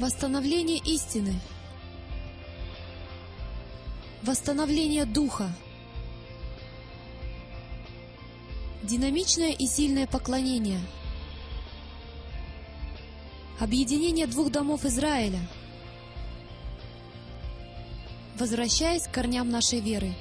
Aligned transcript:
Восстановление 0.00 0.78
истины. 0.78 1.38
Восстановление 4.22 5.04
духа. 5.04 5.52
Динамичное 8.82 9.50
и 9.50 9.66
сильное 9.66 10.06
поклонение. 10.06 10.80
Объединение 13.58 14.26
двух 14.26 14.50
домов 14.50 14.86
Израиля. 14.86 15.40
Возвращаясь 18.38 19.02
к 19.02 19.12
корням 19.12 19.50
нашей 19.50 19.80
веры. 19.80 20.14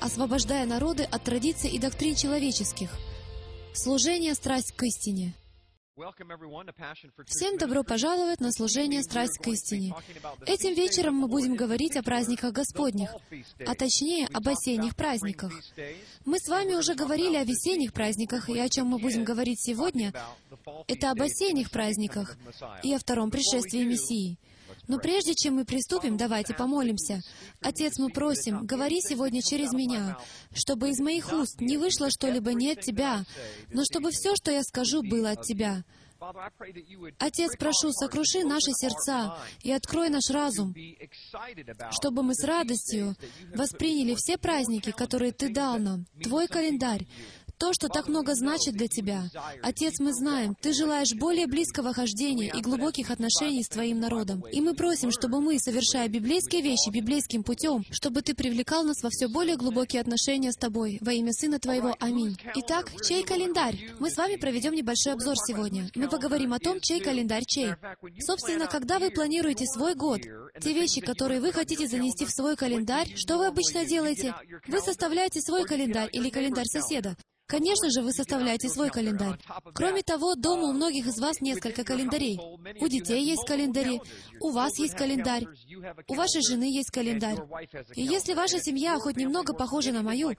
Освобождая 0.00 0.66
народы 0.66 1.02
от 1.02 1.24
традиций 1.24 1.70
и 1.70 1.80
доктрин 1.80 2.14
человеческих. 2.14 2.96
Служение 3.74 4.36
страсть 4.36 4.70
к 4.70 4.84
истине. 4.84 5.34
Всем 7.26 7.58
добро 7.58 7.82
пожаловать 7.82 8.38
на 8.40 8.52
служение 8.52 9.02
«Страсть 9.02 9.38
к 9.38 9.48
истине». 9.48 9.94
Этим 10.46 10.74
вечером 10.74 11.14
мы 11.16 11.26
будем 11.26 11.56
говорить 11.56 11.96
о 11.96 12.04
праздниках 12.04 12.52
Господних, 12.52 13.10
а 13.66 13.74
точнее 13.74 14.28
об 14.32 14.46
осенних 14.48 14.94
праздниках. 14.94 15.52
Мы 16.24 16.38
с 16.38 16.48
вами 16.48 16.74
уже 16.74 16.94
говорили 16.94 17.34
о 17.34 17.42
весенних 17.42 17.92
праздниках, 17.92 18.48
и 18.48 18.60
о 18.60 18.68
чем 18.68 18.86
мы 18.86 18.98
будем 18.98 19.24
говорить 19.24 19.60
сегодня, 19.60 20.12
это 20.86 21.10
об 21.10 21.20
осенних 21.20 21.72
праздниках 21.72 22.36
и 22.84 22.94
о 22.94 23.00
втором 23.00 23.32
пришествии 23.32 23.82
Мессии. 23.82 24.38
Но 24.88 24.98
прежде 24.98 25.34
чем 25.34 25.56
мы 25.56 25.64
приступим, 25.64 26.16
давайте 26.16 26.54
помолимся. 26.54 27.20
Отец, 27.60 27.98
мы 27.98 28.08
просим, 28.08 28.64
говори 28.64 29.00
сегодня 29.00 29.42
через 29.42 29.72
меня, 29.72 30.18
чтобы 30.52 30.90
из 30.90 30.98
моих 30.98 31.32
уст 31.32 31.60
не 31.60 31.76
вышло 31.76 32.10
что-либо 32.10 32.54
не 32.54 32.72
от 32.72 32.80
Тебя, 32.80 33.24
но 33.70 33.84
чтобы 33.84 34.10
все, 34.10 34.34
что 34.34 34.50
я 34.50 34.62
скажу, 34.62 35.02
было 35.02 35.30
от 35.30 35.42
Тебя. 35.42 35.84
Отец, 37.18 37.56
прошу, 37.56 37.92
сокруши 37.92 38.42
наши 38.42 38.72
сердца 38.72 39.38
и 39.62 39.70
открой 39.70 40.08
наш 40.08 40.30
разум, 40.30 40.74
чтобы 41.92 42.24
мы 42.24 42.34
с 42.34 42.42
радостью 42.42 43.14
восприняли 43.54 44.16
все 44.16 44.36
праздники, 44.36 44.90
которые 44.90 45.32
Ты 45.32 45.52
дал 45.52 45.78
нам, 45.78 46.06
Твой 46.20 46.48
календарь, 46.48 47.06
то, 47.58 47.72
что 47.72 47.88
так 47.88 48.08
много 48.08 48.34
значит 48.34 48.74
для 48.74 48.88
Тебя. 48.88 49.24
Отец, 49.62 49.98
мы 49.98 50.12
знаем, 50.12 50.56
Ты 50.60 50.72
желаешь 50.72 51.14
более 51.14 51.46
близкого 51.46 51.92
хождения 51.92 52.50
и 52.50 52.60
глубоких 52.60 53.10
отношений 53.10 53.62
с 53.62 53.68
Твоим 53.68 54.00
народом. 54.00 54.44
И 54.52 54.60
мы 54.60 54.74
просим, 54.74 55.10
чтобы 55.10 55.40
мы, 55.40 55.58
совершая 55.58 56.08
библейские 56.08 56.62
вещи 56.62 56.90
библейским 56.90 57.42
путем, 57.42 57.84
чтобы 57.90 58.22
Ты 58.22 58.34
привлекал 58.34 58.84
нас 58.84 59.02
во 59.02 59.10
все 59.10 59.28
более 59.28 59.56
глубокие 59.56 60.00
отношения 60.00 60.52
с 60.52 60.56
Тобой. 60.56 60.98
Во 61.00 61.12
имя 61.12 61.32
Сына 61.32 61.58
Твоего. 61.58 61.94
Аминь. 62.00 62.36
Итак, 62.54 62.92
чей 63.04 63.24
календарь? 63.24 63.90
Мы 63.98 64.10
с 64.10 64.16
вами 64.16 64.36
проведем 64.36 64.74
небольшой 64.74 65.14
обзор 65.14 65.36
сегодня. 65.36 65.90
Мы 65.94 66.08
поговорим 66.08 66.52
о 66.52 66.58
том, 66.58 66.80
чей 66.80 67.00
календарь 67.00 67.44
чей. 67.46 67.72
Собственно, 68.20 68.66
когда 68.66 68.98
вы 68.98 69.10
планируете 69.10 69.66
свой 69.66 69.94
год, 69.94 70.20
те 70.60 70.72
вещи, 70.72 71.00
которые 71.00 71.40
вы 71.40 71.52
хотите 71.52 71.86
занести 71.86 72.24
в 72.24 72.30
свой 72.30 72.56
календарь, 72.56 73.12
что 73.16 73.38
вы 73.38 73.46
обычно 73.46 73.84
делаете? 73.84 74.34
Вы 74.66 74.80
составляете 74.80 75.40
свой 75.40 75.64
календарь 75.64 76.10
или 76.12 76.30
календарь 76.30 76.66
соседа. 76.66 77.16
Конечно 77.48 77.88
же, 77.90 78.02
вы 78.02 78.12
составляете 78.12 78.68
свой 78.68 78.90
календарь. 78.90 79.38
Кроме 79.74 80.02
того, 80.02 80.34
дома 80.34 80.64
у 80.64 80.72
многих 80.72 81.06
из 81.06 81.18
вас 81.18 81.40
несколько 81.40 81.82
календарей. 81.82 82.38
У 82.78 82.88
детей 82.88 83.24
есть 83.24 83.46
календари, 83.46 84.02
у 84.40 84.50
вас 84.50 84.78
есть 84.78 84.94
календарь, 84.94 85.46
у 86.08 86.14
вашей 86.14 86.42
жены 86.42 86.70
есть 86.70 86.90
календарь. 86.90 87.38
И 87.94 88.02
если 88.02 88.34
ваша 88.34 88.60
семья 88.60 88.98
хоть 88.98 89.16
немного 89.16 89.54
похожа 89.54 89.92
на 89.92 90.02
мою, 90.02 90.34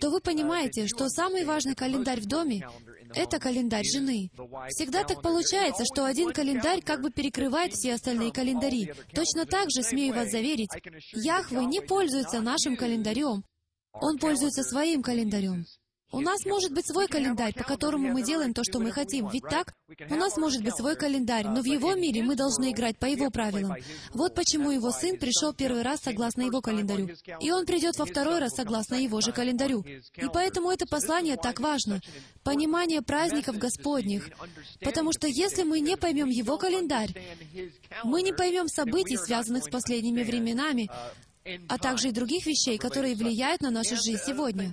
то 0.00 0.10
вы 0.10 0.20
понимаете, 0.20 0.88
что 0.88 1.08
самый 1.08 1.44
важный 1.44 1.76
календарь 1.76 2.20
в 2.20 2.26
доме— 2.26 2.66
это 3.14 3.38
календарь 3.38 3.86
жены. 3.86 4.28
Всегда 4.70 5.04
так 5.04 5.22
получается, 5.22 5.84
что 5.84 6.04
один 6.04 6.32
календарь 6.32 6.82
как 6.82 7.02
бы 7.02 7.10
перекрывает 7.10 7.72
все 7.72 7.94
остальные 7.94 8.32
календари. 8.32 8.92
Точно 9.14 9.46
так 9.46 9.70
же, 9.70 9.84
смею 9.84 10.12
вас 10.12 10.32
заверить, 10.32 10.70
Яхве 11.12 11.64
не 11.66 11.80
пользуется 11.80 12.40
нашим 12.40 12.76
календарем. 12.76 13.44
Он 13.92 14.18
пользуется 14.18 14.64
своим 14.64 15.02
календарем. 15.02 15.66
У 16.12 16.20
нас 16.20 16.44
может 16.44 16.72
быть 16.72 16.86
свой 16.86 17.08
календарь, 17.08 17.54
по 17.54 17.64
которому 17.64 18.12
мы 18.12 18.22
делаем 18.22 18.52
то, 18.52 18.62
что 18.64 18.78
мы 18.78 18.92
хотим. 18.92 19.28
Ведь 19.30 19.44
так? 19.44 19.74
У 20.10 20.14
нас 20.14 20.36
может 20.36 20.62
быть 20.62 20.76
свой 20.76 20.94
календарь, 20.94 21.48
но 21.48 21.62
в 21.62 21.64
его 21.64 21.94
мире 21.94 22.22
мы 22.22 22.36
должны 22.36 22.72
играть 22.72 22.98
по 22.98 23.06
его 23.06 23.30
правилам. 23.30 23.76
Вот 24.12 24.34
почему 24.34 24.70
его 24.70 24.90
сын 24.90 25.18
пришел 25.18 25.54
первый 25.54 25.82
раз 25.82 26.00
согласно 26.00 26.42
его 26.42 26.60
календарю. 26.60 27.08
И 27.40 27.50
он 27.50 27.64
придет 27.64 27.96
во 27.96 28.04
второй 28.04 28.40
раз 28.40 28.52
согласно 28.54 28.96
его 28.96 29.20
же 29.22 29.32
календарю. 29.32 29.84
И 30.16 30.26
поэтому 30.32 30.70
это 30.70 30.86
послание 30.86 31.36
так 31.36 31.60
важно. 31.60 32.00
Понимание 32.42 33.00
праздников 33.00 33.56
Господних. 33.56 34.28
Потому 34.80 35.12
что 35.12 35.26
если 35.26 35.62
мы 35.62 35.80
не 35.80 35.96
поймем 35.96 36.28
его 36.28 36.58
календарь, 36.58 37.14
мы 38.04 38.22
не 38.22 38.32
поймем 38.32 38.68
событий, 38.68 39.16
связанных 39.16 39.64
с 39.64 39.70
последними 39.70 40.22
временами, 40.22 40.90
а 41.68 41.78
также 41.78 42.08
и 42.08 42.12
других 42.12 42.46
вещей, 42.46 42.78
которые 42.78 43.14
влияют 43.14 43.60
на 43.62 43.70
нашу 43.70 43.96
жизнь 43.96 44.22
сегодня. 44.24 44.72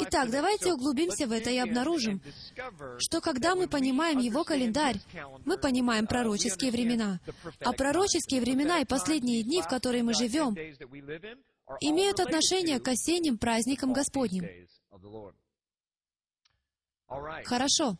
Итак, 0.00 0.30
давайте 0.30 0.72
углубимся 0.72 1.26
в 1.26 1.32
это 1.32 1.50
и 1.50 1.58
обнаружим, 1.58 2.20
что 2.98 3.20
когда 3.20 3.54
мы 3.54 3.68
понимаем 3.68 4.18
Его 4.18 4.44
календарь, 4.44 5.00
мы 5.44 5.58
понимаем 5.58 6.06
пророческие 6.06 6.70
времена. 6.70 7.20
А 7.60 7.72
пророческие 7.72 8.40
времена 8.40 8.80
и 8.80 8.84
последние 8.84 9.42
дни, 9.42 9.62
в 9.62 9.68
которые 9.68 10.02
мы 10.02 10.14
живем, 10.14 10.54
имеют 11.80 12.20
отношение 12.20 12.80
к 12.80 12.88
осенним 12.88 13.38
праздникам 13.38 13.92
Господним. 13.92 14.44
Хорошо. 17.44 17.96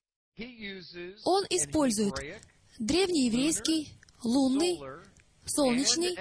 Он 1.24 1.44
использует 1.50 2.14
древнееврейский, 2.78 3.98
лунный, 4.22 4.78
солнечный 5.48 6.16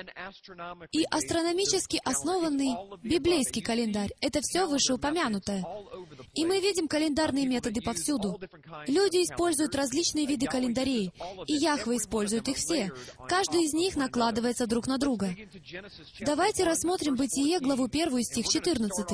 и 0.91 1.03
астрономически 1.09 1.99
основанный 2.03 2.75
библейский 3.03 3.61
календарь. 3.61 4.11
Это 4.21 4.41
все 4.41 4.67
вышеупомянутое. 4.67 5.65
И 6.33 6.45
мы 6.45 6.59
видим 6.59 6.88
календарные 6.88 7.47
методы 7.47 7.81
повсюду. 7.81 8.39
Люди 8.87 9.17
используют 9.23 9.75
различные 9.75 10.25
виды 10.25 10.45
календарей, 10.45 11.11
и 11.47 11.53
Яхве 11.53 11.97
использует 11.97 12.47
их 12.47 12.57
все. 12.57 12.91
Каждый 13.27 13.63
из 13.63 13.73
них 13.73 13.95
накладывается 13.95 14.67
друг 14.67 14.87
на 14.87 14.97
друга. 14.97 15.35
Давайте 16.21 16.63
рассмотрим 16.63 17.16
Бытие, 17.16 17.59
главу 17.59 17.85
1, 17.85 18.23
стих 18.23 18.47
14. 18.47 19.11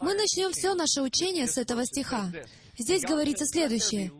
Мы 0.00 0.14
начнем 0.14 0.52
все 0.52 0.74
наше 0.74 1.02
учение 1.02 1.46
с 1.46 1.58
этого 1.58 1.84
стиха. 1.86 2.30
Здесь 2.78 3.02
говорится 3.02 3.44
следующее. 3.46 4.10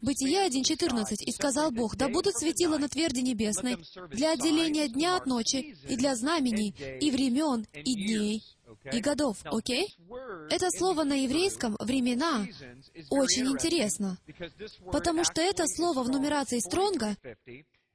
Бытие 0.00 0.46
1.14. 0.46 1.16
«И 1.20 1.32
сказал 1.32 1.70
Бог, 1.70 1.96
да 1.96 2.08
будут 2.08 2.36
светила 2.36 2.78
на 2.78 2.88
тверди 2.88 3.20
небесной 3.20 3.76
для 4.10 4.32
отделения 4.32 4.88
дня 4.88 5.16
от 5.16 5.26
ночи, 5.26 5.76
и 5.88 5.96
для 5.96 6.16
знамений, 6.16 6.74
и 7.00 7.10
времен, 7.10 7.66
и 7.72 7.94
дней, 7.94 8.42
и 8.90 9.00
годов». 9.00 9.38
Окей? 9.44 9.94
Это 10.50 10.70
слово 10.70 11.04
на 11.04 11.14
еврейском 11.14 11.76
«времена» 11.78 12.46
очень 13.10 13.46
интересно, 13.46 14.18
потому 14.90 15.24
что 15.24 15.42
это 15.42 15.64
слово 15.66 16.02
в 16.02 16.08
нумерации 16.08 16.60
Стронга 16.60 17.16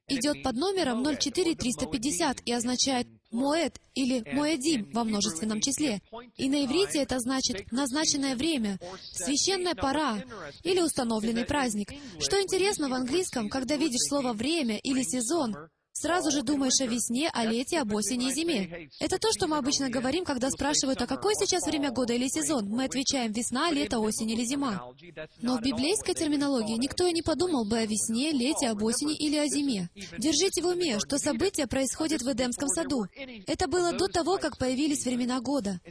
идет 0.09 0.43
под 0.43 0.55
номером 0.55 1.03
04350 1.03 2.41
и 2.45 2.51
означает 2.51 3.07
«моэд» 3.31 3.79
или 3.93 4.23
«моэдим» 4.33 4.89
во 4.91 5.03
множественном 5.03 5.61
числе. 5.61 6.01
И 6.35 6.49
на 6.49 6.65
иврите 6.65 6.99
это 6.99 7.19
значит 7.19 7.71
«назначенное 7.71 8.35
время», 8.35 8.79
«священная 9.13 9.75
пора» 9.75 10.23
или 10.63 10.81
«установленный 10.81 11.45
праздник». 11.45 11.91
Что 12.19 12.41
интересно 12.41 12.89
в 12.89 12.93
английском, 12.93 13.49
когда 13.49 13.75
видишь 13.75 14.07
слово 14.09 14.33
«время» 14.33 14.77
или 14.79 15.03
«сезон», 15.03 15.55
Сразу 15.91 16.31
же 16.31 16.43
думаешь 16.43 16.79
о 16.81 16.85
весне, 16.85 17.29
о 17.33 17.45
лете, 17.45 17.79
об 17.79 17.93
осени 17.93 18.29
и 18.29 18.33
зиме. 18.33 18.89
Это 18.99 19.17
то, 19.17 19.29
что 19.31 19.47
мы 19.47 19.57
обычно 19.57 19.89
говорим, 19.89 20.23
когда 20.23 20.49
спрашивают, 20.49 21.01
а 21.01 21.07
какое 21.07 21.33
сейчас 21.35 21.65
время 21.65 21.91
года 21.91 22.13
или 22.13 22.27
сезон? 22.27 22.69
Мы 22.69 22.85
отвечаем 22.85 23.31
весна, 23.31 23.71
лето, 23.71 23.99
осень 23.99 24.29
или 24.29 24.43
зима. 24.45 24.93
Но 25.41 25.57
в 25.57 25.61
библейской 25.61 26.13
терминологии 26.13 26.77
никто 26.77 27.05
и 27.05 27.11
не 27.11 27.21
подумал 27.21 27.65
бы 27.65 27.77
о 27.77 27.85
весне, 27.85 28.31
лете, 28.31 28.67
об 28.69 28.81
осени 28.83 29.15
или 29.15 29.37
о 29.37 29.47
зиме. 29.47 29.89
Держите 30.17 30.61
в 30.61 30.67
уме, 30.67 30.99
что 30.99 31.17
события 31.17 31.67
происходят 31.67 32.21
в 32.21 32.31
Эдемском 32.31 32.69
саду. 32.69 33.05
Это 33.47 33.67
было 33.67 33.91
до 33.91 34.07
того, 34.07 34.37
как 34.37 34.57
появились 34.57 35.05
времена 35.05 35.41
года. 35.41 35.81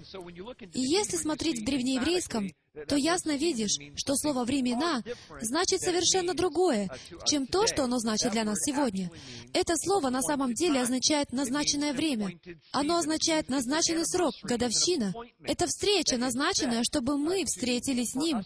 И 0.72 0.80
если 0.80 1.16
смотреть 1.16 1.60
в 1.60 1.64
древнееврейском, 1.64 2.50
то 2.86 2.96
ясно 2.96 3.36
видишь, 3.36 3.76
что 3.96 4.14
слово 4.16 4.44
«времена» 4.44 5.02
значит 5.40 5.80
совершенно 5.80 6.34
другое, 6.34 6.88
чем 7.26 7.46
то, 7.46 7.66
что 7.66 7.84
оно 7.84 7.98
значит 7.98 8.32
для 8.32 8.44
нас 8.44 8.58
сегодня. 8.60 9.10
Это 9.52 9.74
слово 9.76 10.10
на 10.10 10.22
самом 10.22 10.54
деле 10.54 10.80
означает 10.80 11.32
«назначенное 11.32 11.92
время». 11.92 12.38
Оно 12.72 12.98
означает 12.98 13.48
«назначенный 13.48 14.06
срок», 14.06 14.34
«годовщина». 14.42 15.14
Это 15.42 15.66
встреча, 15.66 16.16
назначенная, 16.16 16.82
чтобы 16.84 17.16
мы 17.16 17.44
встретились 17.44 18.12
с 18.12 18.14
Ним 18.14 18.42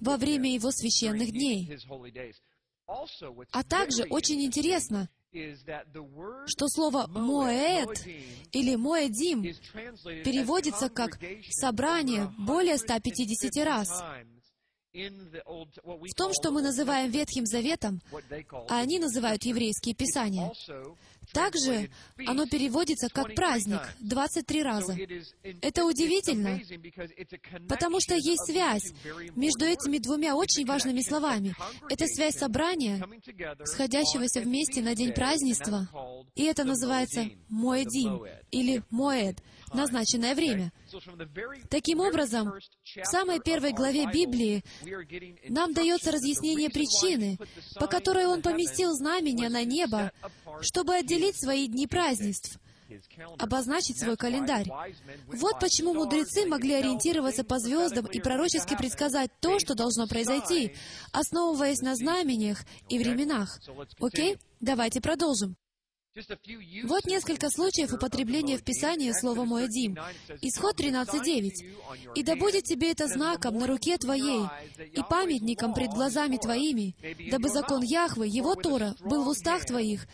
во 0.00 0.16
время 0.16 0.52
Его 0.52 0.70
священных 0.70 1.30
дней. 1.30 1.78
А 3.52 3.62
также 3.62 4.04
очень 4.04 4.42
интересно, 4.42 5.08
что 5.32 6.68
слово 6.68 7.06
«моэд» 7.06 8.06
или 8.52 8.74
«моэдим» 8.74 9.42
переводится 10.24 10.88
как 10.88 11.18
«собрание» 11.50 12.32
более 12.38 12.76
150 12.76 13.64
раз. 13.64 14.02
в 14.92 16.14
том, 16.16 16.32
что 16.32 16.50
мы 16.50 16.62
называем 16.62 17.10
Ветхим 17.12 17.46
Заветом, 17.46 18.00
а 18.68 18.80
они 18.80 18.98
называют 18.98 19.44
еврейские 19.44 19.94
писания. 19.94 20.50
Также 21.32 21.90
оно 22.26 22.46
переводится 22.46 23.08
как 23.08 23.34
праздник 23.34 23.80
23 24.00 24.62
раза. 24.62 24.96
Это 25.62 25.84
удивительно, 25.84 26.60
потому 27.68 28.00
что 28.00 28.14
есть 28.14 28.46
связь 28.46 28.92
между 29.36 29.64
этими 29.64 29.98
двумя 29.98 30.34
очень 30.34 30.66
важными 30.66 31.00
словами. 31.02 31.54
Это 31.88 32.06
связь 32.06 32.34
собрания, 32.34 33.02
сходящегося 33.64 34.40
вместе 34.40 34.82
на 34.82 34.94
день 34.94 35.12
празднества, 35.12 35.88
и 36.34 36.44
это 36.44 36.64
называется 36.64 37.30
Моэдим 37.48 38.24
или 38.50 38.82
Моэд, 38.90 39.38
назначенное 39.74 40.34
время. 40.34 40.72
Таким 41.68 42.00
образом, 42.00 42.52
в 42.52 43.04
самой 43.04 43.40
первой 43.40 43.72
главе 43.72 44.06
Библии 44.06 44.64
нам 45.48 45.72
дается 45.72 46.12
разъяснение 46.12 46.70
причины, 46.70 47.38
по 47.76 47.86
которой 47.86 48.26
Он 48.26 48.42
поместил 48.42 48.92
знамения 48.94 49.48
на 49.48 49.64
небо, 49.64 50.12
чтобы 50.60 50.94
отделить 50.94 51.40
свои 51.40 51.66
дни 51.66 51.86
празднеств, 51.86 52.58
обозначить 53.38 54.00
свой 54.00 54.16
календарь. 54.16 54.68
Вот 55.26 55.60
почему 55.60 55.94
мудрецы 55.94 56.46
могли 56.46 56.74
ориентироваться 56.74 57.44
по 57.44 57.58
звездам 57.58 58.06
и 58.06 58.20
пророчески 58.20 58.76
предсказать 58.76 59.30
то, 59.40 59.58
что 59.58 59.74
должно 59.74 60.06
произойти, 60.06 60.74
основываясь 61.12 61.80
на 61.80 61.94
знамениях 61.94 62.64
и 62.88 62.98
временах. 62.98 63.60
Окей? 64.00 64.38
Давайте 64.60 65.00
продолжим. 65.00 65.56
Вот 66.84 67.04
несколько 67.04 67.50
случаев 67.50 67.92
употребления 67.92 68.58
в 68.58 68.64
Писании 68.64 69.12
слова 69.12 69.44
«Моэдим». 69.44 69.96
Исход 70.42 70.78
13.9. 70.80 71.50
«И 72.16 72.22
да 72.24 72.34
будет 72.34 72.64
тебе 72.64 72.90
это 72.90 73.06
знаком 73.06 73.58
на 73.58 73.68
руке 73.68 73.96
твоей 73.96 74.44
и 74.92 75.00
памятником 75.08 75.72
пред 75.72 75.90
глазами 75.90 76.36
твоими, 76.36 76.96
дабы 77.30 77.48
закон 77.48 77.82
Яхвы, 77.82 78.26
его 78.26 78.56
Тора, 78.56 78.96
был 79.00 79.22
в 79.22 79.28
устах 79.28 79.64
твоих, 79.66 80.08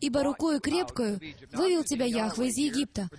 ибо 0.00 0.22
рукою 0.22 0.60
крепкую 0.60 1.20
вывел 1.52 1.84
тебя 1.84 2.06
Яхве 2.06 2.48
из 2.48 2.56
Египта». 2.56 3.10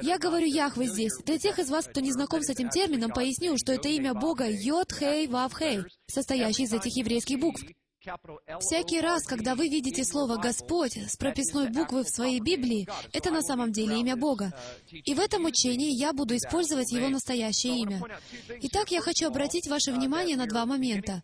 Я 0.00 0.18
говорю 0.18 0.46
Яхве 0.46 0.86
здесь. 0.86 1.12
Для 1.26 1.38
тех 1.38 1.58
из 1.58 1.68
вас, 1.68 1.84
кто 1.84 2.00
не 2.00 2.12
знаком 2.12 2.42
с 2.42 2.48
этим 2.48 2.70
термином, 2.70 3.10
поясню, 3.10 3.58
что 3.58 3.72
это 3.74 3.88
имя 3.88 4.14
Бога 4.14 4.46
Йод 4.48 4.92
Хей 4.92 5.26
Вав 5.26 5.52
Хей, 5.58 5.80
состоящий 6.06 6.62
из 6.62 6.72
этих 6.72 6.96
еврейских 6.96 7.38
букв. 7.38 7.62
Всякий 8.60 9.00
раз, 9.00 9.24
когда 9.26 9.54
вы 9.54 9.68
видите 9.68 10.04
слово 10.04 10.36
«Господь» 10.36 10.96
с 10.96 11.16
прописной 11.16 11.68
буквы 11.68 12.02
в 12.02 12.08
своей 12.08 12.40
Библии, 12.40 12.88
это 13.12 13.30
на 13.30 13.42
самом 13.42 13.72
деле 13.72 14.00
имя 14.00 14.16
Бога. 14.16 14.54
И 14.90 15.14
в 15.14 15.20
этом 15.20 15.44
учении 15.44 15.90
я 15.90 16.14
буду 16.14 16.34
использовать 16.34 16.92
его 16.92 17.08
настоящее 17.08 17.78
имя. 17.80 18.00
Итак, 18.62 18.90
я 18.90 19.02
хочу 19.02 19.26
обратить 19.26 19.68
ваше 19.68 19.92
внимание 19.92 20.36
на 20.36 20.46
два 20.46 20.64
момента. 20.64 21.22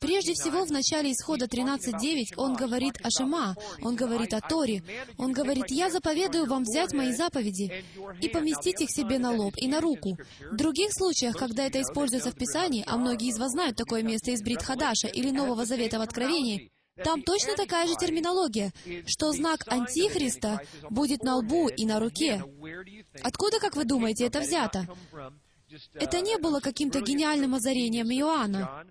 Прежде 0.00 0.34
всего, 0.34 0.64
в 0.64 0.72
начале 0.72 1.12
Исхода 1.12 1.46
13.9 1.46 2.34
он 2.36 2.56
говорит 2.56 2.94
о 3.04 3.10
Шема, 3.10 3.54
он 3.80 3.94
говорит 3.94 4.34
о 4.34 4.40
Торе, 4.40 4.82
он 5.16 5.32
говорит, 5.32 5.66
«Я 5.68 5.90
заповедую 5.90 6.46
вам 6.46 6.64
взять 6.64 6.92
мои 6.92 7.12
заповеди 7.12 7.84
и 8.20 8.28
поместить 8.28 8.80
их 8.80 8.90
себе 8.90 9.20
на 9.20 9.30
лоб 9.30 9.54
и 9.56 9.68
на 9.68 9.80
руку». 9.80 10.18
В 10.50 10.56
других 10.56 10.92
случаях, 10.92 11.36
когда 11.36 11.66
это 11.66 11.80
используется 11.80 12.32
в 12.32 12.36
Писании, 12.36 12.84
а 12.84 12.96
многие 12.96 13.28
из 13.28 13.38
вас 13.38 13.52
знают 13.52 13.76
такое 13.76 14.02
место 14.02 14.32
из 14.32 14.42
Брит 14.42 14.62
Хадаша 14.62 15.06
или 15.06 15.30
Нового 15.30 15.64
Завета 15.64 15.99
в 16.00 16.02
Откровении, 16.02 16.70
там 17.04 17.22
точно 17.22 17.56
такая 17.56 17.86
же 17.86 17.94
терминология, 17.94 18.72
что 19.06 19.32
знак 19.32 19.64
Антихриста 19.66 20.60
будет 20.90 21.22
на 21.22 21.36
лбу 21.36 21.68
и 21.68 21.86
на 21.86 22.00
руке. 22.00 22.44
Откуда, 23.22 23.58
как 23.58 23.76
вы 23.76 23.84
думаете, 23.84 24.26
это 24.26 24.40
взято? 24.40 24.86
Это 25.94 26.20
не 26.20 26.36
было 26.38 26.60
каким-то 26.60 27.00
гениальным 27.00 27.54
озарением 27.54 28.10
Иоанна, 28.10 28.84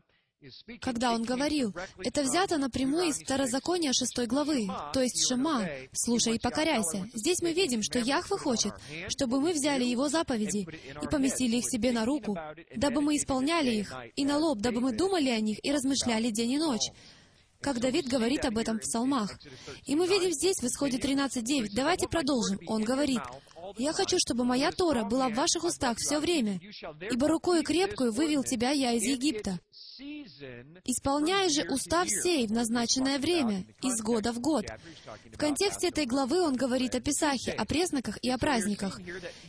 когда 0.81 1.13
он 1.13 1.23
говорил, 1.23 1.73
это 2.03 2.21
взято 2.21 2.57
напрямую 2.57 3.09
из 3.09 3.17
Второзакония 3.17 3.91
6 3.93 4.27
главы, 4.27 4.67
то 4.93 5.01
есть 5.01 5.27
Шема, 5.27 5.67
«Слушай 5.91 6.35
и 6.35 6.39
покоряйся». 6.39 7.09
Здесь 7.13 7.41
мы 7.41 7.53
видим, 7.53 7.83
что 7.83 7.99
Яхве 7.99 8.37
хочет, 8.37 8.73
чтобы 9.09 9.41
мы 9.41 9.53
взяли 9.53 9.83
Его 9.83 10.07
заповеди 10.07 10.67
и 11.01 11.07
поместили 11.07 11.57
их 11.57 11.65
себе 11.69 11.91
на 11.91 12.05
руку, 12.05 12.37
дабы 12.75 13.01
мы 13.01 13.17
исполняли 13.17 13.71
их, 13.71 13.93
и 14.15 14.25
на 14.25 14.37
лоб, 14.37 14.59
дабы 14.59 14.79
мы 14.81 14.93
думали 14.93 15.29
о 15.29 15.39
них 15.39 15.63
и 15.63 15.71
размышляли 15.71 16.29
день 16.29 16.51
и 16.51 16.57
ночь 16.57 16.91
как 17.61 17.79
Давид 17.79 18.07
говорит 18.07 18.45
об 18.45 18.57
этом 18.57 18.77
в 18.77 18.81
псалмах. 18.81 19.37
И 19.85 19.95
мы 19.95 20.07
видим 20.07 20.31
здесь, 20.31 20.57
в 20.61 20.63
Исходе 20.65 20.97
13.9. 20.97 21.69
Давайте 21.73 22.07
продолжим. 22.07 22.59
Он 22.67 22.83
говорит, 22.83 23.19
«Я 23.77 23.91
хочу, 23.93 24.17
чтобы 24.17 24.45
моя 24.45 24.71
Тора 24.71 25.03
была 25.03 25.29
в 25.29 25.33
ваших 25.33 25.63
устах 25.63 25.97
все 25.97 26.19
время, 26.19 26.59
ибо 27.11 27.27
рукою 27.27 27.63
крепкую 27.63 28.13
вывел 28.13 28.43
тебя 28.43 28.71
я 28.71 28.93
из 28.93 29.03
Египта. 29.03 29.59
Исполняй 30.85 31.49
же 31.49 31.63
устав 31.69 32.07
сей 32.09 32.47
в 32.47 32.51
назначенное 32.51 33.19
время, 33.19 33.65
из 33.81 34.01
года 34.01 34.31
в 34.31 34.39
год». 34.39 34.65
В 35.33 35.37
контексте 35.37 35.89
этой 35.89 36.05
главы 36.05 36.41
он 36.41 36.55
говорит 36.55 36.95
о 36.95 37.01
Песахе, 37.01 37.51
о 37.51 37.65
пресноках 37.65 38.17
и 38.21 38.29
о 38.29 38.37
праздниках. 38.37 38.99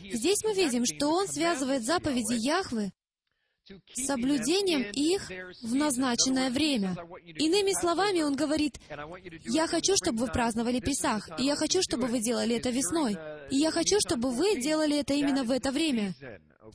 Здесь 0.01 0.43
мы 0.43 0.53
видим, 0.53 0.85
что 0.85 1.09
он 1.09 1.27
связывает 1.27 1.83
заповеди 1.83 2.33
Яхвы 2.33 2.91
соблюдением 3.93 4.81
их 4.91 5.29
в 5.61 5.75
назначенное 5.75 6.49
время. 6.49 6.95
Иными 7.25 7.79
словами, 7.79 8.21
он 8.21 8.35
говорит, 8.35 8.79
«Я 9.45 9.67
хочу, 9.67 9.95
чтобы 9.95 10.25
вы 10.25 10.27
праздновали 10.27 10.79
Песах, 10.79 11.29
и 11.39 11.43
я 11.43 11.55
хочу, 11.55 11.81
чтобы 11.81 12.07
вы 12.07 12.19
делали 12.19 12.55
это 12.55 12.69
весной, 12.69 13.17
и 13.49 13.57
я 13.57 13.71
хочу, 13.71 13.97
чтобы 13.99 14.31
вы 14.31 14.59
делали 14.59 14.99
это 14.99 15.13
именно 15.13 15.43
в 15.43 15.51
это 15.51 15.71
время». 15.71 16.13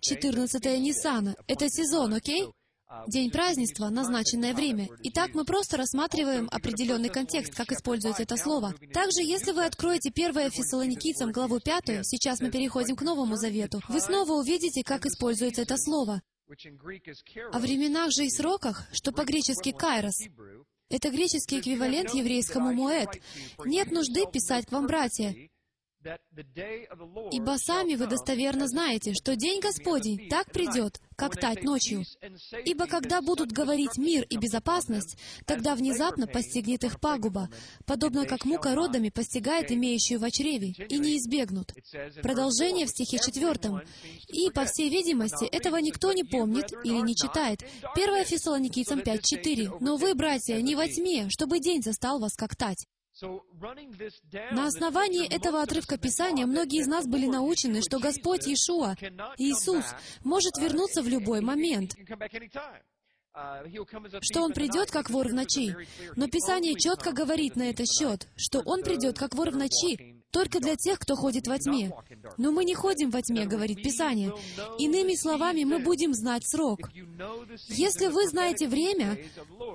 14 0.00 0.79
Ниссана— 0.79 1.34
это 1.46 1.69
сезон, 1.69 2.14
окей? 2.14 2.46
День 3.06 3.31
празднества, 3.31 3.88
назначенное 3.88 4.54
время. 4.54 4.88
Итак, 5.04 5.31
мы 5.34 5.44
просто 5.44 5.76
рассматриваем 5.76 6.48
определенный 6.50 7.08
контекст, 7.08 7.54
как 7.54 7.72
используется 7.72 8.22
это 8.22 8.37
слово. 8.37 8.75
Также, 8.93 9.22
если 9.22 9.52
вы 9.52 9.64
откроете 9.64 10.10
1 10.14 10.50
Фессалоникийцам, 10.50 11.32
главу 11.32 11.60
5, 11.60 12.06
сейчас 12.06 12.40
мы 12.40 12.50
переходим 12.50 12.96
к 12.96 13.02
Новому 13.02 13.37
Завету, 13.37 13.81
вы 13.88 14.00
снова 14.00 14.32
увидите, 14.32 14.82
как 14.82 15.06
используется 15.06 15.62
это 15.62 15.76
слово. 15.76 16.22
О 17.52 17.58
временах 17.58 18.12
же 18.12 18.25
и 18.25 18.31
сроках, 18.31 18.84
что 18.93 19.12
по-гречески 19.12 19.72
«кайрос», 19.72 20.22
это 20.88 21.10
греческий 21.10 21.58
эквивалент 21.58 22.14
еврейскому 22.14 22.72
«моэд». 22.72 23.20
Нет 23.64 23.90
нужды 23.90 24.25
писать 24.32 24.66
к 24.66 24.72
вам, 24.72 24.87
братья, 24.87 25.34
Ибо 27.32 27.56
сами 27.58 27.94
вы 27.94 28.06
достоверно 28.06 28.69
знаете, 28.69 29.12
что 29.14 29.37
день 29.37 29.61
Господень 29.61 30.29
так 30.29 30.53
придет, 30.53 31.00
как 31.17 31.37
тать 31.37 31.62
ночью. 31.62 32.05
Ибо 32.64 32.87
когда 32.87 33.20
будут 33.23 33.53
говорить 33.53 33.97
мир 33.97 34.25
и 34.29 34.37
безопасность, 34.37 35.17
тогда 35.47 35.75
внезапно 35.75 36.27
постигнет 36.27 36.84
их 36.84 37.01
пагуба, 37.01 37.48
подобно 37.84 38.27
как 38.27 38.44
мука 38.44 38.75
родами 38.75 39.08
постигает 39.08 39.72
имеющую 39.72 40.20
в 40.20 40.31
чреве, 40.31 40.72
и 40.89 40.98
не 40.98 41.17
избегнут. 41.17 41.72
Продолжение 42.22 42.86
в 42.86 42.91
стихе 42.91 43.19
четвертом. 43.19 43.81
И, 44.29 44.51
по 44.51 44.65
всей 44.65 44.91
видимости, 44.91 45.46
этого 45.46 45.77
никто 45.77 46.13
не 46.13 46.25
помнит 46.25 46.72
или 46.84 47.01
не 47.01 47.15
читает. 47.15 47.63
1 47.94 48.25
Фессалоникийцам 48.25 49.01
5.4. 49.01 49.79
«Но 49.81 49.96
вы, 49.96 50.15
братья, 50.15 50.60
не 50.60 50.75
во 50.75 50.86
тьме, 50.89 51.29
чтобы 51.31 51.60
день 51.60 51.82
застал 51.82 52.19
вас 52.19 52.34
как 52.34 52.56
тать». 52.56 52.86
На 53.20 54.67
основании 54.67 55.27
этого 55.27 55.63
отрывка 55.63 55.96
Писания 55.96 56.46
многие 56.46 56.81
из 56.81 56.87
нас 56.87 57.06
были 57.06 57.27
научены, 57.27 57.81
что 57.81 57.99
Господь 57.99 58.46
Иешуа, 58.46 58.94
Иисус, 59.39 59.85
может 60.23 60.58
вернуться 60.58 61.03
в 61.03 61.08
любой 61.08 61.41
момент. 61.41 61.94
что 64.23 64.43
Он 64.43 64.53
придет 64.53 64.91
как 64.91 65.11
вор 65.11 65.29
в 65.29 65.35
ночи. 65.35 65.75
Но 66.17 66.27
Писание 66.29 66.75
четко 66.75 67.13
говорит 67.13 67.56
на 67.56 67.70
этот 67.70 67.87
счет, 67.87 68.29
что 68.37 68.61
Он 68.61 68.82
придет 68.82 69.19
как 69.19 69.35
вор 69.35 69.51
в 69.51 69.56
ночи, 69.56 70.16
только 70.31 70.61
для 70.61 70.77
тех, 70.77 70.99
кто 70.99 71.17
ходит 71.17 71.47
во 71.47 71.59
тьме. 71.59 71.91
Но 72.37 72.53
мы 72.53 72.65
не 72.65 72.75
ходим 72.75 73.11
во 73.11 73.23
тьме, 73.23 73.47
говорит 73.47 73.83
Писание. 73.83 74.33
Иными 74.79 75.15
словами, 75.15 75.65
мы 75.65 75.79
будем 75.79 76.15
знать 76.15 76.43
срок. 76.47 76.91
Если 77.69 78.06
вы 78.06 78.29
знаете 78.29 78.69
время, 78.69 79.19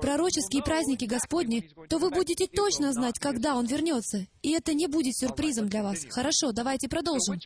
пророческие 0.01 0.63
праздники 0.63 1.05
Господни, 1.05 1.69
то 1.89 1.97
вы 1.97 2.09
будете 2.09 2.47
точно 2.47 2.93
знать, 2.93 3.19
когда 3.19 3.55
Он 3.55 3.65
вернется. 3.65 4.27
И 4.41 4.51
это 4.51 4.73
не 4.73 4.87
будет 4.87 5.17
сюрпризом 5.17 5.67
для 5.69 5.83
вас. 5.83 6.05
Хорошо, 6.09 6.51
давайте 6.51 6.87
продолжим. 6.87 7.39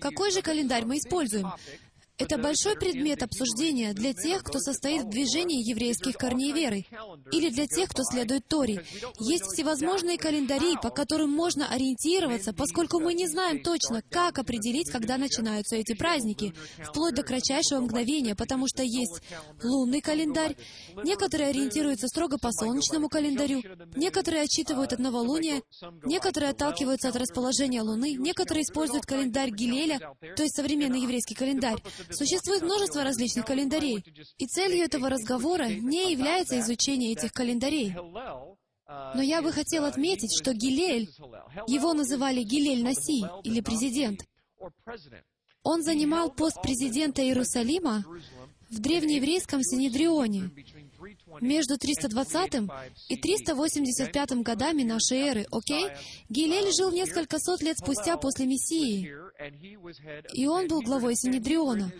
Какой 0.00 0.30
же 0.30 0.42
календарь 0.42 0.84
мы 0.84 0.98
используем? 0.98 1.48
Это 2.16 2.38
большой 2.38 2.76
предмет 2.76 3.24
обсуждения 3.24 3.92
для 3.92 4.14
тех, 4.14 4.44
кто 4.44 4.60
состоит 4.60 5.02
в 5.02 5.08
движении 5.08 5.68
еврейских 5.68 6.14
корней 6.14 6.52
веры, 6.52 6.86
или 7.32 7.50
для 7.50 7.66
тех, 7.66 7.88
кто 7.88 8.04
следует 8.04 8.46
Торе. 8.46 8.84
Есть 9.18 9.46
всевозможные 9.46 10.16
календари, 10.16 10.76
по 10.80 10.90
которым 10.90 11.30
можно 11.32 11.68
ориентироваться, 11.68 12.52
поскольку 12.52 13.00
мы 13.00 13.14
не 13.14 13.26
знаем 13.26 13.64
точно, 13.64 14.00
как 14.10 14.38
определить, 14.38 14.90
когда 14.90 15.18
начинаются 15.18 15.74
эти 15.74 15.94
праздники, 15.94 16.54
вплоть 16.84 17.14
до 17.14 17.24
кратчайшего 17.24 17.80
мгновения, 17.80 18.36
потому 18.36 18.68
что 18.68 18.84
есть 18.84 19.20
лунный 19.64 20.00
календарь, 20.00 20.56
некоторые 21.02 21.50
ориентируются 21.50 22.06
строго 22.06 22.38
по 22.38 22.52
солнечному 22.52 23.08
календарю, 23.08 23.60
некоторые 23.96 24.44
отчитывают 24.44 24.92
от 24.92 25.00
новолуния, 25.00 25.62
некоторые 26.04 26.50
отталкиваются 26.50 27.08
от 27.08 27.16
расположения 27.16 27.82
Луны, 27.82 28.14
некоторые 28.14 28.62
используют 28.62 29.04
календарь 29.04 29.50
Гилеля, 29.50 30.14
то 30.36 30.44
есть 30.44 30.54
современный 30.54 31.00
еврейский 31.00 31.34
календарь. 31.34 31.82
Существует 32.10 32.62
множество 32.62 33.04
различных 33.04 33.44
календарей, 33.46 34.04
и 34.38 34.46
целью 34.46 34.84
этого 34.84 35.08
разговора 35.08 35.68
не 35.68 36.12
является 36.12 36.58
изучение 36.60 37.12
этих 37.12 37.32
календарей. 37.32 37.94
Но 38.86 39.22
я 39.22 39.42
бы 39.42 39.52
хотел 39.52 39.84
отметить, 39.84 40.36
что 40.38 40.52
Гилель, 40.52 41.08
его 41.66 41.94
называли 41.94 42.42
Гилель 42.42 42.82
Наси, 42.82 43.24
или 43.42 43.60
президент, 43.60 44.20
он 45.62 45.82
занимал 45.82 46.30
пост 46.30 46.60
президента 46.62 47.22
Иерусалима 47.22 48.04
в 48.70 48.78
древнееврейском 48.80 49.62
Синедрионе 49.62 50.50
между 51.40 51.78
320 51.78 52.70
и 53.08 53.16
385 53.16 54.42
годами 54.42 54.82
нашей 54.82 55.18
эры, 55.18 55.46
окей? 55.50 55.88
Гилель 56.28 56.72
жил 56.72 56.90
несколько 56.90 57.38
сот 57.38 57.62
лет 57.62 57.78
спустя 57.78 58.16
после 58.16 58.46
Мессии, 58.46 59.10
и 60.32 60.46
он 60.46 60.68
был 60.68 60.82
главой 60.82 61.14
Синедриона. 61.16 61.92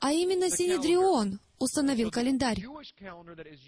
А 0.00 0.12
именно 0.12 0.50
Синедрион 0.50 1.40
установил 1.58 2.10
календарь. 2.10 2.62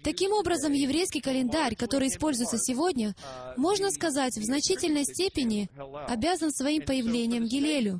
Таким 0.03 0.31
образом, 0.33 0.73
еврейский 0.73 1.21
календарь, 1.21 1.75
который 1.75 2.09
используется 2.09 2.57
сегодня, 2.57 3.15
можно 3.55 3.91
сказать, 3.91 4.37
в 4.37 4.43
значительной 4.43 5.03
степени 5.03 5.69
обязан 6.07 6.51
своим 6.51 6.83
появлением 6.83 7.45
Гилелю. 7.45 7.99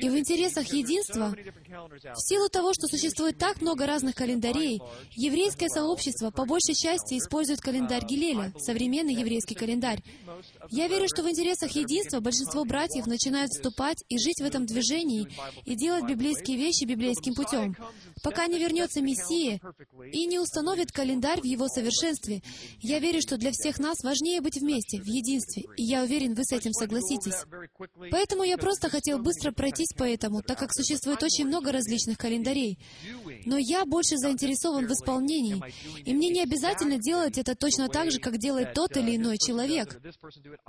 И 0.00 0.08
в 0.08 0.16
интересах 0.16 0.72
единства, 0.72 1.34
в 1.34 2.20
силу 2.20 2.48
того, 2.48 2.72
что 2.72 2.86
существует 2.86 3.36
так 3.38 3.60
много 3.60 3.86
разных 3.86 4.14
календарей, 4.14 4.80
еврейское 5.16 5.68
сообщество 5.68 6.30
по 6.30 6.44
большей 6.44 6.74
части 6.74 7.18
использует 7.18 7.60
календарь 7.60 8.04
Гилеля, 8.04 8.52
современный 8.58 9.14
еврейский 9.14 9.54
календарь. 9.54 10.02
Я 10.70 10.86
верю, 10.88 11.06
что 11.08 11.22
в 11.22 11.30
интересах 11.30 11.72
единства 11.72 12.20
большинство 12.20 12.64
братьев 12.64 13.06
начинают 13.06 13.50
вступать 13.50 14.04
и 14.08 14.18
жить 14.18 14.40
в 14.40 14.44
этом 14.44 14.66
движении 14.66 15.28
и 15.64 15.74
делать 15.74 16.04
библейские 16.04 16.56
вещи 16.56 16.84
библейским 16.84 17.34
путем, 17.34 17.76
пока 18.22 18.46
не 18.46 18.58
вернется 18.58 19.00
Мессия 19.00 19.60
и 20.12 20.26
не 20.26 20.38
установит 20.38 20.92
календарь 20.92 21.40
в 21.40 21.44
его 21.44 21.68
совершенстве. 21.68 22.42
Я 22.80 22.98
верю, 23.00 23.20
что 23.20 23.36
для 23.36 23.50
всех 23.52 23.78
нас 23.78 24.02
важнее 24.02 24.40
быть 24.40 24.60
вместе, 24.60 25.00
в 25.00 25.06
единстве, 25.06 25.64
и 25.76 25.82
я 25.82 26.02
уверен, 26.02 26.34
вы 26.34 26.44
с 26.44 26.52
этим 26.52 26.72
согласитесь. 26.72 27.44
Поэтому 28.10 28.44
я 28.44 28.56
просто 28.56 28.88
хотел 28.88 29.18
быстро 29.18 29.52
пройтись 29.52 29.87
по 29.96 30.04
этому, 30.04 30.42
так 30.42 30.58
как 30.58 30.72
существует 30.72 31.22
очень 31.22 31.46
много 31.46 31.72
различных 31.72 32.18
календарей. 32.18 32.78
Но 33.44 33.56
я 33.58 33.84
больше 33.84 34.16
заинтересован 34.16 34.86
в 34.86 34.92
исполнении, 34.92 35.62
и 36.04 36.14
мне 36.14 36.28
не 36.30 36.42
обязательно 36.42 36.98
делать 36.98 37.38
это 37.38 37.54
точно 37.54 37.88
так 37.88 38.10
же, 38.10 38.18
как 38.18 38.38
делает 38.38 38.74
тот 38.74 38.96
или 38.96 39.16
иной 39.16 39.38
человек. 39.38 40.00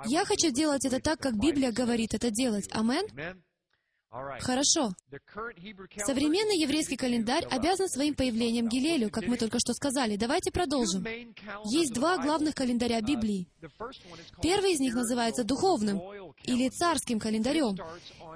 Я 0.05 0.25
хочу 0.25 0.51
делать 0.51 0.85
это 0.85 0.99
так, 0.99 1.19
как 1.19 1.39
Библия 1.39 1.71
говорит 1.71 2.13
это 2.13 2.31
делать. 2.31 2.67
Амен? 2.71 3.05
Хорошо. 4.11 4.91
Современный 5.97 6.57
еврейский 6.57 6.95
календарь 6.95 7.45
обязан 7.45 7.87
своим 7.87 8.15
появлением 8.15 8.67
Гилелю, 8.67 9.11
как 9.11 9.27
мы 9.27 9.37
только 9.37 9.59
что 9.59 9.73
сказали. 9.73 10.15
Давайте 10.15 10.51
продолжим. 10.51 11.05
Есть 11.65 11.93
два 11.93 12.17
главных 12.17 12.55
календаря 12.55 13.01
Библии. 13.01 13.47
Первый 14.41 14.73
из 14.73 14.79
них 14.79 14.95
называется 14.95 15.43
духовным 15.43 16.01
или 16.43 16.69
царским 16.69 17.19
календарем, 17.19 17.77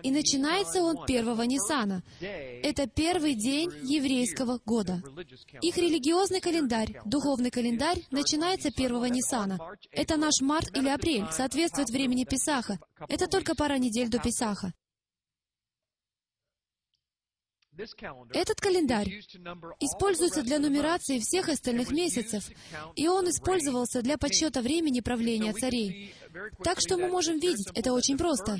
и 0.03 0.11
начинается 0.11 0.83
он 0.83 1.05
первого 1.07 1.41
Ниссана. 1.41 2.03
Это 2.19 2.87
первый 2.87 3.33
день 3.33 3.71
еврейского 3.83 4.59
года. 4.63 5.01
Их 5.61 5.77
религиозный 5.77 6.41
календарь, 6.41 6.99
духовный 7.05 7.49
календарь, 7.49 8.03
начинается 8.11 8.69
первого 8.69 9.05
Ниссана. 9.05 9.57
Это 9.91 10.17
наш 10.17 10.39
март 10.41 10.75
или 10.77 10.89
апрель, 10.89 11.25
соответствует 11.31 11.89
времени 11.89 12.25
Песаха. 12.25 12.79
Это 13.07 13.27
только 13.27 13.55
пара 13.55 13.79
недель 13.79 14.09
до 14.09 14.19
Песаха. 14.19 14.73
Этот 18.33 18.61
календарь 18.61 19.09
используется 19.79 20.43
для 20.43 20.59
нумерации 20.59 21.19
всех 21.19 21.49
остальных 21.49 21.91
месяцев, 21.91 22.49
и 22.95 23.07
он 23.07 23.29
использовался 23.29 24.01
для 24.01 24.17
подсчета 24.17 24.61
времени 24.61 24.99
правления 24.99 25.53
царей. 25.53 26.13
Так 26.63 26.79
что 26.79 26.97
мы 26.97 27.07
можем 27.07 27.39
видеть, 27.39 27.67
это 27.75 27.93
очень 27.93 28.17
просто. 28.17 28.57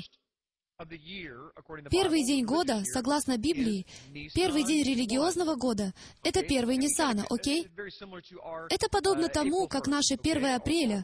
Первый 1.90 2.24
день 2.24 2.44
года, 2.44 2.82
согласно 2.84 3.36
Библии, 3.36 3.86
первый 4.34 4.64
день 4.64 4.84
религиозного 4.84 5.54
года— 5.54 5.92
это 6.22 6.42
первый 6.42 6.76
Ниссана, 6.76 7.24
окей? 7.30 7.68
Это 8.70 8.88
подобно 8.90 9.28
тому, 9.28 9.68
как 9.68 9.86
наше 9.86 10.14
1 10.14 10.44
апреля... 10.46 11.02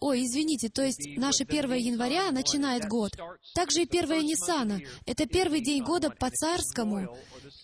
Ой, 0.00 0.24
извините, 0.24 0.68
то 0.68 0.84
есть 0.84 1.16
наше 1.16 1.44
1 1.44 1.72
января 1.74 2.30
начинает 2.30 2.86
год. 2.88 3.12
Также 3.54 3.82
и 3.82 3.88
1 3.88 4.24
Ниссана— 4.24 4.80
это 5.06 5.26
первый 5.26 5.60
день 5.60 5.82
года 5.82 6.10
по 6.10 6.30
царскому 6.30 7.16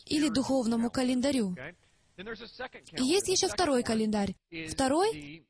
или 0.07 0.29
духовному 0.29 0.91
календарю. 0.91 1.55
И 2.17 3.03
есть 3.03 3.29
еще 3.29 3.49
второй 3.49 3.83
календарь. 3.83 4.35
Второй 4.69 5.45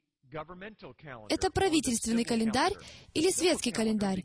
это 1.29 1.51
правительственный 1.51 2.25
календарь 2.25 2.73
или 3.15 3.31
светский 3.31 3.73
календарь. 3.73 4.25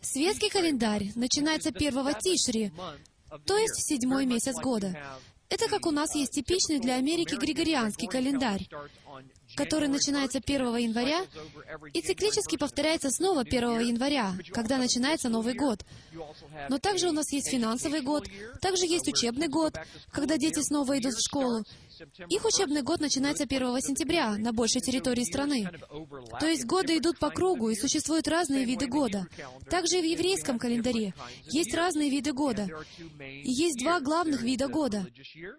Светский 0.00 0.50
календарь 0.50 1.12
начинается 1.14 1.72
первого 1.72 2.12
Тишри, 2.14 2.72
то 3.46 3.56
есть 3.56 3.74
в 3.74 3.88
седьмой 3.88 4.26
месяц 4.26 4.54
года. 4.60 4.94
Это 5.50 5.68
как 5.68 5.86
у 5.86 5.90
нас 5.90 6.14
есть 6.14 6.32
типичный 6.32 6.80
для 6.80 6.96
Америки 6.96 7.34
григорианский 7.34 8.08
календарь, 8.08 8.66
который 9.56 9.88
начинается 9.88 10.38
1 10.38 10.76
января 10.76 11.26
и 11.92 12.00
циклически 12.00 12.56
повторяется 12.56 13.10
снова 13.10 13.42
1 13.42 13.80
января, 13.80 14.34
когда 14.52 14.78
начинается 14.78 15.28
Новый 15.28 15.54
год. 15.54 15.84
Но 16.68 16.78
также 16.78 17.08
у 17.08 17.12
нас 17.12 17.30
есть 17.30 17.50
финансовый 17.50 18.00
год, 18.00 18.26
также 18.60 18.86
есть 18.86 19.06
учебный 19.06 19.48
год, 19.48 19.74
когда 20.10 20.38
дети 20.38 20.60
снова 20.60 20.98
идут 20.98 21.14
в 21.14 21.24
школу, 21.24 21.62
их 22.28 22.44
учебный 22.44 22.82
год 22.82 23.00
начинается 23.00 23.44
1 23.44 23.80
сентября 23.80 24.36
на 24.36 24.52
большей 24.52 24.80
территории 24.80 25.24
страны. 25.24 25.68
То 26.40 26.46
есть 26.46 26.64
годы 26.64 26.98
идут 26.98 27.18
по 27.18 27.30
кругу, 27.30 27.70
и 27.70 27.74
существуют 27.74 28.28
разные 28.28 28.64
виды 28.64 28.86
года. 28.86 29.26
Также 29.70 29.98
и 29.98 30.02
в 30.02 30.04
еврейском 30.04 30.58
календаре 30.58 31.14
есть 31.50 31.74
разные 31.74 32.10
виды 32.10 32.32
года. 32.32 32.68
И 33.20 33.50
есть 33.50 33.78
два 33.78 34.00
главных 34.00 34.42
вида 34.42 34.68
года. 34.68 35.06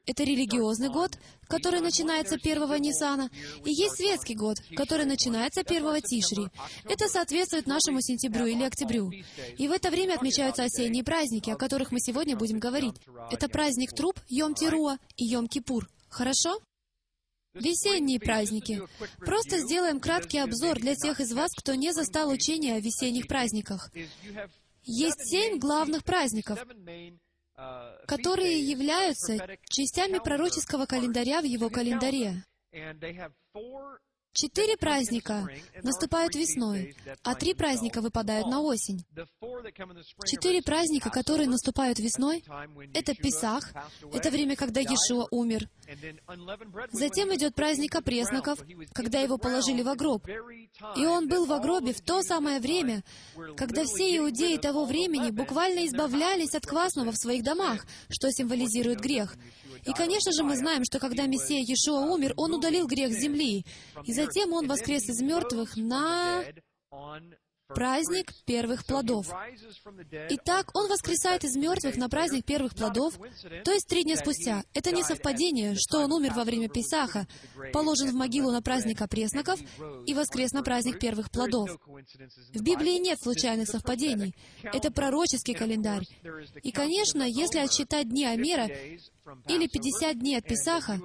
Это 0.06 0.24
религиозный 0.24 0.90
год, 0.90 1.18
который 1.48 1.80
начинается 1.80 2.36
1 2.36 2.82
Ниссана, 2.82 3.30
и 3.64 3.72
есть 3.72 3.98
светский 3.98 4.36
год, 4.36 4.58
который 4.76 5.06
начинается 5.06 5.62
1 5.62 6.02
Тишри. 6.02 6.48
Это 6.84 7.08
соответствует 7.08 7.68
нашему 7.68 8.02
сентябрю 8.02 8.46
или 8.46 8.64
октябрю. 8.64 9.12
И 9.58 9.68
в 9.68 9.72
это 9.72 9.90
время 9.90 10.16
отмечаются 10.16 10.64
осенние 10.64 11.04
праздники, 11.04 11.50
о 11.50 11.56
которых 11.56 11.92
мы 11.92 12.00
сегодня 12.00 12.36
будем 12.36 12.60
говорить. 12.60 12.96
Это 13.32 13.48
праздник 13.48 13.94
Труб, 13.94 14.20
Йом-Тируа 14.30 14.98
и 15.18 15.34
Йом-Кипур. 15.34 15.86
Хорошо? 16.16 16.62
Весенние 17.54 18.22
праздники. 18.22 18.82
Просто 19.18 19.60
сделаем 19.60 20.00
краткий 20.00 20.38
обзор 20.38 20.80
для 20.80 20.96
тех 20.96 21.20
из 21.20 21.34
вас, 21.34 21.52
кто 21.54 21.76
не 21.76 21.92
застал 21.92 22.30
учения 22.30 22.76
о 22.76 22.80
весенних 22.80 23.28
праздниках. 23.28 23.92
Есть 24.84 25.30
семь 25.30 25.60
главных 25.60 26.06
праздников, 26.06 26.66
которые 28.08 28.62
являются 28.62 29.58
частями 29.66 30.20
пророческого 30.20 30.86
календаря 30.86 31.42
в 31.42 31.46
его 31.46 31.70
календаре. 31.70 32.46
Четыре 34.36 34.76
праздника 34.76 35.48
наступают 35.82 36.36
весной, 36.36 36.94
а 37.24 37.36
три 37.36 37.54
праздника 37.54 38.02
выпадают 38.02 38.48
на 38.48 38.60
осень. 38.60 39.06
Четыре 40.26 40.62
праздника, 40.62 41.10
которые 41.10 41.48
наступают 41.48 42.00
весной, 42.00 42.44
это 42.94 43.16
Песах, 43.16 43.72
это 44.12 44.30
время, 44.32 44.58
когда 44.58 44.82
Иешуа 44.82 45.26
умер. 45.32 45.70
Затем 46.92 47.34
идет 47.34 47.56
праздник 47.56 47.96
опресноков, 47.96 48.60
когда 48.94 49.22
его 49.22 49.38
положили 49.38 49.82
в 49.82 49.96
гроб. 49.96 50.28
И 50.98 51.06
он 51.06 51.30
был 51.30 51.46
в 51.46 51.62
гробе 51.62 51.94
в 51.94 52.02
то 52.02 52.22
самое 52.22 52.60
время, 52.60 53.06
когда 53.56 53.86
все 53.86 54.18
иудеи 54.18 54.58
того 54.58 54.84
времени 54.84 55.32
буквально 55.32 55.86
избавлялись 55.86 56.56
от 56.56 56.66
квасного 56.66 57.14
в 57.14 57.18
своих 57.18 57.42
домах, 57.42 57.86
что 58.10 58.30
символизирует 58.34 59.00
грех. 59.00 59.38
И, 59.86 59.94
конечно 59.94 60.32
же, 60.32 60.44
мы 60.44 60.56
знаем, 60.56 60.84
что 60.84 61.00
когда 61.00 61.26
Мессия 61.26 61.60
Иешуа 61.60 62.06
умер, 62.12 62.34
Он 62.38 62.54
удалил 62.54 62.88
грех 62.88 63.12
земли. 63.12 63.66
И 64.04 64.14
затем 64.14 64.54
Он 64.54 64.68
воскрес 64.68 65.04
из 65.10 65.22
мертвых 65.22 65.78
на 65.78 66.44
праздник 67.68 68.34
первых 68.46 68.86
плодов. 68.86 69.28
Итак, 70.30 70.70
он 70.74 70.88
воскресает 70.90 71.44
из 71.44 71.56
мертвых 71.56 71.98
на 71.98 72.10
праздник 72.10 72.46
первых 72.46 72.76
плодов, 72.76 73.18
то 73.64 73.72
есть 73.72 73.88
три 73.88 74.04
дня 74.04 74.16
спустя. 74.16 74.64
Это 74.74 74.92
не 74.92 75.04
совпадение, 75.04 75.76
что 75.76 76.00
он 76.00 76.12
умер 76.12 76.34
во 76.36 76.44
время 76.44 76.70
Песаха, 76.70 77.28
положен 77.74 78.12
в 78.12 78.14
могилу 78.14 78.52
на 78.52 78.62
праздник 78.62 79.02
опресноков 79.02 79.60
и 80.06 80.14
воскрес 80.14 80.52
на 80.52 80.64
праздник 80.64 81.00
первых 81.00 81.32
плодов. 81.32 81.70
В 82.54 82.62
Библии 82.62 83.00
нет 83.00 83.20
случайных 83.22 83.68
совпадений. 83.68 84.36
Это 84.62 84.92
пророческий 84.92 85.56
календарь. 85.56 86.06
И, 86.62 86.72
конечно, 86.72 87.24
если 87.24 87.60
отсчитать 87.60 88.10
дни 88.10 88.26
Амера, 88.26 88.70
или 89.48 89.68
50 89.68 90.20
дней 90.20 90.38
от 90.38 90.46
Песаха, 90.46 91.00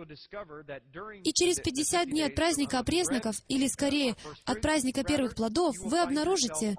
и 1.24 1.32
через 1.32 1.60
50 1.60 2.10
дней 2.10 2.26
от 2.26 2.34
праздника 2.34 2.78
опресноков, 2.78 3.36
или 3.48 3.66
скорее 3.68 4.16
от 4.44 4.60
праздника 4.60 5.04
первых 5.04 5.34
плодов, 5.34 5.76
вы 5.78 6.00
обнаружите, 6.00 6.76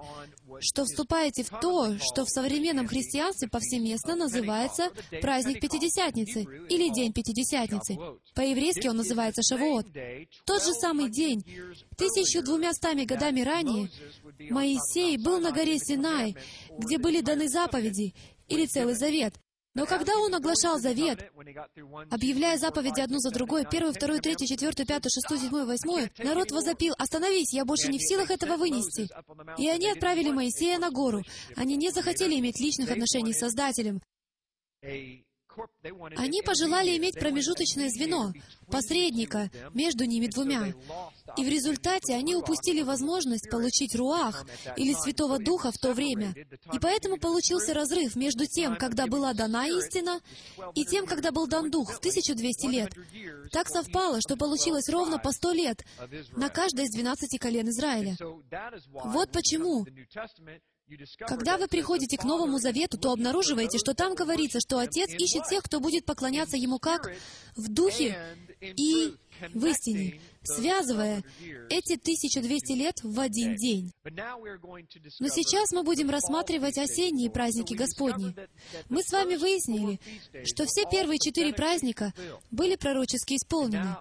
что 0.60 0.84
вступаете 0.84 1.42
в 1.42 1.48
то, 1.48 1.98
что 1.98 2.24
в 2.24 2.30
современном 2.30 2.86
христианстве 2.86 3.48
повсеместно 3.48 4.14
называется 4.14 4.90
праздник 5.20 5.60
Пятидесятницы 5.60 6.42
или 6.68 6.92
День 6.92 7.12
Пятидесятницы. 7.12 7.96
По-еврейски 8.34 8.88
он 8.88 8.96
называется 8.96 9.42
Шавуот. 9.42 9.86
Тот 10.44 10.62
же 10.64 10.72
самый 10.74 11.10
день, 11.10 11.44
тысячу 11.96 12.42
двумястами 12.42 13.04
годами 13.04 13.40
ранее, 13.40 13.90
Моисей 14.50 15.16
был 15.18 15.40
на 15.40 15.52
горе 15.52 15.78
Синай, 15.78 16.36
где 16.78 16.98
были 16.98 17.20
даны 17.20 17.48
заповеди, 17.48 18.14
или 18.48 18.66
целый 18.66 18.94
завет. 18.94 19.34
Но 19.74 19.86
когда 19.86 20.18
он 20.18 20.34
оглашал 20.34 20.78
завет, 20.78 21.30
объявляя 22.10 22.58
заповеди 22.58 23.00
одну 23.00 23.18
за 23.18 23.30
другой, 23.30 23.64
первую, 23.64 23.94
вторую, 23.94 24.20
третью, 24.20 24.46
четвертую, 24.46 24.86
пятую, 24.86 25.10
шестую, 25.10 25.40
седьмую, 25.40 25.66
восьмую, 25.66 26.10
народ 26.18 26.50
возопил, 26.50 26.94
«Остановись, 26.98 27.54
я 27.54 27.64
больше 27.64 27.88
не 27.88 27.98
в 27.98 28.02
силах 28.02 28.30
этого 28.30 28.56
вынести». 28.56 29.08
И 29.58 29.68
они 29.68 29.90
отправили 29.90 30.30
Моисея 30.30 30.78
на 30.78 30.90
гору. 30.90 31.22
Они 31.56 31.76
не 31.76 31.90
захотели 31.90 32.38
иметь 32.38 32.60
личных 32.60 32.90
отношений 32.90 33.32
с 33.32 33.38
Создателем. 33.38 34.00
Они 36.16 36.42
пожелали 36.42 36.96
иметь 36.96 37.18
промежуточное 37.18 37.88
звено, 37.88 38.32
посредника 38.70 39.50
между 39.74 40.04
ними 40.04 40.26
двумя. 40.26 40.72
И 41.36 41.44
в 41.44 41.48
результате 41.48 42.14
они 42.14 42.34
упустили 42.34 42.82
возможность 42.82 43.50
получить 43.50 43.94
руах, 43.94 44.46
или 44.76 44.92
Святого 44.92 45.38
Духа 45.38 45.72
в 45.72 45.78
то 45.78 45.92
время. 45.92 46.34
И 46.72 46.78
поэтому 46.78 47.18
получился 47.18 47.74
разрыв 47.74 48.16
между 48.16 48.46
тем, 48.46 48.76
когда 48.76 49.06
была 49.06 49.32
дана 49.34 49.66
истина, 49.68 50.20
и 50.74 50.84
тем, 50.84 51.06
когда 51.06 51.30
был 51.30 51.46
дан 51.46 51.70
Дух 51.70 51.92
в 51.92 51.98
1200 51.98 52.66
лет. 52.66 52.92
Так 53.50 53.68
совпало, 53.68 54.20
что 54.20 54.36
получилось 54.36 54.88
ровно 54.88 55.18
по 55.18 55.32
100 55.32 55.52
лет 55.52 55.84
на 56.36 56.48
каждое 56.48 56.86
из 56.86 56.92
12 56.92 57.38
колен 57.38 57.68
Израиля. 57.68 58.16
Вот 59.04 59.30
почему 59.30 59.86
когда 61.26 61.56
вы 61.58 61.68
приходите 61.68 62.16
к 62.16 62.24
Новому 62.24 62.58
Завету, 62.58 62.98
то 62.98 63.12
обнаруживаете, 63.12 63.78
что 63.78 63.94
там 63.94 64.14
говорится, 64.14 64.60
что 64.60 64.78
Отец 64.78 65.10
ищет 65.10 65.44
тех, 65.48 65.62
кто 65.62 65.80
будет 65.80 66.04
поклоняться 66.04 66.56
Ему 66.56 66.78
как 66.78 67.10
в 67.56 67.68
духе 67.72 68.16
и 68.60 69.14
в 69.54 69.66
истине 69.66 70.20
связывая 70.44 71.22
эти 71.70 71.94
1200 71.94 72.72
лет 72.72 73.00
в 73.02 73.18
один 73.20 73.56
день. 73.56 73.92
Но 74.04 75.28
сейчас 75.28 75.72
мы 75.72 75.82
будем 75.82 76.10
рассматривать 76.10 76.78
осенние 76.78 77.30
праздники 77.30 77.74
Господни. 77.74 78.34
Мы 78.88 79.02
с 79.02 79.12
вами 79.12 79.36
выяснили, 79.36 80.00
что 80.44 80.66
все 80.66 80.84
первые 80.90 81.18
четыре 81.18 81.52
праздника 81.52 82.12
были 82.50 82.76
пророчески 82.76 83.34
исполнены. 83.34 83.96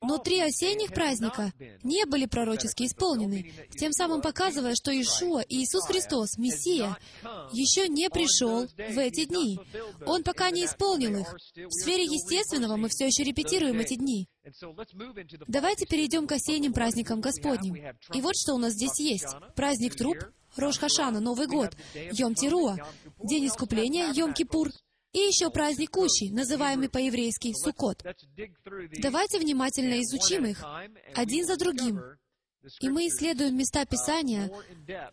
Но 0.00 0.18
три 0.18 0.40
осенних 0.40 0.92
праздника 0.92 1.52
не 1.82 2.04
были 2.06 2.26
пророчески 2.26 2.84
исполнены, 2.84 3.52
тем 3.78 3.92
самым 3.92 4.20
показывая, 4.20 4.74
что 4.74 4.90
Ишуа 4.92 5.40
и 5.40 5.62
Иисус 5.62 5.84
Христос, 5.86 6.38
Мессия, 6.38 6.96
еще 7.52 7.88
не 7.88 8.10
пришел 8.10 8.66
в 8.66 8.98
эти 8.98 9.24
дни. 9.24 9.58
Он 10.06 10.22
пока 10.22 10.50
не 10.50 10.64
исполнил 10.64 11.16
их. 11.20 11.32
В 11.32 11.72
сфере 11.72 12.04
естественного 12.04 12.76
мы 12.76 12.88
все 12.88 13.06
еще 13.06 13.22
репетируем 13.22 13.78
эти 13.78 13.94
дни. 13.94 14.28
Давайте 15.46 15.86
перейдем 15.86 16.26
к 16.26 16.32
осенним 16.32 16.72
праздникам 16.72 17.20
Господним. 17.20 17.76
И 18.12 18.20
вот 18.20 18.34
что 18.36 18.54
у 18.54 18.58
нас 18.58 18.72
здесь 18.72 18.98
есть. 18.98 19.28
Праздник 19.54 19.94
труп, 19.94 20.16
Рош 20.56 20.78
Хашана, 20.78 21.20
Новый 21.20 21.46
год, 21.46 21.76
Йом 21.94 22.34
Тируа, 22.34 22.76
День 23.22 23.46
искупления, 23.46 24.12
Йом 24.12 24.34
Кипур, 24.34 24.68
и 25.12 25.18
еще 25.18 25.50
праздник 25.50 25.90
Кущи, 25.90 26.30
называемый 26.32 26.88
по-еврейски 26.88 27.52
Суккот. 27.52 28.02
Давайте 28.98 29.38
внимательно 29.38 30.00
изучим 30.00 30.46
их, 30.46 30.64
один 31.14 31.46
за 31.46 31.56
другим. 31.56 32.00
И 32.80 32.88
мы 32.88 33.08
исследуем 33.08 33.56
места 33.56 33.84
Писания 33.84 34.50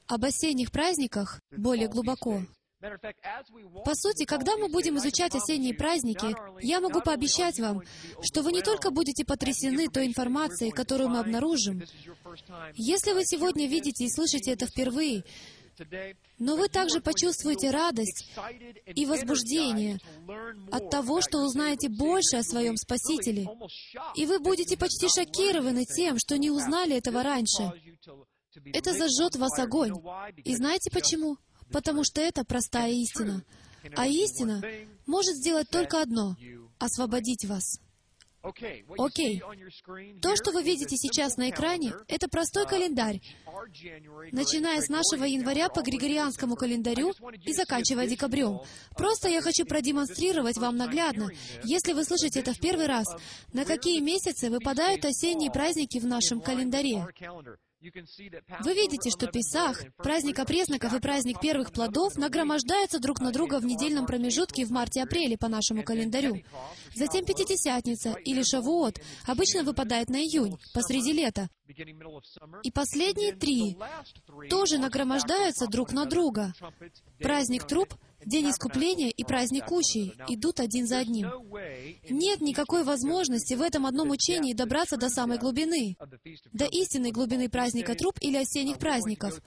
об 0.07 0.24
осенних 0.24 0.71
праздниках 0.71 1.41
более 1.51 1.88
глубоко. 1.88 2.43
По 2.79 3.93
сути, 3.93 4.25
когда 4.25 4.55
мы 4.55 4.69
будем 4.69 4.98
изучать 4.98 5.36
осенние 5.36 5.74
праздники, 5.74 6.33
я 6.62 6.79
могу 6.79 7.01
пообещать 7.01 7.59
вам, 7.59 7.81
что 8.21 8.41
вы 8.41 8.53
не 8.53 8.62
только 8.62 8.89
будете 8.89 9.25
потрясены 9.25 9.88
той 9.88 10.07
информацией, 10.07 10.71
которую 10.71 11.09
мы 11.09 11.19
обнаружим. 11.19 11.83
Если 12.75 13.12
вы 13.12 13.25
сегодня 13.25 13.67
видите 13.67 14.05
и 14.05 14.09
слышите 14.09 14.53
это 14.53 14.65
впервые, 14.65 15.25
но 16.37 16.55
вы 16.55 16.68
также 16.70 17.01
почувствуете 17.01 17.70
радость 17.70 18.31
и 18.85 19.05
возбуждение 19.05 20.00
от 20.72 20.89
того, 20.89 21.22
что 21.22 21.39
узнаете 21.39 21.89
больше 21.89 22.37
о 22.37 22.44
своем 22.44 22.77
Спасителе. 22.77 23.48
И 24.15 24.25
вы 24.25 24.39
будете 24.39 24.77
почти 24.77 25.07
шокированы 25.09 25.85
тем, 25.85 26.18
что 26.18 26.37
не 26.37 26.50
узнали 26.50 26.96
этого 26.96 27.24
раньше. 27.24 27.72
Это 28.74 28.94
зажжет 28.94 29.35
в 29.35 29.39
вас 29.39 29.57
огонь. 29.59 29.94
И 30.44 30.55
знаете 30.55 30.89
почему? 30.92 31.37
Потому 31.72 32.03
что 32.03 32.22
это 32.22 32.44
простая 32.44 32.92
истина. 32.92 33.44
А 33.96 34.08
истина 34.08 34.62
может 35.05 35.36
сделать 35.36 35.70
только 35.70 36.01
одно— 36.01 36.36
освободить 36.79 37.46
вас. 37.46 37.79
Окей. 38.42 39.42
То, 40.22 40.36
что 40.36 40.51
вы 40.51 40.64
видите 40.64 40.96
сейчас 40.96 41.36
на 41.36 41.50
экране, 41.50 41.94
это 42.08 42.29
простой 42.29 42.66
календарь, 42.66 43.20
начиная 44.32 44.82
с 44.82 44.88
нашего 44.88 45.25
января 45.25 45.68
по 45.68 45.82
Григорианскому 45.82 46.55
календарю 46.55 47.14
и 47.46 47.53
заканчивая 47.53 48.08
декабрем. 48.08 48.62
Просто 48.96 49.27
я 49.27 49.42
хочу 49.42 49.66
продемонстрировать 49.66 50.58
вам 50.58 50.77
наглядно, 50.77 51.29
если 51.66 51.92
вы 51.92 52.05
слышите 52.05 52.40
это 52.40 52.53
в 52.53 52.60
первый 52.60 52.88
раз, 52.88 53.08
на 53.51 53.66
какие 53.66 54.00
месяцы 54.00 54.50
выпадают 54.50 55.03
осенние 55.03 55.51
праздники 55.51 56.00
в 56.00 56.05
нашем 56.05 56.40
календаре. 56.40 57.05
Вы 57.81 58.74
видите, 58.74 59.09
что 59.09 59.27
Песах, 59.27 59.81
праздник 59.98 60.39
опресноков 60.39 60.94
и 60.94 61.00
праздник 61.00 61.39
первых 61.39 61.72
плодов 61.72 62.18
нагромождаются 62.18 63.00
друг 63.00 63.22
на 63.22 63.31
друга 63.31 63.59
в 63.59 63.65
недельном 63.65 64.05
промежутке 64.05 64.65
в 64.65 64.72
марте-апреле 64.72 65.37
по 65.37 65.48
нашему 65.48 65.83
календарю. 65.83 66.44
Затем 66.96 67.24
Пятидесятница 67.24 68.13
или 68.25 68.44
Шавуот 68.44 69.00
обычно 69.25 69.63
выпадает 69.63 70.09
на 70.09 70.18
июнь, 70.18 70.57
посреди 70.74 71.13
лета. 71.13 71.50
И 72.63 72.72
последние 72.72 73.33
три 73.33 73.77
тоже 74.50 74.77
нагромождаются 74.77 75.68
друг 75.68 75.94
на 75.94 76.05
друга. 76.05 76.53
Праздник 77.20 77.65
труп— 77.65 77.94
День 78.25 78.50
искупления 78.50 79.10
и 79.10 79.24
праздник 79.24 79.66
Кущей 79.66 80.14
идут 80.27 80.60
один 80.60 80.86
за 80.88 81.00
одним. 81.00 81.32
Нет 82.10 82.42
никакой 82.42 82.84
возможности 82.84 83.53
в 83.53 83.62
этом 83.62 83.86
одном 83.86 84.10
учении 84.10 84.53
добраться 84.53 84.98
до 84.98 85.10
самой 85.10 85.38
глубины, 85.38 85.96
до 86.51 86.66
истинной 86.66 87.12
глубины 87.12 87.50
праздника 87.50 87.96
труп 87.96 88.18
или 88.22 88.38
осенних 88.38 88.77
праздников. 88.77 89.42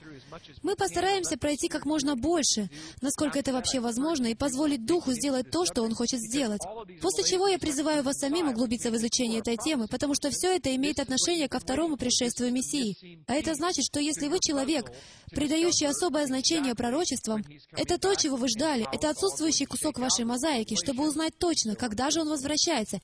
Мы 0.63 0.75
постараемся 0.75 1.37
пройти 1.37 1.67
как 1.67 1.85
можно 1.85 2.15
больше, 2.15 2.69
насколько 3.01 3.39
это 3.39 3.53
вообще 3.53 3.79
возможно, 3.79 4.27
и 4.27 4.35
позволить 4.35 4.85
Духу 4.85 5.11
сделать 5.13 5.51
то, 5.51 5.65
что 5.65 5.83
Он 5.83 5.93
хочет 5.93 6.19
сделать. 6.19 6.61
После 7.01 7.23
чего 7.23 7.47
я 7.47 7.59
призываю 7.59 8.03
вас 8.03 8.17
самим 8.17 8.49
углубиться 8.49 8.89
в 8.91 8.95
изучение 8.95 9.39
этой 9.39 9.57
темы, 9.57 9.87
потому 9.87 10.15
что 10.15 10.29
все 10.31 10.55
это 10.55 10.75
имеет 10.75 10.99
отношение 10.99 11.47
ко 11.47 11.59
второму 11.59 11.97
пришествию 11.97 12.51
Мессии. 12.51 13.23
А 13.27 13.35
это 13.35 13.53
значит, 13.53 13.85
что 13.85 13.99
если 13.99 14.27
вы 14.27 14.39
человек, 14.39 14.91
придающий 15.31 15.87
особое 15.87 16.25
значение 16.25 16.75
пророчествам, 16.75 17.43
это 17.71 17.97
то, 17.97 18.15
чего 18.15 18.35
вы 18.35 18.47
ждали, 18.49 18.62
ждали. 18.63 18.87
Это 18.91 19.09
отсутствующий 19.09 19.65
кусок 19.65 19.99
вашей 19.99 20.25
мозаики, 20.25 20.75
чтобы 20.75 21.07
узнать 21.07 21.37
точно, 21.37 21.75
когда 21.75 22.09
же 22.09 22.21
он 22.21 22.29
возвращается, 22.29 22.99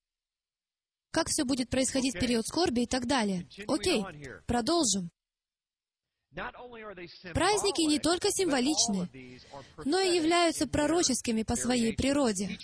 как 1.12 1.28
все 1.28 1.44
будет 1.44 1.70
происходить 1.70 2.16
в 2.16 2.20
период 2.20 2.46
скорби 2.46 2.82
и 2.82 2.88
так 2.88 3.06
далее. 3.06 3.48
Окей, 3.68 4.04
продолжим. 4.48 5.10
Праздники 7.34 7.82
не 7.82 8.00
только 8.00 8.30
символичны, 8.32 9.10
но 9.84 10.00
и 10.00 10.16
являются 10.16 10.68
пророческими 10.68 11.44
по 11.44 11.56
своей 11.56 11.96
природе. 11.96 12.58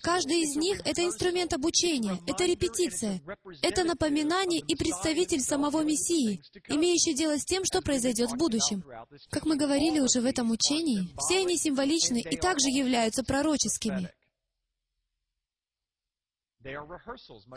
Каждый 0.00 0.42
из 0.42 0.56
них— 0.56 0.80
это 0.84 1.04
инструмент 1.04 1.52
обучения, 1.52 2.18
это 2.26 2.44
репетиция, 2.46 3.20
это 3.60 3.84
напоминание 3.84 4.60
и 4.60 4.74
представитель 4.74 5.40
самого 5.40 5.82
Мессии, 5.82 6.40
имеющий 6.68 7.14
дело 7.14 7.38
с 7.38 7.44
тем, 7.44 7.64
что 7.64 7.82
произойдет 7.82 8.30
в 8.30 8.36
будущем. 8.36 8.82
Как 9.30 9.44
мы 9.44 9.56
говорили 9.56 10.00
уже 10.00 10.20
в 10.20 10.26
этом 10.26 10.50
учении, 10.50 11.10
все 11.18 11.40
они 11.40 11.58
символичны 11.58 12.22
и 12.22 12.36
также 12.36 12.68
являются 12.68 13.22
пророческими. 13.22 14.10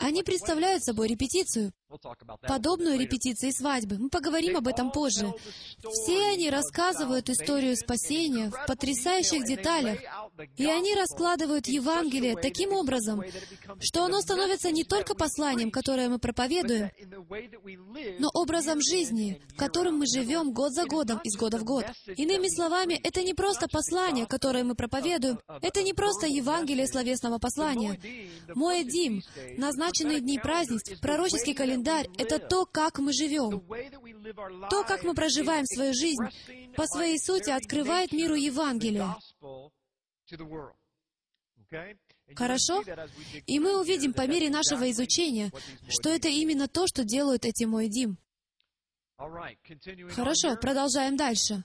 Они 0.00 0.22
представляют 0.22 0.84
собой 0.84 1.08
репетицию, 1.08 1.72
подобную 2.42 2.98
репетиции 2.98 3.50
свадьбы. 3.50 3.98
Мы 3.98 4.08
поговорим 4.08 4.56
об 4.56 4.66
этом 4.68 4.90
позже. 4.90 5.32
Все 5.92 6.26
они 6.32 6.50
рассказывают 6.50 7.28
историю 7.30 7.76
спасения 7.76 8.50
в 8.50 8.66
потрясающих 8.66 9.44
деталях, 9.44 10.00
и 10.56 10.66
они 10.66 10.94
раскладывают 10.94 11.66
Евангелие 11.68 12.36
таким 12.36 12.72
образом, 12.72 13.22
что 13.80 14.04
оно 14.04 14.20
становится 14.20 14.70
не 14.70 14.84
только 14.84 15.14
посланием, 15.14 15.70
которое 15.70 16.08
мы 16.08 16.18
проповедуем, 16.18 16.90
но 18.18 18.30
образом 18.34 18.80
жизни, 18.80 19.40
в 19.48 19.56
котором 19.56 19.98
мы 19.98 20.06
живем 20.06 20.52
год 20.52 20.72
за 20.72 20.84
годом, 20.86 21.20
из 21.24 21.36
года 21.36 21.58
в 21.58 21.64
год. 21.64 21.86
Иными 22.16 22.48
словами, 22.48 22.94
это 23.02 23.22
не 23.22 23.34
просто 23.34 23.68
послание, 23.68 24.26
которое 24.26 24.64
мы 24.64 24.74
проповедуем, 24.74 25.38
это 25.62 25.82
не 25.82 25.92
просто 25.92 26.26
Евангелие 26.26 26.86
словесного 26.86 27.38
послания. 27.38 28.00
Мой 28.54 28.84
Дим, 28.96 29.22
назначенные 29.58 30.20
дни 30.20 30.38
празднеств, 30.38 30.98
пророческий 31.00 31.54
календарь— 31.54 32.08
это 32.18 32.38
то, 32.38 32.64
как 32.64 32.98
мы 32.98 33.12
живем. 33.12 33.60
То, 34.70 34.84
как 34.84 35.04
мы 35.04 35.14
проживаем 35.14 35.66
свою 35.66 35.92
жизнь, 35.92 36.24
по 36.74 36.86
своей 36.86 37.18
сути 37.18 37.50
открывает 37.50 38.12
миру 38.12 38.34
Евангелие. 38.34 39.14
Хорошо? 42.34 42.82
И 43.46 43.60
мы 43.60 43.80
увидим 43.80 44.12
по 44.14 44.26
мере 44.26 44.48
нашего 44.50 44.90
изучения, 44.90 45.52
что 45.88 46.08
это 46.08 46.28
именно 46.28 46.66
то, 46.66 46.86
что 46.86 47.04
делают 47.04 47.44
эти 47.44 47.64
мой 47.64 47.88
Дим. 47.88 48.18
Хорошо, 50.10 50.56
продолжаем 50.56 51.16
дальше. 51.16 51.64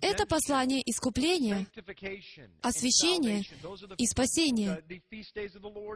Это 0.00 0.26
послание 0.26 0.82
искупления, 0.84 1.66
освящения 2.60 3.44
и 3.96 4.06
спасения. 4.06 4.82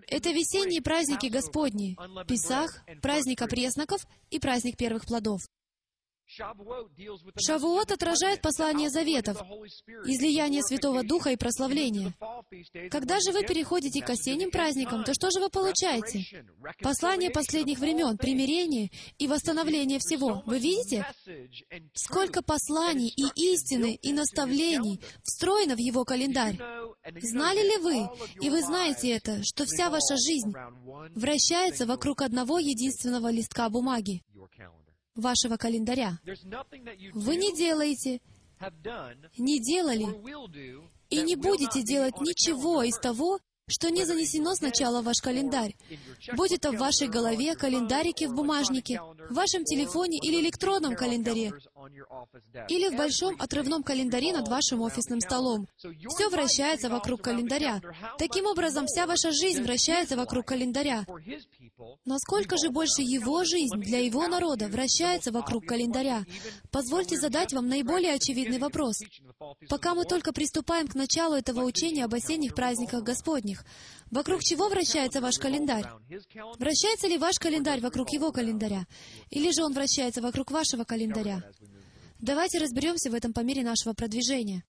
Это 0.09 0.31
весенние 0.31 0.81
праздники 0.81 1.27
Господни, 1.27 1.96
Песах, 2.29 2.85
праздник 3.01 3.42
опресноков 3.42 4.07
и 4.31 4.38
праздник 4.38 4.77
первых 4.77 5.07
плодов. 5.07 5.40
Шавуот 7.37 7.92
отражает 7.92 8.40
послание 8.40 8.88
заветов, 8.88 9.38
излияние 10.05 10.62
Святого 10.62 11.03
Духа 11.03 11.31
и 11.31 11.37
прославление. 11.37 12.14
Когда 12.90 13.21
же 13.21 13.33
вы 13.33 13.45
переходите 13.45 14.03
к 14.03 14.11
осенним 14.11 14.51
праздникам, 14.51 15.05
то 15.05 15.12
что 15.12 15.31
же 15.31 15.40
вы 15.40 15.51
получаете? 15.51 16.45
Послание 16.81 17.31
последних 17.31 17.79
времен, 17.79 18.16
примирение 18.16 18.90
и 19.18 19.27
восстановление 19.27 19.99
всего. 19.99 20.42
Вы 20.47 20.59
видите? 20.59 21.07
Сколько 21.95 22.42
посланий 22.42 23.09
и 23.09 23.53
истины 23.53 23.95
и 23.95 24.12
наставлений 24.12 25.01
встроено 25.23 25.75
в 25.75 25.81
его 25.81 26.05
календарь. 26.05 26.57
Знали 27.21 27.62
ли 27.62 27.77
вы, 27.79 28.09
и 28.40 28.49
вы 28.49 28.62
знаете 28.62 29.11
это, 29.11 29.42
что 29.42 29.64
вся 29.66 29.90
ваша 29.90 30.16
жизнь 30.16 30.53
вращается 31.14 31.85
вокруг 31.87 32.23
одного 32.23 32.59
единственного 32.59 33.31
листка 33.31 33.68
бумаги? 33.68 34.23
Вашего 35.14 35.57
календаря. 35.57 36.18
Вы 37.12 37.37
не 37.37 37.57
делаете, 37.57 38.20
не 39.37 39.61
делали 39.61 40.07
и 41.11 41.22
не 41.22 41.37
будете 41.37 41.83
делать 41.83 42.20
ничего 42.20 42.83
из 42.83 42.98
того, 42.98 43.38
что 43.68 43.90
не 43.90 44.05
занесено 44.05 44.55
сначала 44.55 45.01
в 45.01 45.05
ваш 45.05 45.20
календарь. 45.20 45.75
Будь 46.35 46.53
это 46.53 46.72
в 46.72 46.77
вашей 46.77 47.09
голове, 47.09 47.55
календарике 47.55 48.29
в 48.29 48.35
бумажнике, 48.35 49.01
в 49.31 49.35
вашем 49.35 49.64
телефоне 49.64 50.18
или 50.18 50.40
электронном 50.40 50.94
календаре, 50.94 51.53
или 52.68 52.88
в 52.88 52.96
большом 52.96 53.37
отрывном 53.38 53.83
календаре 53.83 54.33
над 54.33 54.48
вашим 54.48 54.83
офисным 54.83 55.20
столом. 55.20 55.66
Все 55.79 56.29
вращается 56.29 56.88
вокруг 56.88 57.22
календаря. 57.22 57.81
Таким 58.18 58.46
образом, 58.46 58.87
вся 58.87 59.07
ваша 59.07 59.31
жизнь 59.33 59.62
вращается 59.62 60.16
вокруг 60.16 60.46
календаря. 60.46 61.05
Насколько 62.05 62.57
же 62.59 62.70
больше 62.70 63.03
его 63.03 63.44
жизнь 63.44 63.77
для 63.79 63.98
его 63.98 64.27
народа 64.29 64.68
вращается 64.68 65.33
вокруг 65.33 65.66
календаря? 65.66 66.25
Позвольте 66.70 67.18
задать 67.18 67.53
вам 67.53 67.68
наиболее 67.68 68.14
очевидный 68.14 68.59
вопрос. 68.59 68.96
Пока 69.68 69.94
мы 69.94 70.05
только 70.05 70.33
приступаем 70.33 70.88
к 70.88 70.94
началу 70.94 71.35
этого 71.35 71.62
учения 71.64 72.05
об 72.05 72.14
осенних 72.14 72.55
праздниках 72.55 73.03
Господних, 73.03 73.52
вокруг 74.11 74.43
чего 74.43 74.69
вращается 74.69 75.21
ваш 75.21 75.38
календарь? 75.38 75.85
Вращается 76.59 77.09
ли 77.09 77.19
ваш 77.19 77.37
календарь 77.38 77.81
вокруг 77.81 78.11
его 78.11 78.33
календаря? 78.33 78.87
Или 79.31 79.51
же 79.53 79.65
он 79.65 79.73
вращается 79.73 80.21
вокруг 80.21 80.51
вашего 80.51 80.85
календаря? 80.85 81.43
Давайте 82.19 82.59
разберемся 82.59 83.11
в 83.11 83.15
этом 83.15 83.33
по 83.33 83.41
мере 83.41 83.62
нашего 83.62 83.95
продвижения. 83.95 84.65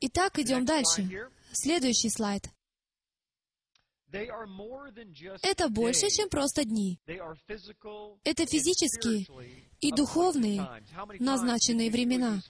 Итак, 0.00 0.38
идем 0.38 0.64
дальше. 0.64 1.08
Следующий 1.52 2.10
слайд. 2.10 2.44
Это 4.10 5.68
больше, 5.68 6.08
чем 6.08 6.28
просто 6.28 6.64
дни. 6.64 6.98
Это 8.24 8.46
физические 8.46 9.26
и 9.80 9.92
духовные 9.92 10.66
назначенные 11.18 11.90
времена. 11.90 12.40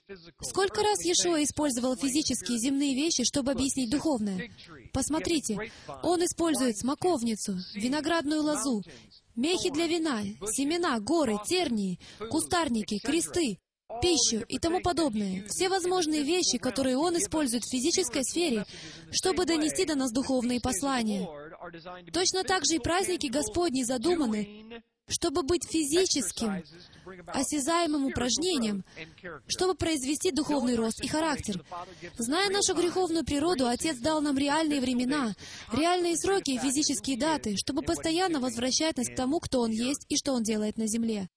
Сколько 0.40 0.83
раз 0.83 1.05
Иешуа 1.05 1.42
использовал 1.42 1.97
физические 1.97 2.59
земные 2.59 2.94
вещи, 2.94 3.25
чтобы 3.25 3.53
объяснить 3.53 3.90
духовное? 3.90 4.51
Посмотрите, 4.92 5.59
он 6.03 6.25
использует 6.25 6.79
смоковницу, 6.79 7.57
виноградную 7.75 8.42
лозу, 8.42 8.83
мехи 9.35 9.71
для 9.71 9.87
вина, 9.87 10.23
семена, 10.53 10.99
горы, 11.01 11.38
тернии, 11.44 11.99
кустарники, 12.31 12.99
кресты, 12.99 13.59
пищу 14.03 14.44
и 14.49 14.59
тому 14.59 14.81
подобное. 14.81 15.44
Все 15.49 15.68
возможные 15.68 16.23
вещи, 16.23 16.59
которые 16.59 16.97
Он 16.97 17.16
использует 17.16 17.64
в 17.64 17.71
физической 17.71 18.23
сфере, 18.23 18.66
чтобы 19.11 19.47
донести 19.47 19.85
до 19.85 19.94
нас 19.94 20.12
духовные 20.12 20.61
послания. 20.61 21.27
Точно 22.12 22.44
так 22.44 22.64
же 22.64 22.77
и 22.77 22.79
праздники 22.79 23.27
Господни 23.27 23.83
задуманы, 23.83 24.83
чтобы 25.09 25.42
быть 25.42 25.66
физическим, 25.68 26.62
осязаемым 27.27 28.07
упражнением, 28.07 28.85
чтобы 29.47 29.75
произвести 29.75 30.31
духовный 30.31 30.77
рост 30.77 31.03
и 31.03 31.09
характер. 31.09 31.64
Зная 32.18 32.51
нашу 32.51 32.75
греховную 32.75 33.25
природу, 33.25 33.66
Отец 33.66 33.99
дал 33.99 34.21
нам 34.21 34.37
реальные 34.38 34.81
времена, 34.81 35.35
реальные 35.73 36.16
сроки 36.16 36.51
и 36.51 36.59
физические 36.59 37.18
даты, 37.18 37.57
чтобы 37.57 37.83
постоянно 37.83 38.38
возвращать 38.40 38.97
нас 38.97 39.09
к 39.09 39.14
тому, 39.16 39.40
кто 39.40 39.61
Он 39.61 39.71
есть 39.71 40.05
и 40.09 40.16
что 40.16 40.33
Он 40.33 40.42
делает 40.42 40.77
на 40.77 40.87
земле. 40.87 41.29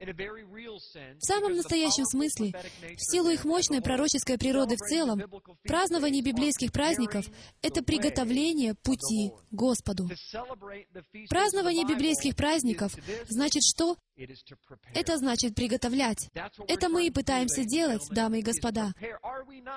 В 0.00 1.20
самом 1.20 1.54
настоящем 1.54 2.04
смысле, 2.04 2.52
в 2.96 3.12
силу 3.12 3.30
их 3.30 3.44
мощной 3.44 3.80
пророческой 3.80 4.38
природы 4.38 4.76
в 4.76 4.80
целом, 4.80 5.22
празднование 5.62 6.22
библейских 6.22 6.72
праздников— 6.72 7.26
это 7.62 7.82
приготовление 7.82 8.74
пути 8.74 9.32
Господу. 9.50 10.08
Празднование 11.28 11.86
библейских 11.86 12.36
праздников 12.36 12.92
значит 13.28 13.62
что? 13.62 13.96
Это 14.94 15.16
значит 15.18 15.54
приготовлять. 15.54 16.30
Это 16.68 16.88
мы 16.88 17.06
и 17.06 17.10
пытаемся 17.10 17.64
делать, 17.64 18.02
дамы 18.10 18.40
и 18.40 18.42
господа. 18.42 18.92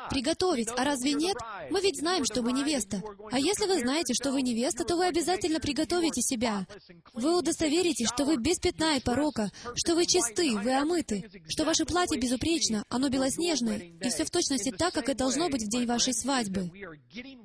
Приготовить. 0.09 0.69
А 0.77 0.83
разве 0.83 1.13
нет? 1.13 1.37
Мы 1.71 1.81
ведь 1.81 1.97
знаем, 1.99 2.23
что 2.23 2.41
мы 2.41 2.51
невеста. 2.51 3.01
А 3.31 3.39
если 3.39 3.65
вы 3.65 3.79
знаете, 3.79 4.13
что 4.13 4.31
вы 4.31 4.41
невеста, 4.41 4.83
то 4.83 4.95
вы 4.95 5.07
обязательно 5.07 5.59
приготовите 5.59 6.21
себя. 6.21 6.67
Вы 7.13 7.37
удостоверитесь, 7.37 8.09
что 8.09 8.25
вы 8.25 8.37
без 8.37 8.59
пятна 8.59 8.97
и 8.97 9.01
порока, 9.01 9.49
что 9.75 9.95
вы 9.95 10.05
чисты, 10.05 10.57
вы 10.57 10.73
омыты, 10.73 11.29
что 11.47 11.65
ваше 11.65 11.85
платье 11.85 12.19
безупречно, 12.19 12.83
оно 12.89 13.09
белоснежное, 13.09 13.77
и 13.79 14.09
все 14.09 14.23
в 14.23 14.29
точности 14.29 14.71
так, 14.71 14.93
как 14.93 15.09
и 15.09 15.13
должно 15.13 15.49
быть 15.49 15.63
в 15.63 15.69
день 15.69 15.85
вашей 15.87 16.13
свадьбы. 16.13 16.71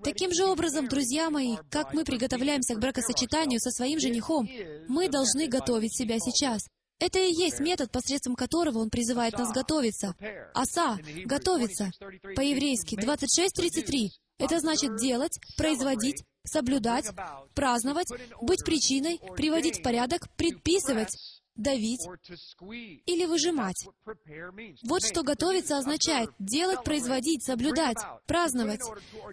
Таким 0.04 0.32
же 0.32 0.44
образом, 0.44 0.88
друзья 0.88 1.30
мои, 1.30 1.56
как 1.70 1.94
мы 1.94 2.04
приготовляемся 2.04 2.74
к 2.74 2.80
бракосочетанию 2.80 3.60
со 3.60 3.70
своим 3.70 3.98
женихом, 3.98 4.48
мы 4.88 5.08
должны 5.08 5.48
готовить 5.48 5.96
себя 5.96 6.18
сейчас. 6.18 6.62
Это 7.02 7.18
и 7.18 7.32
есть 7.32 7.58
метод, 7.58 7.90
посредством 7.90 8.36
которого 8.36 8.78
он 8.78 8.88
призывает 8.88 9.36
нас 9.36 9.52
готовиться. 9.52 10.14
Аса— 10.54 11.00
готовиться. 11.24 11.90
По-еврейски 12.36 12.94
26.33. 12.94 14.10
Это 14.38 14.60
значит 14.60 14.94
делать, 14.98 15.36
производить, 15.56 16.22
соблюдать, 16.44 17.06
праздновать, 17.54 18.06
быть 18.40 18.64
причиной, 18.64 19.18
приводить 19.36 19.80
в 19.80 19.82
порядок, 19.82 20.28
предписывать, 20.36 21.10
давить 21.56 22.06
или 22.60 23.26
выжимать. 23.26 23.84
Вот 24.84 25.04
что 25.04 25.24
готовиться 25.24 25.78
означает 25.78 26.30
делать, 26.38 26.84
производить, 26.84 27.44
соблюдать, 27.44 27.98
праздновать, 28.26 28.82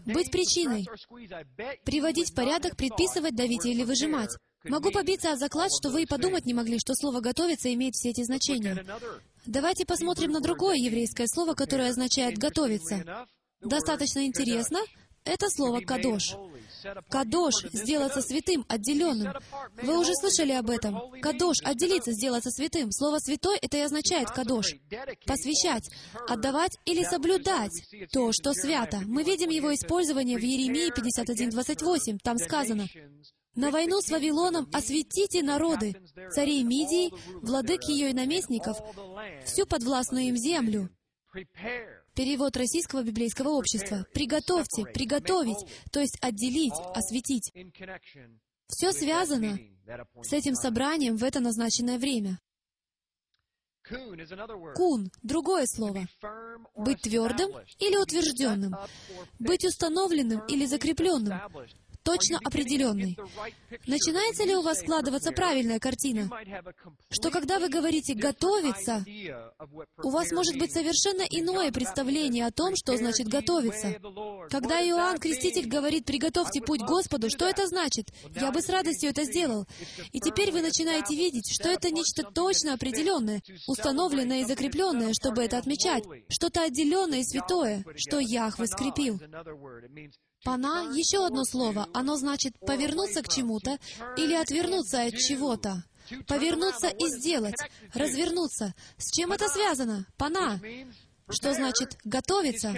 быть 0.08 0.32
причиной, 0.32 0.88
приводить 1.86 2.32
в 2.32 2.36
порядок, 2.36 2.76
предписывать, 2.76 3.36
давить 3.36 3.66
или 3.66 3.84
выжимать. 3.84 4.36
Могу 4.66 4.92
побиться 4.92 5.32
о 5.32 5.38
заклад, 5.38 5.72
что 5.72 5.90
вы 5.90 6.04
и 6.04 6.06
подумать 6.06 6.46
не 6.46 6.54
могли, 6.54 6.80
что 6.80 6.94
слово 6.94 7.22
«готовиться» 7.22 7.74
имеет 7.74 7.96
все 7.96 8.10
эти 8.10 8.24
значения. 8.24 8.86
Давайте 9.46 9.86
посмотрим 9.86 10.32
на 10.32 10.42
другое 10.42 10.76
еврейское 10.76 11.28
слово, 11.28 11.54
которое 11.54 11.90
означает 11.90 12.38
«готовиться». 12.38 13.28
Достаточно 13.62 14.26
интересно. 14.26 14.80
Это 15.24 15.50
слово 15.50 15.82
«кадош». 15.82 16.36
Кадош— 17.10 17.54
сделаться 17.74 18.22
святым, 18.22 18.66
отделенным. 18.68 19.34
Вы 19.82 20.00
уже 20.00 20.14
слышали 20.16 20.54
об 20.54 20.70
этом. 20.70 21.12
Кадош— 21.22 21.58
отделиться, 21.64 22.12
сделаться 22.12 22.52
святым. 22.52 22.92
Слово 22.92 23.20
«святой»— 23.20 23.58
это 23.62 23.78
и 23.78 23.82
означает 23.82 24.30
кадош. 24.32 24.76
Посвящать, 25.26 25.90
отдавать 26.28 26.78
или 26.86 27.04
соблюдать 27.04 27.72
то, 28.12 28.32
что 28.32 28.54
свято. 28.54 29.02
Мы 29.06 29.24
видим 29.24 29.50
его 29.50 29.74
использование 29.74 30.38
в 30.38 30.42
Еремии 30.42 30.92
51.28. 30.92 32.20
Там 32.24 32.38
сказано, 32.38 32.88
«На 33.56 33.72
войну 33.72 34.02
с 34.02 34.10
Вавилоном 34.10 34.70
осветите 34.74 35.44
народы, 35.44 35.96
царей 36.32 36.64
Мидии, 36.64 37.12
владык 37.42 37.84
ее 37.84 38.12
и 38.12 38.14
наместников, 38.14 38.78
всю 39.46 39.66
подвластную 39.66 40.26
им 40.26 40.38
землю». 40.38 40.90
Перевод 42.16 42.58
Российского 42.58 43.04
библейского 43.04 43.50
общества. 43.50 44.06
«Приготовьте», 44.14 44.86
«приготовить», 44.86 45.66
то 45.92 46.00
есть 46.00 46.18
отделить, 46.22 46.74
осветить. 46.96 47.52
Все 48.68 48.92
связано 48.92 49.58
с 50.22 50.34
этим 50.34 50.56
собранием 50.56 51.18
в 51.18 51.24
это 51.24 51.40
назначенное 51.40 51.98
время. 51.98 52.40
Кун— 54.76 55.10
другое 55.24 55.66
слово. 55.66 56.08
Быть 56.76 57.02
твердым 57.02 57.52
или 57.80 57.96
утвержденным. 57.96 58.76
Быть 59.40 59.66
установленным 59.66 60.46
или 60.48 60.66
закрепленным 60.66 61.40
точно 62.04 62.40
определенный. 62.44 63.18
Начинается 63.88 64.44
ли 64.44 64.56
у 64.56 64.62
вас 64.62 64.80
складываться 64.80 65.32
правильная 65.32 65.80
картина? 65.80 66.30
Что 67.10 67.32
когда 67.32 67.60
вы 67.60 67.70
говорите 67.70 68.14
«готовиться», 68.14 69.06
у 70.04 70.10
вас 70.10 70.32
может 70.32 70.58
быть 70.58 70.74
совершенно 70.74 71.24
иное 71.24 71.72
представление 71.72 72.46
о 72.46 72.52
том, 72.52 72.76
что 72.76 72.98
значит 72.98 73.28
«готовиться». 73.28 74.00
Когда 74.50 74.82
Иоанн 74.82 75.18
Креститель 75.18 75.68
говорит 75.68 76.06
«приготовьте 76.06 76.62
путь 76.62 76.82
Господу», 76.82 77.30
что 77.30 77.48
это 77.48 77.68
значит? 77.68 78.08
Я 78.36 78.52
бы 78.52 78.62
с 78.62 78.70
радостью 78.70 79.10
это 79.10 79.24
сделал. 79.24 79.66
И 80.12 80.20
теперь 80.20 80.52
вы 80.52 80.62
начинаете 80.62 81.16
видеть, 81.16 81.52
что 81.52 81.70
это 81.70 81.92
нечто 81.92 82.24
точно 82.24 82.74
определенное, 82.74 83.42
установленное 83.68 84.42
и 84.42 84.46
закрепленное, 84.46 85.14
чтобы 85.14 85.44
это 85.44 85.58
отмечать, 85.58 86.04
что-то 86.30 86.64
отделенное 86.64 87.20
и 87.20 87.24
святое, 87.24 87.84
что 87.96 88.20
Яхве 88.20 88.68
скрепил. 88.68 89.20
Пана— 90.44 90.92
еще 90.96 91.26
одно 91.26 91.44
слово. 91.44 91.88
Оно 91.94 92.16
значит 92.16 92.58
повернуться 92.60 93.22
к 93.22 93.28
чему-то 93.28 93.78
или 94.18 94.34
отвернуться 94.34 95.04
от 95.04 95.18
чего-то. 95.18 95.84
Повернуться 96.28 96.88
и 96.88 97.08
сделать, 97.08 97.58
развернуться. 97.94 98.74
С 98.98 99.12
чем 99.12 99.32
это 99.32 99.48
связано? 99.48 100.08
Пана. 100.18 100.60
Что 101.32 101.54
значит 101.54 101.96
«готовиться»? 102.06 102.76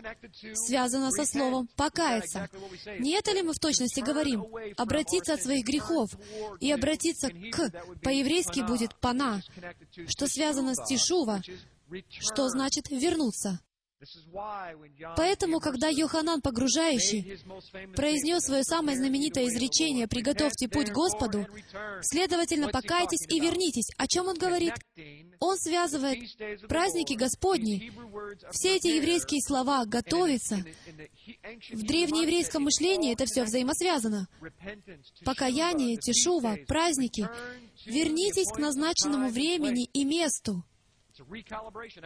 Связано 0.56 1.10
со 1.12 1.26
словом 1.26 1.70
«покаяться». 1.78 2.50
Не 3.00 3.14
это 3.14 3.32
ли 3.32 3.44
мы 3.44 3.54
в 3.54 3.60
точности 3.60 4.02
говорим? 4.02 4.46
Обратиться 4.76 5.36
от 5.36 5.42
своих 5.42 5.66
грехов 5.66 6.10
и 6.60 6.70
обратиться 6.70 7.30
к, 7.30 7.72
по-еврейски 8.04 8.60
будет 8.68 9.00
«пана», 9.00 9.42
что 10.08 10.28
связано 10.28 10.76
с 10.76 10.86
«тишува», 10.86 11.42
что 12.20 12.50
значит 12.50 12.90
«вернуться». 12.90 13.62
Поэтому, 15.16 15.60
когда 15.60 15.90
Йоханан 15.90 16.42
Погружающий 16.42 17.38
произнес 17.96 18.44
свое 18.44 18.64
самое 18.64 18.98
знаменитое 18.98 19.46
изречение 19.46 20.08
«Приготовьте 20.08 20.68
путь 20.68 20.92
Господу», 20.92 21.46
следовательно, 22.02 22.70
покайтесь 22.70 23.28
и 23.30 23.40
вернитесь. 23.40 23.90
О 23.98 24.08
чем 24.08 24.28
он 24.28 24.38
говорит? 24.38 24.74
Он 25.40 25.58
связывает 25.58 26.20
праздники 26.68 27.14
Господни. 27.14 27.92
Все 28.52 28.78
эти 28.78 28.88
еврейские 28.88 29.42
слова 29.42 29.86
«готовиться» 29.86 30.64
в 31.72 31.84
древнееврейском 31.84 32.64
мышлении 32.64 33.14
это 33.14 33.26
все 33.26 33.44
взаимосвязано. 33.44 34.28
Покаяние, 35.24 35.98
тишува, 35.98 36.58
праздники. 36.68 37.28
Вернитесь 37.86 38.52
к 38.52 38.58
назначенному 38.58 39.30
времени 39.30 39.86
и 39.94 40.06
месту. 40.06 40.64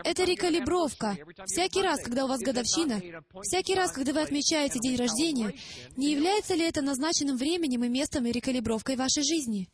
Это 0.03 0.23
рекалибровка. 0.23 1.17
Всякий 1.45 1.81
раз, 1.81 2.01
когда 2.03 2.25
у 2.25 2.27
вас 2.27 2.41
годовщина, 2.41 3.01
всякий 3.41 3.75
раз, 3.75 3.91
когда 3.91 4.13
вы 4.13 4.21
отмечаете 4.21 4.79
день 4.79 4.95
рождения, 4.95 5.53
не 5.95 6.11
является 6.11 6.55
ли 6.55 6.63
это 6.63 6.81
назначенным 6.81 7.37
временем 7.37 7.83
и 7.83 7.89
местом 7.89 8.25
и 8.25 8.31
рекалибровкой 8.31 8.95
вашей 8.95 9.23
жизни? 9.23 9.69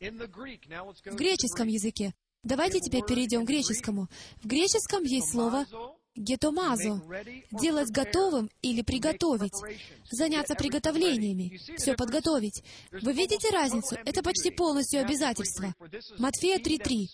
В 0.00 1.16
греческом 1.16 1.68
языке. 1.68 2.14
Давайте 2.42 2.80
теперь 2.80 3.04
перейдем 3.04 3.44
к 3.44 3.48
греческому. 3.48 4.08
В 4.42 4.46
греческом 4.46 5.02
есть 5.04 5.30
слово 5.30 5.66
гетомазо— 6.14 7.00
делать 7.50 7.90
готовым 7.90 8.50
или 8.62 8.82
приготовить, 8.82 9.54
заняться 10.10 10.54
приготовлениями, 10.54 11.58
все 11.76 11.94
подготовить. 11.94 12.62
Вы 12.90 13.12
видите 13.12 13.50
разницу? 13.50 13.96
Это 14.04 14.22
почти 14.22 14.50
полностью 14.50 15.00
обязательство. 15.00 15.74
Матфея 16.18 16.58
3.3. 16.58 17.06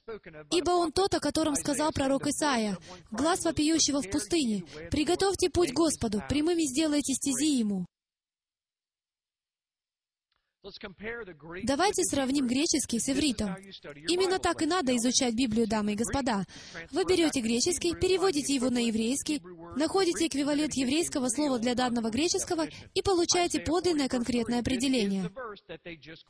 «Ибо 0.50 0.70
он 0.70 0.92
тот, 0.92 1.14
о 1.14 1.20
котором 1.20 1.54
сказал 1.56 1.92
пророк 1.92 2.26
Исаия, 2.26 2.78
глаз 3.10 3.44
вопиющего 3.44 4.02
в 4.02 4.10
пустыне, 4.10 4.64
приготовьте 4.90 5.50
путь 5.50 5.72
Господу, 5.72 6.22
прямыми 6.28 6.62
сделайте 6.62 7.14
стези 7.14 7.58
Ему». 7.58 7.86
Давайте 11.64 12.02
сравним 12.04 12.46
греческий 12.46 12.98
с 12.98 13.08
ивритом. 13.08 13.56
Именно 14.08 14.38
так 14.38 14.62
и 14.62 14.66
надо 14.66 14.96
изучать 14.96 15.34
Библию, 15.34 15.68
дамы 15.68 15.92
и 15.92 15.96
господа. 15.96 16.44
Вы 16.90 17.04
берете 17.04 17.40
греческий, 17.40 17.94
переводите 17.94 18.54
его 18.54 18.70
на 18.70 18.78
еврейский, 18.78 19.40
находите 19.76 20.26
эквивалент 20.26 20.74
еврейского 20.74 21.28
слова 21.28 21.58
для 21.58 21.74
данного 21.74 22.10
греческого 22.10 22.66
и 22.94 23.02
получаете 23.02 23.60
подлинное 23.60 24.08
конкретное 24.08 24.60
определение. 24.60 25.30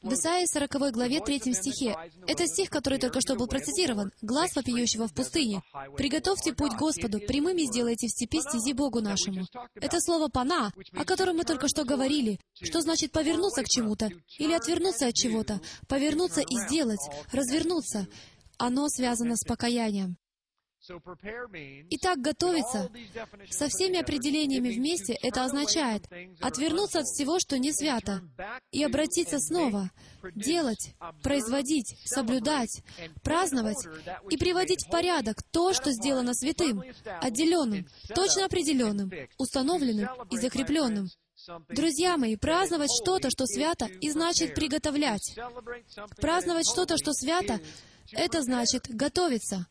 В 0.03 0.13
Исаии 0.13 0.47
40 0.47 0.93
главе 0.93 1.21
3 1.21 1.55
стихе. 1.55 1.97
Это 2.27 2.47
стих, 2.47 2.71
который 2.71 2.99
только 2.99 3.21
что 3.21 3.37
был 3.37 3.47
процитирован. 3.47 4.13
«Глаз 4.23 4.55
вопиющего 4.55 5.09
в 5.09 5.15
пустыне. 5.15 5.63
Приготовьте 5.97 6.53
путь 6.53 6.75
Господу, 6.75 7.21
прямыми 7.21 7.63
сделайте 7.63 8.07
в 8.07 8.11
степи 8.11 8.41
стези 8.41 8.73
Богу 8.73 9.01
нашему». 9.01 9.47
Это 9.75 10.01
слово 10.01 10.29
«пана», 10.29 10.73
о 10.95 11.05
котором 11.05 11.37
мы 11.37 11.45
только 11.45 11.69
что 11.69 11.85
говорили, 11.85 12.39
что 12.55 12.81
значит 12.81 13.13
повернуться 13.13 13.63
к 13.63 13.69
чему-то, 13.69 14.11
или 14.39 14.53
отвернуться 14.53 15.09
от 15.09 15.15
чего-то, 15.15 15.61
повернуться 15.89 16.41
и 16.41 16.57
сделать, 16.69 17.01
развернуться. 17.33 18.07
Оно 18.59 18.89
связано 18.89 19.37
с 19.37 19.45
покаянием. 19.45 20.17
Итак, 21.91 22.21
готовиться 22.21 22.91
со 23.51 23.69
всеми 23.69 23.99
определениями 23.99 24.71
вместе, 24.71 25.15
это 25.21 25.45
означает 25.45 26.07
отвернуться 26.41 27.01
от 27.01 27.07
всего, 27.07 27.41
что 27.41 27.59
не 27.59 27.73
свято, 27.73 28.23
и 28.71 28.85
обратиться 28.85 29.39
снова, 29.41 29.91
делать, 30.35 30.95
производить, 31.23 31.97
соблюдать, 32.05 32.83
праздновать 33.25 33.85
и 34.31 34.37
приводить 34.37 34.87
в 34.87 34.91
порядок 34.91 35.43
то, 35.51 35.73
что 35.73 35.91
сделано 35.91 36.35
святым, 36.35 36.83
отделенным, 37.21 37.87
точно 38.15 38.45
определенным, 38.45 39.11
установленным 39.39 40.09
и 40.31 40.37
закрепленным. 40.37 41.09
Друзья 41.69 42.17
мои, 42.17 42.37
праздновать 42.37 42.91
что-то, 43.03 43.31
что 43.31 43.47
свято, 43.47 43.87
и 43.87 44.11
значит 44.11 44.55
приготовлять. 44.55 45.37
Праздновать 46.21 46.67
что-то, 46.69 46.97
что 46.97 47.13
свято, 47.13 47.61
это 48.13 48.43
значит 48.43 48.89
готовиться. 48.89 49.67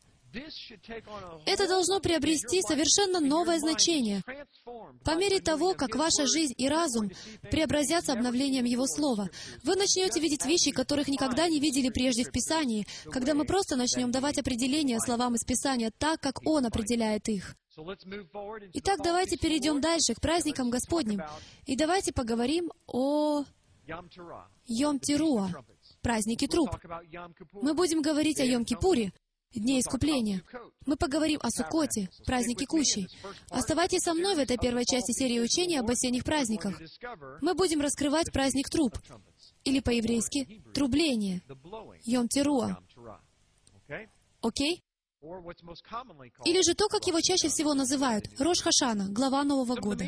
Это 1.46 1.68
должно 1.68 2.00
приобрести 2.00 2.62
совершенно 2.62 3.20
новое 3.20 3.58
значение. 3.58 4.22
По 5.04 5.14
мере 5.16 5.40
того, 5.40 5.74
как 5.74 5.94
ваша 5.94 6.26
жизнь 6.26 6.54
и 6.56 6.68
разум 6.68 7.10
преобразятся 7.50 8.12
обновлением 8.12 8.64
Его 8.64 8.86
Слова, 8.86 9.28
вы 9.62 9.76
начнете 9.76 10.20
видеть 10.20 10.44
вещи, 10.44 10.70
которых 10.72 11.08
никогда 11.08 11.48
не 11.48 11.60
видели 11.60 11.90
прежде 11.90 12.24
в 12.24 12.30
Писании, 12.30 12.86
когда 13.10 13.34
мы 13.34 13.44
просто 13.44 13.76
начнем 13.76 14.10
давать 14.10 14.38
определения 14.38 15.00
словам 15.00 15.34
из 15.34 15.44
Писания 15.44 15.90
так, 15.96 16.20
как 16.20 16.46
Он 16.46 16.66
определяет 16.66 17.28
их. 17.28 17.56
Итак, 18.72 19.00
давайте 19.02 19.36
перейдем 19.36 19.80
дальше 19.80 20.14
к 20.14 20.20
праздникам 20.20 20.70
Господним. 20.70 21.22
И 21.66 21.76
давайте 21.76 22.12
поговорим 22.12 22.72
о 22.86 23.44
Йом-Тируа, 24.66 25.48
празднике 26.00 26.48
труп. 26.48 26.70
Мы 27.52 27.74
будем 27.74 28.00
говорить 28.00 28.40
о 28.40 28.44
Йом-Кипуре, 28.44 29.12
Дне 29.56 29.80
Искупления. 29.80 30.42
Мы 30.84 30.96
поговорим 30.96 31.40
о 31.42 31.50
Суккоте, 31.50 32.10
празднике 32.26 32.66
Кущи. 32.66 33.08
Оставайтесь 33.48 34.00
со 34.00 34.12
мной 34.12 34.34
в 34.34 34.38
этой 34.38 34.58
первой 34.58 34.84
части 34.84 35.12
серии 35.12 35.40
учения 35.40 35.80
об 35.80 35.90
осенних 35.90 36.24
праздниках. 36.24 36.78
Мы 37.40 37.54
будем 37.54 37.80
раскрывать 37.80 38.30
праздник 38.32 38.68
труп, 38.68 38.98
или 39.64 39.80
по-еврейски 39.80 40.62
«трубление», 40.74 41.42
Йом-Теруа. 42.06 42.76
Окей? 44.42 44.82
Или 46.44 46.62
же 46.62 46.74
то, 46.74 46.88
как 46.88 47.06
его 47.06 47.20
чаще 47.20 47.48
всего 47.48 47.72
называют, 47.74 48.26
Рош 48.38 48.60
Хашана, 48.60 49.08
глава 49.08 49.42
Нового 49.42 49.74
года. 49.80 50.06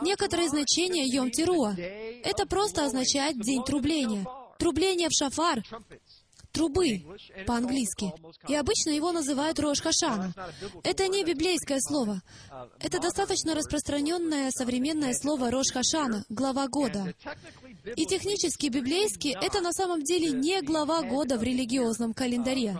Некоторые 0.00 0.48
значения 0.48 1.04
Йом-Тируа— 1.12 1.74
это 2.24 2.46
просто 2.46 2.84
означает 2.84 3.40
«день 3.40 3.64
трубления». 3.64 4.24
Трубление 4.58 5.08
в 5.08 5.12
шафар 5.12 5.62
трубы 6.52 7.02
по-английски. 7.46 8.12
И 8.48 8.54
обычно 8.54 8.90
его 8.90 9.12
называют 9.12 9.58
Рош 9.58 9.80
Хашана. 9.80 10.32
Это 10.82 11.08
не 11.08 11.24
библейское 11.24 11.78
слово. 11.80 12.22
Это 12.80 13.00
достаточно 13.00 13.54
распространенное 13.54 14.50
современное 14.50 15.14
слово 15.14 15.50
Рош 15.50 15.68
Хашана, 15.72 16.24
глава 16.28 16.68
года. 16.68 17.14
И 17.96 18.06
технически 18.06 18.68
библейски 18.68 19.36
это 19.40 19.60
на 19.60 19.72
самом 19.72 20.02
деле 20.02 20.30
не 20.30 20.60
глава 20.62 21.02
года 21.02 21.38
в 21.38 21.42
религиозном 21.42 22.14
календаре. 22.14 22.76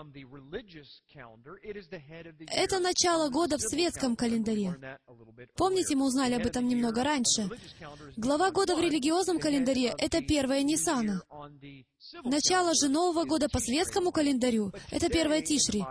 Это 2.48 2.78
начало 2.80 3.28
года 3.30 3.56
в 3.56 3.60
светском 3.60 4.16
календаре. 4.16 4.98
Помните, 5.56 5.96
мы 5.96 6.06
узнали 6.06 6.34
об 6.34 6.46
этом 6.46 6.68
немного 6.68 7.04
раньше. 7.04 7.48
Глава 8.16 8.50
года 8.50 8.76
в 8.76 8.80
религиозном 8.80 9.38
календаре— 9.38 9.94
это 9.98 10.22
первая 10.22 10.62
Ниссана. 10.62 11.22
Начало 12.24 12.74
же 12.74 12.88
Нового 12.88 13.24
года 13.24 13.48
по 13.48 13.60
светскому 13.60 14.10
календарю— 14.12 14.72
это 14.90 15.08
первая 15.08 15.42
Тишри. 15.42 15.84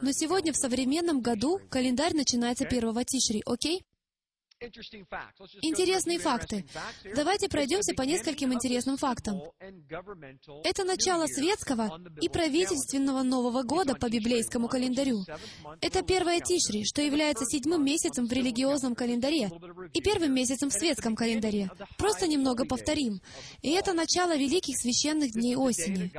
Но 0.00 0.12
сегодня 0.12 0.52
в 0.52 0.56
современном 0.56 1.20
году 1.20 1.60
календарь 1.70 2.14
начинается 2.14 2.64
первого 2.64 3.04
Тишри, 3.04 3.42
окей? 3.46 3.84
Интересные 5.62 6.18
факты. 6.18 6.64
Давайте 7.14 7.48
пройдемся 7.48 7.94
по 7.94 8.02
нескольким 8.02 8.52
интересным 8.52 8.96
фактам. 8.96 9.40
Это 10.64 10.84
начало 10.84 11.26
светского 11.26 12.00
и 12.20 12.28
правительственного 12.28 13.22
Нового 13.22 13.62
года 13.62 13.94
по 13.94 14.08
библейскому 14.08 14.68
календарю. 14.68 15.24
Это 15.80 16.02
первое 16.02 16.40
Тишри, 16.40 16.84
что 16.84 17.02
является 17.02 17.44
седьмым 17.44 17.84
месяцем 17.84 18.26
в 18.26 18.32
религиозном 18.32 18.94
календаре 18.94 19.50
и 19.92 20.00
первым 20.00 20.34
месяцем 20.34 20.70
в 20.70 20.72
светском 20.72 21.16
календаре. 21.16 21.70
Просто 21.98 22.26
немного 22.26 22.64
повторим. 22.64 23.20
И 23.62 23.70
это 23.70 23.92
начало 23.92 24.36
великих 24.36 24.76
священных 24.76 25.32
дней 25.32 25.56
осени. 25.56 26.12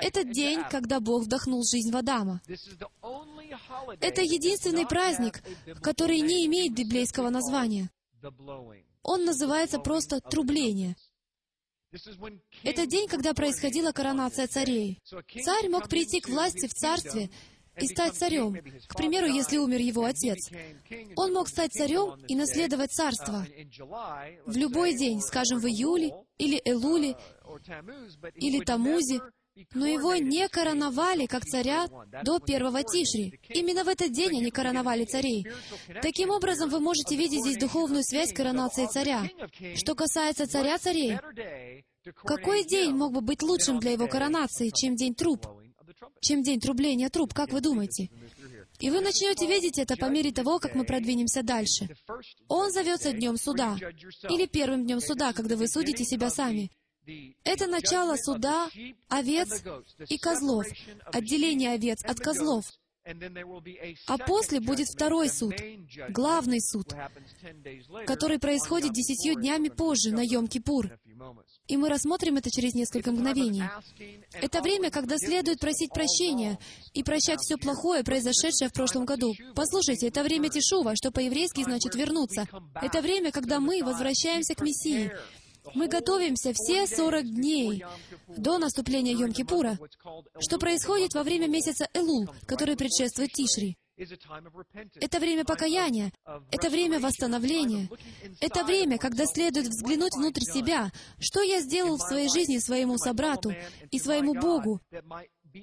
Это 0.00 0.24
день, 0.24 0.60
когда 0.70 1.00
Бог 1.00 1.24
вдохнул 1.24 1.62
жизнь 1.64 1.90
в 1.92 1.96
Адама. 1.96 2.40
Это 4.00 4.22
единственный 4.22 4.86
праздник, 4.86 5.42
который 5.80 6.20
не 6.20 6.46
имеет 6.46 6.74
библейского 6.74 7.30
названия. 7.30 7.67
Он 9.02 9.24
называется 9.24 9.78
просто 9.78 10.20
«трубление». 10.20 10.96
Это 12.62 12.86
день, 12.86 13.08
когда 13.08 13.32
происходила 13.32 13.92
коронация 13.92 14.46
царей. 14.46 15.00
Царь 15.42 15.68
мог 15.70 15.88
прийти 15.88 16.20
к 16.20 16.28
власти 16.28 16.66
в 16.66 16.74
царстве 16.74 17.30
и 17.80 17.86
стать 17.86 18.14
царем. 18.14 18.56
К 18.86 18.96
примеру, 18.96 19.26
если 19.26 19.56
умер 19.56 19.80
его 19.80 20.04
отец. 20.04 20.50
Он 21.16 21.32
мог 21.32 21.48
стать 21.48 21.72
царем 21.72 22.20
и 22.26 22.34
наследовать 22.34 22.92
царство. 22.92 23.46
В 24.46 24.56
любой 24.56 24.94
день, 24.94 25.20
скажем, 25.20 25.60
в 25.60 25.66
июле, 25.66 26.12
или 26.36 26.60
Элуле, 26.64 27.16
или 28.34 28.62
Тамузе, 28.64 29.20
но 29.74 29.86
его 29.86 30.14
не 30.16 30.48
короновали 30.48 31.26
как 31.26 31.44
царя 31.44 31.86
до 32.22 32.38
первого 32.38 32.82
Тишри. 32.82 33.40
Именно 33.48 33.84
в 33.84 33.88
этот 33.88 34.12
день 34.12 34.38
они 34.40 34.50
короновали 34.50 35.04
царей. 35.04 35.46
Таким 36.02 36.30
образом, 36.30 36.70
вы 36.70 36.80
можете 36.80 37.16
видеть 37.16 37.42
здесь 37.42 37.58
духовную 37.58 38.02
связь 38.02 38.32
коронации 38.32 38.86
царя. 38.86 39.28
Что 39.74 39.94
касается 39.94 40.46
царя 40.46 40.78
царей, 40.78 41.18
какой 42.14 42.64
день 42.64 42.92
мог 42.92 43.12
бы 43.12 43.20
быть 43.20 43.42
лучшим 43.42 43.80
для 43.80 43.92
его 43.92 44.06
коронации, 44.06 44.70
чем 44.70 44.96
день 44.96 45.14
труб? 45.14 45.46
Чем 46.20 46.42
день 46.42 46.60
трубления 46.60 47.08
труб, 47.08 47.34
как 47.34 47.52
вы 47.52 47.60
думаете? 47.60 48.10
И 48.80 48.90
вы 48.90 49.00
начнете 49.00 49.46
видеть 49.46 49.78
это 49.78 49.96
по 49.96 50.06
мере 50.06 50.30
того, 50.30 50.60
как 50.60 50.74
мы 50.76 50.84
продвинемся 50.84 51.42
дальше. 51.42 51.88
Он 52.48 52.70
зовется 52.70 53.12
Днем 53.12 53.36
Суда, 53.36 53.76
или 54.30 54.46
Первым 54.46 54.84
Днем 54.84 55.00
Суда, 55.00 55.32
когда 55.32 55.56
вы 55.56 55.66
судите 55.66 56.04
себя 56.04 56.30
сами. 56.30 56.70
Это 57.44 57.66
начало 57.66 58.16
суда 58.16 58.68
овец 59.08 59.62
и 60.08 60.18
козлов, 60.18 60.66
отделение 61.12 61.72
овец 61.72 62.04
от 62.04 62.18
козлов. 62.18 62.64
А 64.06 64.18
после 64.18 64.60
будет 64.60 64.86
второй 64.88 65.30
суд, 65.30 65.54
главный 66.10 66.60
суд, 66.60 66.92
который 68.06 68.38
происходит 68.38 68.92
десятью 68.92 69.34
днями 69.34 69.68
позже, 69.68 70.10
на 70.10 70.26
Йом-Кипур. 70.26 70.98
И 71.68 71.76
мы 71.76 71.88
рассмотрим 71.88 72.36
это 72.36 72.50
через 72.50 72.74
несколько 72.74 73.12
мгновений. 73.12 73.62
Это 74.32 74.60
время, 74.60 74.90
когда 74.90 75.16
следует 75.16 75.58
просить 75.58 75.90
прощения 75.90 76.58
и 76.92 77.02
прощать 77.02 77.40
все 77.40 77.56
плохое, 77.56 78.04
произошедшее 78.04 78.68
в 78.68 78.74
прошлом 78.74 79.06
году. 79.06 79.32
Послушайте, 79.54 80.08
это 80.08 80.22
время 80.22 80.50
Тишува, 80.50 80.94
что 80.94 81.10
по-еврейски 81.10 81.64
значит 81.64 81.94
«вернуться». 81.94 82.46
Это 82.74 83.00
время, 83.00 83.32
когда 83.32 83.58
мы 83.58 83.82
возвращаемся 83.82 84.54
к 84.54 84.60
Мессии. 84.60 85.12
Мы 85.74 85.88
готовимся 85.88 86.52
все 86.54 86.86
40 86.86 87.24
дней 87.24 87.84
до 88.28 88.58
наступления 88.58 89.14
Йом-Кипура, 89.14 89.78
что 90.40 90.58
происходит 90.58 91.14
во 91.14 91.22
время 91.22 91.46
месяца 91.48 91.88
Элул, 91.94 92.28
который 92.46 92.76
предшествует 92.76 93.32
Тишри. 93.32 93.76
Это 95.00 95.18
время 95.18 95.44
покаяния, 95.44 96.12
это 96.52 96.70
время 96.70 97.00
восстановления, 97.00 97.88
это 98.40 98.64
время, 98.64 98.96
когда 98.96 99.26
следует 99.26 99.66
взглянуть 99.66 100.14
внутрь 100.14 100.42
себя, 100.42 100.92
что 101.18 101.42
я 101.42 101.60
сделал 101.60 101.96
в 101.96 102.02
своей 102.02 102.28
жизни 102.28 102.58
своему 102.58 102.96
собрату 102.96 103.52
и 103.90 103.98
своему 103.98 104.34
Богу, 104.34 104.80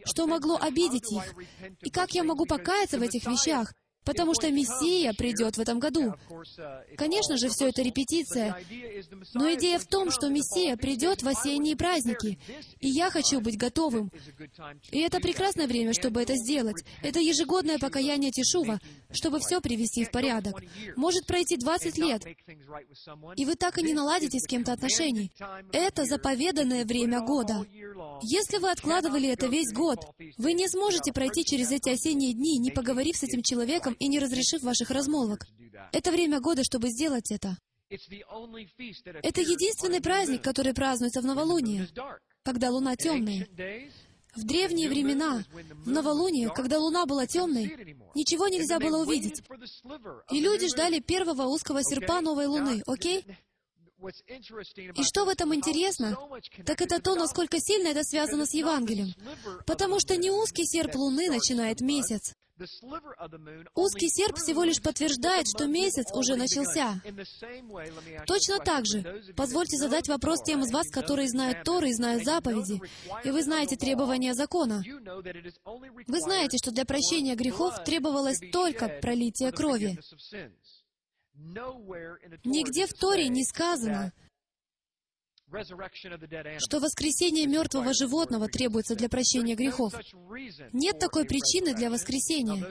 что 0.05 0.27
могло 0.27 0.57
обидеть 0.57 1.11
их, 1.13 1.33
и 1.81 1.89
как 1.89 2.11
я 2.11 2.23
могу 2.25 2.45
покаяться 2.45 2.97
в 2.97 3.01
этих 3.01 3.25
вещах, 3.25 3.73
потому 4.05 4.33
что 4.33 4.49
Мессия 4.51 5.13
придет 5.13 5.57
в 5.57 5.59
этом 5.59 5.79
году. 5.79 6.13
Конечно 6.95 7.37
же, 7.37 7.49
все 7.49 7.69
это 7.69 7.81
репетиция, 7.81 8.55
но 9.33 9.53
идея 9.55 9.79
в 9.79 9.85
том, 9.85 10.11
что 10.11 10.29
Мессия 10.29 10.77
придет 10.77 11.23
в 11.23 11.27
осенние 11.27 11.75
праздники, 11.75 12.37
и 12.79 12.87
я 12.87 13.09
хочу 13.09 13.41
быть 13.41 13.57
готовым. 13.57 14.11
И 14.91 14.99
это 14.99 15.19
прекрасное 15.19 15.67
время, 15.67 15.93
чтобы 15.93 16.21
это 16.21 16.35
сделать. 16.35 16.83
Это 17.01 17.19
ежегодное 17.19 17.79
покаяние 17.79 18.31
Тишува, 18.31 18.79
чтобы 19.11 19.39
все 19.39 19.59
привести 19.59 20.05
в 20.05 20.11
порядок. 20.11 20.61
Может 20.95 21.25
пройти 21.25 21.57
20 21.57 21.97
лет, 21.97 22.23
и 23.35 23.45
вы 23.45 23.55
так 23.55 23.77
и 23.77 23.83
не 23.83 23.93
наладите 23.93 24.39
с 24.39 24.47
кем-то 24.47 24.73
отношений. 24.73 25.31
Это 25.71 26.05
заповеданное 26.05 26.85
время 26.85 27.21
года. 27.21 27.65
Если 28.21 28.57
вы 28.57 28.69
откладывали 28.71 29.29
это 29.29 29.47
весь 29.47 29.73
год, 29.73 29.99
вы 30.37 30.53
не 30.53 30.67
сможете 30.67 31.11
пройти 31.11 31.43
через 31.43 31.71
эти 31.71 31.89
осенние 31.89 32.33
дни, 32.33 32.59
не 32.59 32.71
поговорив 32.71 33.17
с 33.17 33.23
этим 33.23 33.41
человеком 33.41 33.94
и 33.99 34.07
не 34.07 34.19
разрешив 34.19 34.61
ваших 34.63 34.89
размолвок. 34.89 35.45
Это 35.91 36.11
время 36.11 36.39
года, 36.39 36.63
чтобы 36.63 36.89
сделать 36.89 37.31
это. 37.31 37.57
Это 37.89 39.41
единственный 39.41 40.01
праздник, 40.01 40.43
который 40.43 40.73
празднуется 40.73 41.21
в 41.21 41.25
новолуние, 41.25 41.87
когда 42.43 42.69
луна 42.69 42.95
темная. 42.95 43.47
В 44.35 44.43
древние 44.43 44.89
времена, 44.89 45.45
в 45.85 45.89
новолуние, 45.89 46.49
когда 46.49 46.77
луна 46.77 47.05
была 47.05 47.25
темной, 47.25 47.95
ничего 48.15 48.49
нельзя 48.49 48.79
было 48.79 49.03
увидеть. 49.03 49.41
И 50.31 50.41
люди 50.41 50.67
ждали 50.67 50.99
первого 50.99 51.43
узкого 51.43 51.81
серпа 51.83 52.19
новой 52.21 52.47
луны, 52.47 52.83
окей? 52.85 53.23
И 54.95 55.03
что 55.03 55.25
в 55.25 55.29
этом 55.29 55.55
интересно, 55.55 56.17
так 56.65 56.81
это 56.81 56.99
то, 57.01 57.15
насколько 57.15 57.57
сильно 57.59 57.87
это 57.87 58.03
связано 58.03 58.45
с 58.45 58.53
Евангелием. 58.53 59.13
Потому 59.65 59.99
что 59.99 60.17
не 60.17 60.29
узкий 60.29 60.65
серп 60.65 60.95
Луны 60.95 61.29
начинает 61.29 61.79
месяц. 61.81 62.33
Узкий 63.75 64.09
серп 64.09 64.37
всего 64.37 64.63
лишь 64.63 64.81
подтверждает, 64.81 65.45
что 65.47 65.65
месяц 65.65 66.05
уже 66.13 66.35
начался. 66.35 67.01
Точно 68.25 68.59
так 68.59 68.85
же, 68.85 69.33
позвольте 69.35 69.77
задать 69.77 70.07
вопрос 70.07 70.41
тем 70.41 70.61
из 70.61 70.71
вас, 70.71 70.89
которые 70.89 71.27
знают 71.27 71.63
Торы 71.63 71.89
и 71.89 71.93
знают 71.93 72.23
заповеди, 72.23 72.81
и 73.25 73.31
вы 73.31 73.43
знаете 73.43 73.75
требования 73.75 74.33
закона. 74.33 74.81
Вы 76.07 76.19
знаете, 76.21 76.57
что 76.57 76.71
для 76.71 76.85
прощения 76.85 77.35
грехов 77.35 77.83
требовалось 77.83 78.39
только 78.51 78.87
пролитие 79.01 79.51
крови. 79.51 79.99
Нигде 82.45 82.87
в 82.87 82.93
Торе 82.93 83.27
не 83.27 83.43
сказано, 83.43 84.13
что 86.59 86.79
воскресение 86.79 87.45
мертвого 87.47 87.93
животного 87.93 88.47
требуется 88.47 88.95
для 88.95 89.09
прощения 89.09 89.55
грехов. 89.55 89.93
Нет 90.73 90.99
такой 90.99 91.25
причины 91.25 91.73
для 91.73 91.89
воскресения. 91.89 92.63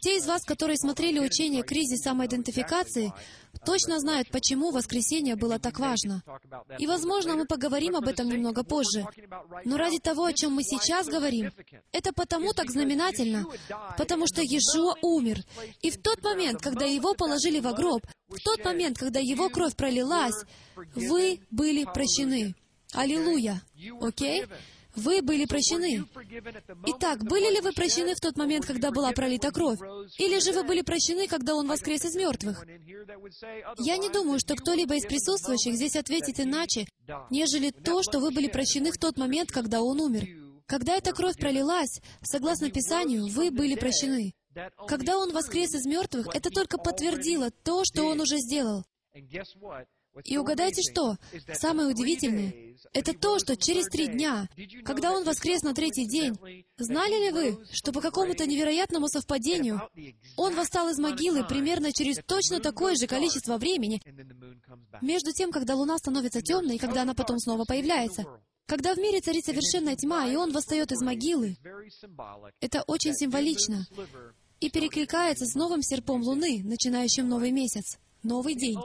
Те 0.00 0.16
из 0.18 0.26
вас, 0.26 0.44
которые 0.44 0.76
смотрели 0.76 1.18
учение 1.18 1.62
«Кризис 1.62 2.02
самоидентификации», 2.02 3.12
точно 3.64 3.98
знают, 3.98 4.30
почему 4.30 4.70
воскресение 4.70 5.36
было 5.36 5.58
так 5.58 5.78
важно. 5.78 6.22
И, 6.78 6.86
возможно, 6.86 7.34
мы 7.34 7.46
поговорим 7.46 7.96
об 7.96 8.08
этом 8.08 8.28
немного 8.28 8.64
позже. 8.64 9.06
Но 9.64 9.76
ради 9.76 9.98
того, 9.98 10.24
о 10.24 10.32
чем 10.32 10.52
мы 10.52 10.62
сейчас 10.62 11.06
говорим, 11.06 11.50
это 11.92 12.12
потому 12.12 12.52
так 12.52 12.70
знаменательно, 12.70 13.46
потому 13.96 14.26
что 14.26 14.42
Иешуа 14.42 14.96
умер. 15.02 15.38
И 15.82 15.90
в 15.90 16.00
тот 16.00 16.22
момент, 16.22 16.60
когда 16.60 16.84
его 16.84 17.14
положили 17.14 17.60
в 17.60 17.72
гроб, 17.74 18.02
в 18.34 18.42
тот 18.42 18.64
момент, 18.64 18.98
когда 18.98 19.20
его 19.20 19.48
кровь 19.48 19.76
пролилась, 19.76 20.44
вы 20.94 21.40
были 21.50 21.84
прощены. 21.84 22.54
Аллилуйя! 22.92 23.62
Окей? 24.00 24.44
Вы 24.96 25.22
были 25.22 25.44
прощены. 25.44 26.04
Итак, 26.86 27.24
были 27.24 27.52
ли 27.52 27.60
вы 27.60 27.72
прощены 27.72 28.14
в 28.14 28.20
тот 28.20 28.36
момент, 28.36 28.64
когда 28.64 28.92
была 28.92 29.10
пролита 29.10 29.50
кровь? 29.50 29.78
Или 30.18 30.38
же 30.38 30.52
вы 30.52 30.62
были 30.62 30.82
прощены, 30.82 31.26
когда 31.26 31.56
Он 31.56 31.66
воскрес 31.66 32.04
из 32.04 32.14
мертвых? 32.14 32.64
Я 33.78 33.96
не 33.96 34.08
думаю, 34.10 34.38
что 34.38 34.54
кто-либо 34.54 34.94
из 34.94 35.04
присутствующих 35.04 35.74
здесь 35.74 35.96
ответит 35.96 36.38
иначе, 36.38 36.86
нежели 37.30 37.70
то, 37.70 38.02
что 38.02 38.20
вы 38.20 38.30
были 38.30 38.46
прощены 38.48 38.92
в 38.92 38.98
тот 38.98 39.18
момент, 39.18 39.50
когда 39.50 39.82
Он 39.82 40.00
умер. 40.00 40.28
Когда 40.66 40.96
эта 40.96 41.12
кровь 41.12 41.36
пролилась, 41.36 42.00
согласно 42.22 42.70
Писанию, 42.70 43.26
вы 43.26 43.50
были 43.50 43.74
прощены. 43.74 44.32
Когда 44.86 45.18
Он 45.18 45.32
воскрес 45.32 45.74
из 45.74 45.86
мертвых, 45.86 46.28
это 46.34 46.50
только 46.50 46.78
подтвердило 46.78 47.50
то, 47.50 47.82
что 47.84 48.04
Он 48.04 48.20
уже 48.20 48.38
сделал. 48.38 48.84
И 50.24 50.36
угадайте 50.36 50.80
что? 50.82 51.16
Самое 51.54 51.88
удивительное— 51.88 52.76
это 52.92 53.12
то, 53.14 53.38
что 53.40 53.56
через 53.56 53.86
три 53.86 54.06
дня, 54.06 54.48
когда 54.84 55.12
Он 55.12 55.24
воскрес 55.24 55.62
на 55.62 55.74
третий 55.74 56.06
день, 56.06 56.36
знали 56.76 57.26
ли 57.26 57.32
вы, 57.32 57.66
что 57.72 57.92
по 57.92 58.00
какому-то 58.00 58.46
невероятному 58.46 59.08
совпадению 59.08 59.80
Он 60.36 60.54
восстал 60.54 60.88
из 60.88 60.98
могилы 60.98 61.44
примерно 61.44 61.92
через 61.92 62.18
точно 62.24 62.60
такое 62.60 62.94
же 62.94 63.08
количество 63.08 63.58
времени, 63.58 64.00
между 65.00 65.32
тем, 65.32 65.50
когда 65.50 65.74
Луна 65.74 65.98
становится 65.98 66.42
темной 66.42 66.76
и 66.76 66.78
когда 66.78 67.02
она 67.02 67.14
потом 67.14 67.38
снова 67.38 67.64
появляется? 67.64 68.24
Когда 68.66 68.94
в 68.94 68.98
мире 68.98 69.20
царит 69.20 69.44
совершенная 69.44 69.96
тьма, 69.96 70.26
и 70.26 70.36
Он 70.36 70.52
восстает 70.52 70.90
из 70.92 71.02
могилы, 71.02 71.56
это 72.60 72.82
очень 72.86 73.14
символично 73.14 73.86
и 74.60 74.70
перекликается 74.70 75.46
с 75.46 75.54
новым 75.54 75.82
серпом 75.82 76.22
Луны, 76.22 76.62
начинающим 76.64 77.28
новый 77.28 77.50
месяц, 77.50 77.98
новый 78.22 78.54
день. 78.54 78.78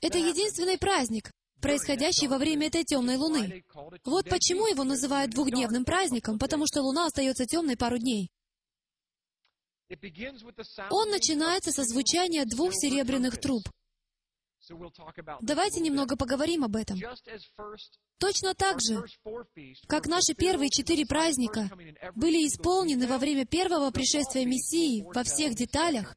Это 0.00 0.18
единственный 0.18 0.78
праздник, 0.78 1.30
происходящий 1.60 2.28
во 2.28 2.38
время 2.38 2.66
этой 2.66 2.84
темной 2.84 3.16
луны. 3.16 3.64
Вот 4.04 4.28
почему 4.28 4.66
его 4.66 4.84
называют 4.84 5.30
двухдневным 5.30 5.84
праздником, 5.84 6.38
потому 6.38 6.66
что 6.66 6.82
луна 6.82 7.06
остается 7.06 7.46
темной 7.46 7.76
пару 7.76 7.96
дней. 7.98 8.28
Он 10.90 11.10
начинается 11.10 11.70
со 11.70 11.84
звучания 11.84 12.44
двух 12.44 12.74
серебряных 12.74 13.40
труб. 13.40 13.62
Давайте 15.40 15.80
немного 15.80 16.16
поговорим 16.16 16.64
об 16.64 16.76
этом. 16.76 16.98
Точно 18.18 18.54
так 18.54 18.80
же, 18.80 19.04
как 19.86 20.06
наши 20.06 20.34
первые 20.34 20.70
четыре 20.70 21.06
праздника 21.06 21.70
были 22.14 22.46
исполнены 22.46 23.06
во 23.06 23.18
время 23.18 23.46
первого 23.46 23.90
пришествия 23.90 24.44
Мессии 24.44 25.04
во 25.14 25.22
всех 25.24 25.54
деталях, 25.54 26.16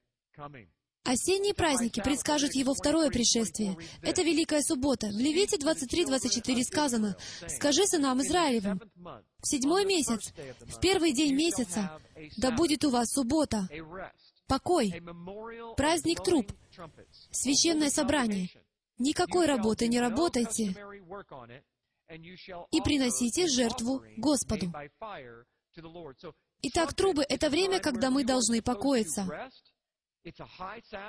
Осенние 1.08 1.54
праздники 1.54 2.02
предскажут 2.04 2.54
его 2.54 2.74
второе 2.74 3.10
пришествие. 3.10 3.78
Это 4.02 4.24
Великая 4.24 4.62
Суббота. 4.62 5.08
В 5.08 5.18
Левите 5.18 5.56
23-24 5.56 6.64
сказано, 6.64 7.16
«Скажи 7.48 7.86
сынам 7.86 8.22
Израилевым, 8.22 8.82
в 9.42 9.48
седьмой 9.48 9.86
месяц, 9.86 10.34
в 10.66 10.82
первый 10.82 11.14
день 11.14 11.34
месяца, 11.34 11.98
да 12.36 12.52
будет 12.52 12.84
у 12.84 12.90
вас 12.90 13.08
суббота, 13.12 13.70
покой, 14.48 15.02
праздник 15.76 16.24
труп, 16.24 16.52
священное 17.32 17.90
собрание. 17.90 18.50
Никакой 18.98 19.46
работы 19.46 19.88
не 19.88 20.00
работайте, 20.00 20.76
и 22.72 22.82
приносите 22.82 23.48
жертву 23.48 24.04
Господу». 24.18 24.74
Итак, 26.64 26.96
трубы— 26.96 27.24
это 27.30 27.50
время, 27.50 27.80
когда 27.80 28.10
мы 28.10 28.24
должны 28.24 28.64
покоиться. 28.64 29.52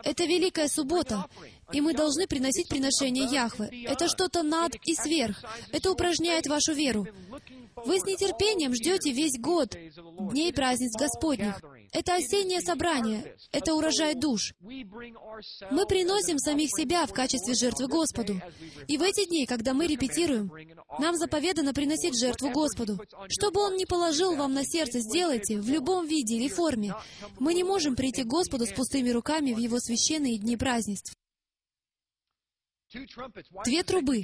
Это 0.05 0.25
Великая 0.25 0.69
Суббота, 0.69 1.27
и 1.73 1.81
мы 1.81 1.95
должны 1.95 2.27
приносить 2.27 2.69
приношение 2.69 3.25
Яхве. 3.25 3.85
Это 3.85 4.09
что-то 4.09 4.43
над 4.43 4.75
и 4.87 4.95
сверх. 4.95 5.43
Это 5.73 5.91
упражняет 5.91 6.47
вашу 6.47 6.73
веру. 6.73 7.07
Вы 7.85 8.01
с 8.01 8.05
нетерпением 8.05 8.75
ждете 8.75 9.13
весь 9.13 9.39
год 9.39 9.77
дней 10.33 10.53
праздниц 10.53 10.93
Господних. 10.99 11.61
Это 11.93 12.17
осеннее 12.17 12.61
собрание, 12.61 13.35
это 13.51 13.75
урожай 13.75 14.15
душ. 14.15 14.53
Мы 14.61 15.87
приносим 15.87 16.39
самих 16.39 16.71
себя 16.71 17.07
в 17.07 17.13
качестве 17.13 17.55
жертвы 17.55 17.89
Господу. 17.89 18.41
И 18.89 18.99
в 18.99 19.03
эти 19.03 19.27
дни, 19.27 19.47
когда 19.47 19.73
мы 19.75 19.87
репетируем, 19.87 20.53
нам 20.99 21.17
заповедано 21.17 21.73
приносить 21.73 22.19
жертву 22.19 22.51
Господу. 22.51 23.01
Что 23.29 23.51
бы 23.51 23.61
Он 23.61 23.77
ни 23.77 23.85
положил 23.85 24.37
вам 24.37 24.53
на 24.55 24.65
сердце, 24.65 25.01
сделайте, 25.01 25.59
в 25.59 25.69
любом 25.69 26.07
виде 26.07 26.37
или 26.37 26.49
форме. 26.49 26.95
Мы 27.39 27.55
не 27.55 27.65
можем 27.65 27.97
прийти 27.97 28.25
к 28.25 28.27
Господу 28.27 28.67
с 28.67 28.73
пустыми 28.73 29.08
руками 29.11 29.53
в 29.53 29.59
Его 29.59 29.79
священные 29.79 30.39
дни 30.39 30.57
празднеств. 30.57 31.15
Две 33.65 33.83
трубы. 33.83 34.23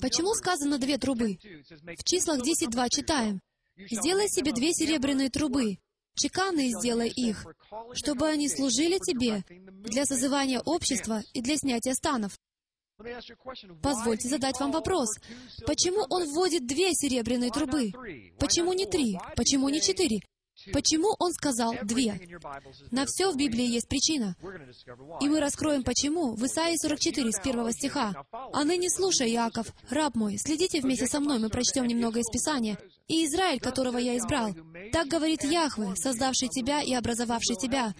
Почему 0.00 0.34
сказано 0.34 0.78
две 0.78 0.96
трубы? 0.96 1.36
В 1.36 2.04
числах 2.04 2.40
10.2 2.40 2.88
читаем. 2.90 3.40
«Сделай 3.76 4.28
себе 4.28 4.52
две 4.52 4.72
серебряные 4.72 5.30
трубы, 5.30 5.78
чеканные 6.14 6.70
сделай 6.70 7.08
их, 7.08 7.44
чтобы 7.94 8.28
они 8.28 8.48
служили 8.48 8.98
тебе 8.98 9.42
для 9.48 10.04
созывания 10.04 10.60
общества 10.60 11.22
и 11.32 11.42
для 11.42 11.56
снятия 11.56 11.92
станов». 11.94 12.38
Позвольте 13.82 14.28
задать 14.28 14.58
вам 14.60 14.70
вопрос. 14.70 15.08
Почему 15.66 16.06
он 16.08 16.28
вводит 16.32 16.66
две 16.66 16.92
серебряные 16.92 17.50
трубы? 17.50 17.90
Почему 18.38 18.72
не 18.72 18.86
три? 18.86 19.18
Почему 19.34 19.68
не 19.68 19.80
четыре? 19.80 20.20
Почему 20.72 21.14
он 21.18 21.32
сказал 21.32 21.74
«две»? 21.82 22.20
На 22.90 23.06
все 23.06 23.30
в 23.30 23.36
Библии 23.36 23.66
есть 23.66 23.88
причина. 23.88 24.36
И 25.20 25.28
мы 25.28 25.40
раскроем 25.40 25.82
почему 25.82 26.34
в 26.34 26.44
Исаии 26.44 26.76
44 26.76 27.32
с 27.32 27.40
первого 27.40 27.72
стиха. 27.72 28.14
«А 28.32 28.64
ныне 28.64 28.90
слушай, 28.90 29.30
Иаков, 29.30 29.66
раб 29.90 30.14
мой, 30.14 30.36
следите 30.38 30.80
вместе 30.80 31.06
со 31.06 31.20
мной, 31.20 31.38
мы 31.38 31.48
прочтем 31.48 31.86
немного 31.86 32.20
из 32.20 32.30
Писания. 32.30 32.78
И 33.06 33.26
Израиль, 33.26 33.60
которого 33.60 33.98
я 33.98 34.16
избрал. 34.16 34.54
Так 34.92 35.08
говорит 35.08 35.44
Яхве, 35.44 35.94
создавший 35.96 36.48
тебя 36.48 36.80
и 36.82 36.94
образовавший 36.94 37.56
тебя, 37.56 37.94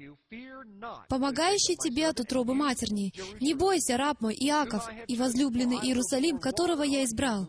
помогающий 1.09 1.77
тебе 1.77 2.09
от 2.09 2.21
утробы 2.21 2.55
матерней. 2.55 3.15
Не 3.41 3.55
бойся, 3.55 3.97
раб 3.97 4.21
мой, 4.21 4.35
Иаков, 4.35 4.89
и 5.07 5.17
возлюбленный 5.17 5.79
Иерусалим, 5.79 6.39
которого 6.39 6.83
я 6.83 7.05
избрал. 7.05 7.49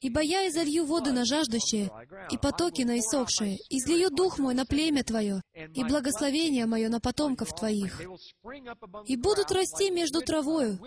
Ибо 0.00 0.20
я 0.20 0.48
изолью 0.48 0.84
воды 0.84 1.12
на 1.12 1.24
жаждущие, 1.24 1.90
и 2.30 2.38
потоки 2.38 2.82
на 2.82 2.98
иссохшие, 2.98 3.58
излию 3.70 4.10
дух 4.10 4.38
мой 4.38 4.54
на 4.54 4.64
племя 4.64 5.02
твое, 5.02 5.42
и 5.74 5.84
благословение 5.84 6.66
мое 6.66 6.88
на 6.88 7.00
потомков 7.00 7.54
твоих. 7.54 8.00
И 9.06 9.16
будут 9.16 9.50
расти 9.50 9.90
между 9.90 10.20
травою, 10.20 10.78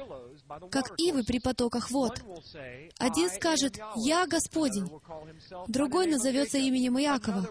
как 0.71 0.93
ивы 0.97 1.23
при 1.23 1.39
потоках 1.39 1.91
вод. 1.91 2.21
Один 2.97 3.29
скажет, 3.29 3.79
«Я 3.95 4.25
Господень», 4.27 4.89
другой 5.67 6.07
назовется 6.07 6.57
именем 6.57 6.99
Иакова, 6.99 7.47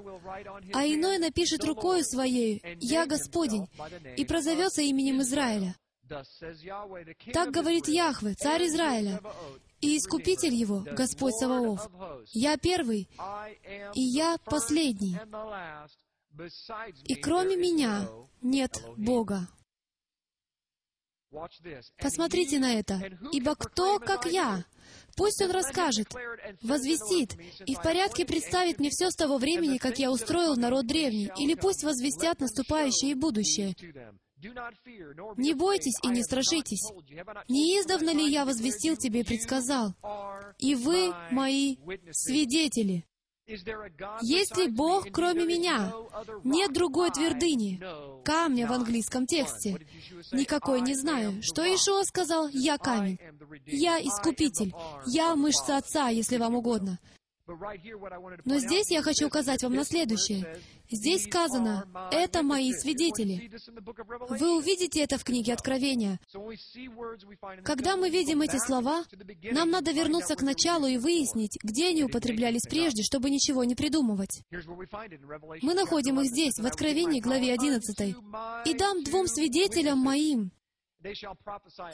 а 0.73 0.87
иной 0.87 1.19
напишет 1.19 1.65
рукою 1.65 2.05
своей, 2.05 2.63
«Я 2.81 3.07
Господень», 3.07 3.67
и 4.17 4.25
прозовется 4.25 4.83
именем 4.83 5.21
Израиля. 5.23 5.77
Так 7.33 7.51
говорит 7.51 7.87
Яхве, 7.87 8.35
царь 8.35 8.67
Израиля, 8.67 9.21
и 9.81 9.97
Искупитель 9.97 10.55
его, 10.55 10.85
Господь 10.93 11.35
Саваоф. 11.35 11.89
Я 12.33 12.57
первый, 12.57 13.09
и 13.95 14.01
я 14.01 14.39
последний, 14.45 15.19
и 17.05 17.15
кроме 17.17 17.57
меня 17.57 18.09
нет 18.41 18.83
Бога. 18.97 19.49
Посмотрите 22.01 22.59
на 22.59 22.75
это. 22.75 23.01
«Ибо 23.33 23.55
кто, 23.55 23.99
как 23.99 24.27
я?» 24.27 24.65
Пусть 25.17 25.43
он 25.43 25.51
расскажет, 25.51 26.07
возвестит, 26.63 27.37
и 27.67 27.75
в 27.75 27.83
порядке 27.83 28.25
представит 28.25 28.79
мне 28.79 28.89
все 28.91 29.11
с 29.11 29.17
того 29.17 29.39
времени, 29.39 29.79
как 29.79 29.99
я 29.99 30.13
устроил 30.13 30.55
народ 30.55 30.87
древний, 30.87 31.29
или 31.37 31.55
пусть 31.55 31.83
возвестят 31.83 32.39
наступающее 32.41 33.11
и 33.11 33.15
будущее. 33.15 33.75
Не 35.37 35.55
бойтесь 35.55 35.99
и 36.05 36.09
не 36.09 36.23
страшитесь. 36.23 36.89
Не 37.49 37.81
издавна 37.81 38.11
ли 38.11 38.31
я 38.31 38.45
возвестил 38.45 38.97
тебе 38.97 39.21
и 39.21 39.25
предсказал? 39.25 39.95
И 40.59 40.77
вы 40.77 41.13
мои 41.33 41.77
свидетели. 42.13 43.05
Есть 44.21 44.57
ли 44.59 44.69
Бог, 44.69 45.07
кроме 45.11 45.47
меня? 45.47 45.93
Нет 46.45 46.73
другой 46.73 47.11
твердыни. 47.11 47.81
Камня 48.25 48.67
в 48.67 48.73
английском 48.73 49.27
тексте. 49.27 49.79
Никакой 50.33 50.83
не 50.83 50.95
знаю. 50.95 51.43
Что 51.43 51.63
Ишуа 51.63 52.05
сказал? 52.05 52.49
Я 52.49 52.77
камень. 52.77 53.19
Я 53.67 54.01
искупитель. 54.01 54.75
Я 55.07 55.35
мышца 55.35 55.79
Отца, 55.79 56.09
если 56.09 56.37
вам 56.37 56.57
угодно. 56.57 56.99
Но 58.45 58.59
здесь 58.59 58.91
я 58.91 59.03
хочу 59.03 59.27
указать 59.27 59.63
вам 59.63 59.75
на 59.75 59.85
следующее. 59.85 60.61
Здесь 60.91 61.25
сказано, 61.25 61.87
«Это 62.11 62.43
мои 62.43 62.73
свидетели». 62.73 63.51
Вы 64.29 64.57
увидите 64.57 65.01
это 65.03 65.19
в 65.19 65.25
книге 65.25 65.55
Откровения. 65.55 66.19
Когда 67.65 67.97
мы 67.97 68.11
видим 68.11 68.43
эти 68.43 68.59
слова, 68.59 69.05
нам 69.53 69.71
надо 69.71 69.93
вернуться 69.93 70.35
к 70.37 70.43
началу 70.43 70.87
и 70.87 70.99
выяснить, 70.99 71.59
где 71.63 71.89
они 71.89 72.05
употреблялись 72.05 72.63
прежде, 72.69 73.03
чтобы 73.03 73.31
ничего 73.31 73.65
не 73.65 73.75
придумывать. 73.75 74.43
Мы 75.63 75.75
находим 75.75 76.21
их 76.21 76.27
здесь, 76.27 76.59
в 76.59 76.67
Откровении, 76.67 77.21
главе 77.21 77.53
11. 77.53 78.17
«И 78.67 78.75
дам 78.75 79.05
двум 79.05 79.27
свидетелям 79.27 79.99
моим, 79.99 80.53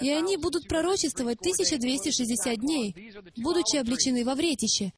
И 0.01 0.11
они 0.11 0.37
будут 0.37 0.67
пророчествовать 0.69 1.39
1260 1.41 2.57
дней, 2.59 3.13
будучи 3.37 3.77
обличены 3.77 4.25
во 4.25 4.35
вретище. 4.35 4.93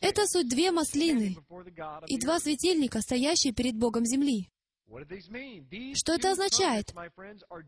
Это 0.00 0.26
суть 0.26 0.48
две 0.48 0.72
маслины 0.72 1.36
и 2.08 2.18
два 2.18 2.40
светильника, 2.40 3.00
стоящие 3.00 3.52
перед 3.52 3.76
Богом 3.76 4.04
земли. 4.04 4.50
Что 5.94 6.14
это 6.14 6.32
означает? 6.32 6.94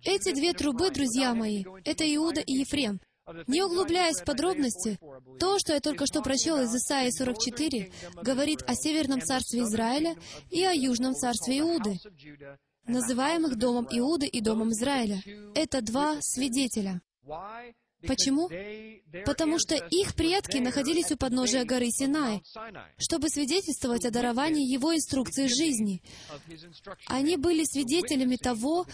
Эти 0.04 0.32
две 0.32 0.52
трубы, 0.52 0.90
друзья 0.90 1.34
мои, 1.34 1.64
это 1.84 2.04
Иуда 2.14 2.40
и 2.40 2.52
Ефрем. 2.58 3.00
Не 3.46 3.62
углубляясь 3.62 4.20
в 4.20 4.24
подробности, 4.24 4.98
то, 5.38 5.58
что 5.58 5.74
я 5.74 5.80
только 5.80 6.06
что 6.06 6.22
прочел 6.22 6.58
из 6.62 6.74
Исаии 6.74 7.10
44, 7.10 7.92
говорит 8.22 8.62
о 8.62 8.74
Северном 8.74 9.20
царстве 9.20 9.62
Израиля 9.62 10.16
и 10.50 10.64
о 10.64 10.72
Южном 10.72 11.14
царстве 11.14 11.58
Иуды, 11.58 11.98
называемых 12.88 13.56
Домом 13.56 13.86
Иуды 13.90 14.26
и 14.26 14.40
Домом 14.40 14.70
Израиля. 14.72 15.22
Это 15.54 15.82
два 15.82 16.18
свидетеля. 16.20 17.00
Почему? 18.06 18.48
Потому 19.24 19.58
что 19.58 19.74
их 19.74 20.14
предки 20.14 20.58
находились 20.58 21.10
у 21.10 21.16
подножия 21.16 21.64
горы 21.64 21.88
Синай, 21.90 22.42
чтобы 22.96 23.28
свидетельствовать 23.28 24.04
о 24.04 24.10
даровании 24.10 24.70
Его 24.72 24.94
инструкции 24.94 25.48
жизни. 25.48 26.02
Они 27.06 27.36
были 27.36 27.64
свидетелями 27.64 28.36
того, 28.36 28.86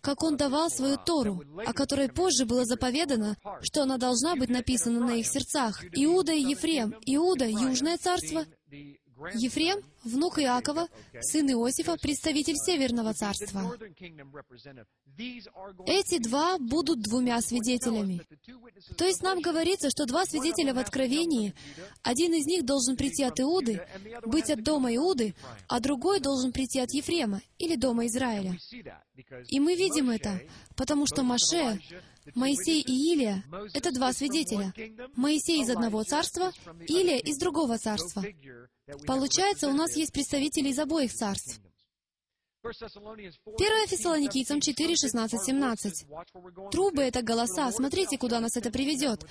как 0.00 0.24
Он 0.24 0.36
давал 0.36 0.68
свою 0.70 0.96
Тору, 0.96 1.44
о 1.64 1.72
которой 1.72 2.08
позже 2.08 2.44
было 2.44 2.64
заповедано, 2.64 3.36
что 3.62 3.82
она 3.82 3.98
должна 3.98 4.34
быть 4.34 4.50
написана 4.50 5.00
на 5.00 5.14
их 5.14 5.26
сердцах. 5.26 5.84
Иуда 5.92 6.32
и 6.32 6.42
Ефрем. 6.42 6.94
Иуда— 7.06 7.46
Южное 7.46 7.98
царство, 7.98 8.46
Ефрем— 9.34 9.80
внук 10.04 10.38
Иакова, 10.38 10.88
сын 11.20 11.50
Иосифа, 11.50 11.96
представитель 11.96 12.56
Северного 12.56 13.14
царства. 13.14 13.76
Эти 15.86 16.18
два 16.18 16.58
будут 16.58 17.02
двумя 17.02 17.40
свидетелями. 17.40 18.22
То 18.96 19.04
есть 19.04 19.22
нам 19.22 19.40
говорится, 19.40 19.90
что 19.90 20.06
два 20.06 20.24
свидетеля 20.24 20.74
в 20.74 20.78
Откровении, 20.78 21.54
один 22.02 22.34
из 22.34 22.46
них 22.46 22.64
должен 22.64 22.96
прийти 22.96 23.24
от 23.24 23.40
Иуды, 23.40 23.86
быть 24.24 24.50
от 24.50 24.62
дома 24.62 24.94
Иуды, 24.94 25.34
а 25.68 25.80
другой 25.80 26.20
должен 26.20 26.52
прийти 26.52 26.80
от 26.80 26.90
Ефрема 26.92 27.42
или 27.58 27.76
дома 27.76 28.06
Израиля. 28.06 28.56
И 29.48 29.60
мы 29.60 29.74
видим 29.74 30.10
это, 30.10 30.40
потому 30.76 31.06
что 31.06 31.22
Маше, 31.22 31.80
Моисей 32.34 32.80
и 32.80 33.12
Илия— 33.12 33.44
это 33.74 33.92
два 33.92 34.12
свидетеля. 34.12 34.72
Моисей 35.16 35.62
из 35.62 35.70
одного 35.70 36.04
царства, 36.04 36.52
Илия 36.86 37.18
из 37.18 37.38
другого 37.38 37.78
царства. 37.78 38.24
Получается, 39.06 39.68
у 39.68 39.72
нас 39.72 39.89
есть 39.96 40.12
представители 40.12 40.68
из 40.68 40.78
обоих 40.78 41.12
царств. 41.12 41.60
1 42.62 43.86
Фессалоникийцам 43.88 44.60
4, 44.60 44.96
16, 44.96 45.42
17. 45.42 46.06
Трубы— 46.70 47.02
это 47.04 47.22
голоса. 47.22 47.72
Смотрите, 47.72 48.18
куда 48.18 48.38
нас 48.38 48.54
это 48.56 48.70
приведет. 48.70 49.24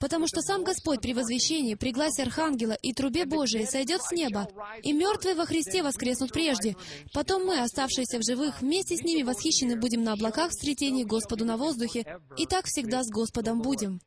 Потому 0.00 0.26
что 0.26 0.40
сам 0.40 0.64
Господь 0.64 1.00
при 1.00 1.14
возвещении, 1.14 1.76
при 1.76 1.92
гласе 1.92 2.24
Архангела 2.24 2.72
и 2.72 2.92
трубе 2.92 3.24
Божией 3.24 3.66
сойдет 3.66 4.02
с 4.02 4.10
неба, 4.10 4.48
и 4.82 4.92
мертвые 4.92 5.36
во 5.36 5.46
Христе 5.46 5.84
воскреснут 5.84 6.32
прежде. 6.32 6.76
Потом 7.12 7.44
мы, 7.44 7.60
оставшиеся 7.60 8.18
в 8.18 8.24
живых, 8.24 8.60
вместе 8.60 8.96
с 8.96 9.02
ними 9.02 9.22
восхищены 9.22 9.76
будем 9.76 10.02
на 10.02 10.14
облаках 10.14 10.50
в 10.50 10.54
встретении 10.54 11.04
Господу 11.04 11.44
на 11.44 11.56
воздухе, 11.56 12.20
и 12.36 12.46
так 12.46 12.66
всегда 12.66 13.04
с 13.04 13.10
Господом 13.10 13.62
будем. 13.62 14.00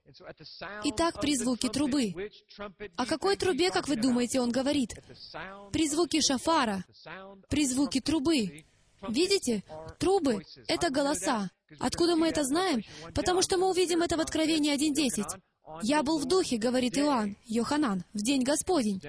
Итак, 0.86 1.20
при 1.22 1.36
звуке 1.36 1.70
трубы. 1.70 2.14
О 2.96 3.06
какой 3.06 3.38
трубе, 3.38 3.72
как 3.72 3.88
вы 3.88 3.96
думаете, 3.96 4.40
он 4.40 4.52
говорит? 4.52 4.96
При 5.72 5.88
звуке 5.88 6.22
шафара, 6.22 6.84
при 7.50 7.66
звуке 7.66 8.02
трубы. 8.02 8.66
Видите? 9.08 9.64
Трубы— 10.00 10.44
это 10.68 10.90
голоса. 10.90 11.50
Откуда 11.80 12.16
мы 12.16 12.28
это 12.28 12.44
знаем? 12.44 12.84
Потому 13.14 13.42
что 13.42 13.58
мы 13.58 13.70
увидим 13.70 14.02
это 14.02 14.18
в 14.18 14.20
Откровении 14.20 14.74
1.10. 14.74 15.40
«Я 15.82 16.04
был 16.04 16.20
в 16.20 16.26
духе»,— 16.26 16.58
говорит 16.60 16.98
Иоанн, 16.98 17.36
Йоханан, 17.46 18.04
в 18.14 18.22
день 18.22 18.44
Господень. 18.44 19.02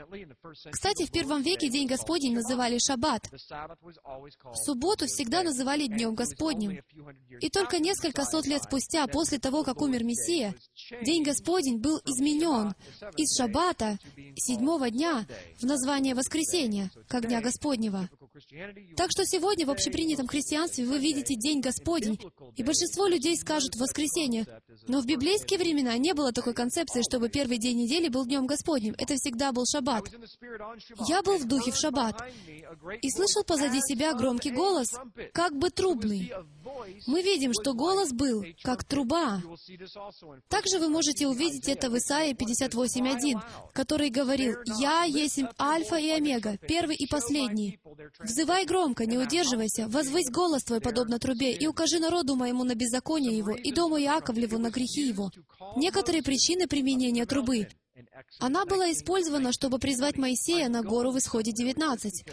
Кстати, 0.70 1.04
в 1.04 1.10
первом 1.10 1.42
веке 1.42 1.68
день 1.68 1.86
Господень 1.86 2.34
называли 2.34 2.78
Шаббат. 2.78 3.28
Субботу 4.54 5.06
всегда 5.06 5.42
называли 5.42 5.86
Днем 5.86 6.14
Господним. 6.14 6.80
И 7.40 7.50
только 7.50 7.78
несколько 7.78 8.24
сот 8.24 8.46
лет 8.46 8.62
спустя, 8.62 9.06
после 9.06 9.38
того, 9.38 9.64
как 9.64 9.82
умер 9.82 10.04
Мессия, 10.04 10.54
День 11.02 11.22
Господень 11.22 11.78
был 11.78 12.00
изменен 12.04 12.74
из 13.16 13.36
Шаббата, 13.36 13.98
седьмого 14.36 14.90
дня, 14.90 15.26
в 15.60 15.64
название 15.64 16.14
Воскресения, 16.14 16.90
как 17.08 17.26
Дня 17.26 17.40
Господнего. 17.40 18.08
Так 18.96 19.10
что 19.10 19.24
сегодня 19.26 19.66
в 19.66 19.70
общепринятом 19.70 20.26
христианстве 20.26 20.86
вы 20.86 20.98
видите 20.98 21.34
День 21.36 21.60
Господень, 21.60 22.18
и 22.56 22.62
большинство 22.62 23.06
людей 23.06 23.36
скажут 23.36 23.76
«воскресенье». 23.76 24.46
Но 24.88 25.00
в 25.00 25.06
библейские 25.06 25.58
времена 25.58 25.96
не 25.98 26.14
было 26.14 26.32
такой 26.46 26.54
концепции, 26.54 27.02
чтобы 27.02 27.28
первый 27.28 27.58
день 27.58 27.76
недели 27.76 28.08
был 28.08 28.24
Днем 28.24 28.46
Господним. 28.46 28.94
Это 28.98 29.14
всегда 29.16 29.50
был 29.50 29.64
Шаббат. 29.66 30.04
Я 31.08 31.22
был 31.22 31.38
в 31.38 31.44
духе 31.44 31.72
в 31.72 31.76
Шаббат 31.76 32.22
и 33.02 33.10
слышал 33.10 33.42
позади 33.42 33.80
себя 33.80 34.14
громкий 34.14 34.52
голос, 34.52 34.86
как 35.32 35.56
бы 35.56 35.70
трубный. 35.70 36.32
Мы 37.06 37.22
видим, 37.22 37.52
что 37.52 37.74
голос 37.74 38.12
был, 38.12 38.44
как 38.62 38.84
труба. 38.84 39.42
Также 40.48 40.78
вы 40.78 40.88
можете 40.88 41.26
увидеть 41.26 41.68
это 41.68 41.90
в 41.90 41.96
Исаии 41.98 42.34
58.1, 42.34 43.40
который 43.72 44.10
говорил, 44.10 44.56
«Я 44.78 45.04
есть 45.04 45.40
Альфа 45.60 45.96
и 45.96 46.08
Омега, 46.10 46.58
первый 46.58 46.96
и 46.96 47.06
последний. 47.06 47.78
Взывай 48.18 48.64
громко, 48.66 49.06
не 49.06 49.18
удерживайся, 49.18 49.88
возвысь 49.88 50.30
голос 50.30 50.64
твой, 50.64 50.80
подобно 50.80 51.18
трубе, 51.18 51.52
и 51.52 51.66
укажи 51.66 51.98
народу 51.98 52.36
моему 52.36 52.64
на 52.64 52.74
беззаконие 52.74 53.36
его, 53.36 53.54
и 53.54 53.72
дому 53.72 53.96
Яковлеву 53.96 54.58
на 54.58 54.70
грехи 54.70 55.06
его». 55.08 55.30
Некоторые 55.76 56.22
причины 56.22 56.66
применения 56.66 57.26
трубы. 57.26 57.68
Она 58.38 58.66
была 58.66 58.92
использована, 58.92 59.52
чтобы 59.52 59.78
призвать 59.78 60.18
Моисея 60.18 60.68
на 60.68 60.82
гору 60.82 61.12
в 61.12 61.18
Исходе 61.18 61.52
19. 61.52 62.24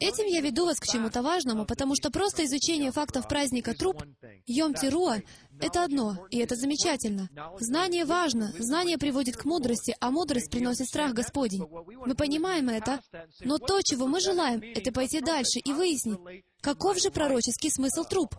Этим 0.00 0.26
я 0.26 0.40
веду 0.40 0.66
вас 0.66 0.80
к 0.80 0.86
чему-то 0.86 1.22
важному, 1.22 1.66
потому 1.66 1.94
что 1.94 2.10
просто 2.10 2.44
изучение 2.44 2.90
фактов 2.90 3.28
праздника 3.28 3.74
труп, 3.74 4.02
Йом 4.46 4.74
Тируа, 4.74 5.18
это 5.60 5.84
одно, 5.84 6.26
и 6.30 6.38
это 6.38 6.56
замечательно. 6.56 7.28
Знание 7.60 8.04
важно, 8.04 8.52
знание 8.58 8.98
приводит 8.98 9.36
к 9.36 9.44
мудрости, 9.44 9.96
а 10.00 10.10
мудрость 10.10 10.50
приносит 10.50 10.86
страх 10.86 11.12
Господень. 11.12 11.62
Мы 12.06 12.14
понимаем 12.14 12.68
это, 12.68 13.00
но 13.40 13.58
то, 13.58 13.80
чего 13.82 14.06
мы 14.06 14.20
желаем, 14.20 14.60
это 14.60 14.90
пойти 14.92 15.20
дальше 15.20 15.60
и 15.64 15.72
выяснить, 15.72 16.18
каков 16.60 17.00
же 17.00 17.10
пророческий 17.10 17.70
смысл 17.70 18.04
труп. 18.04 18.34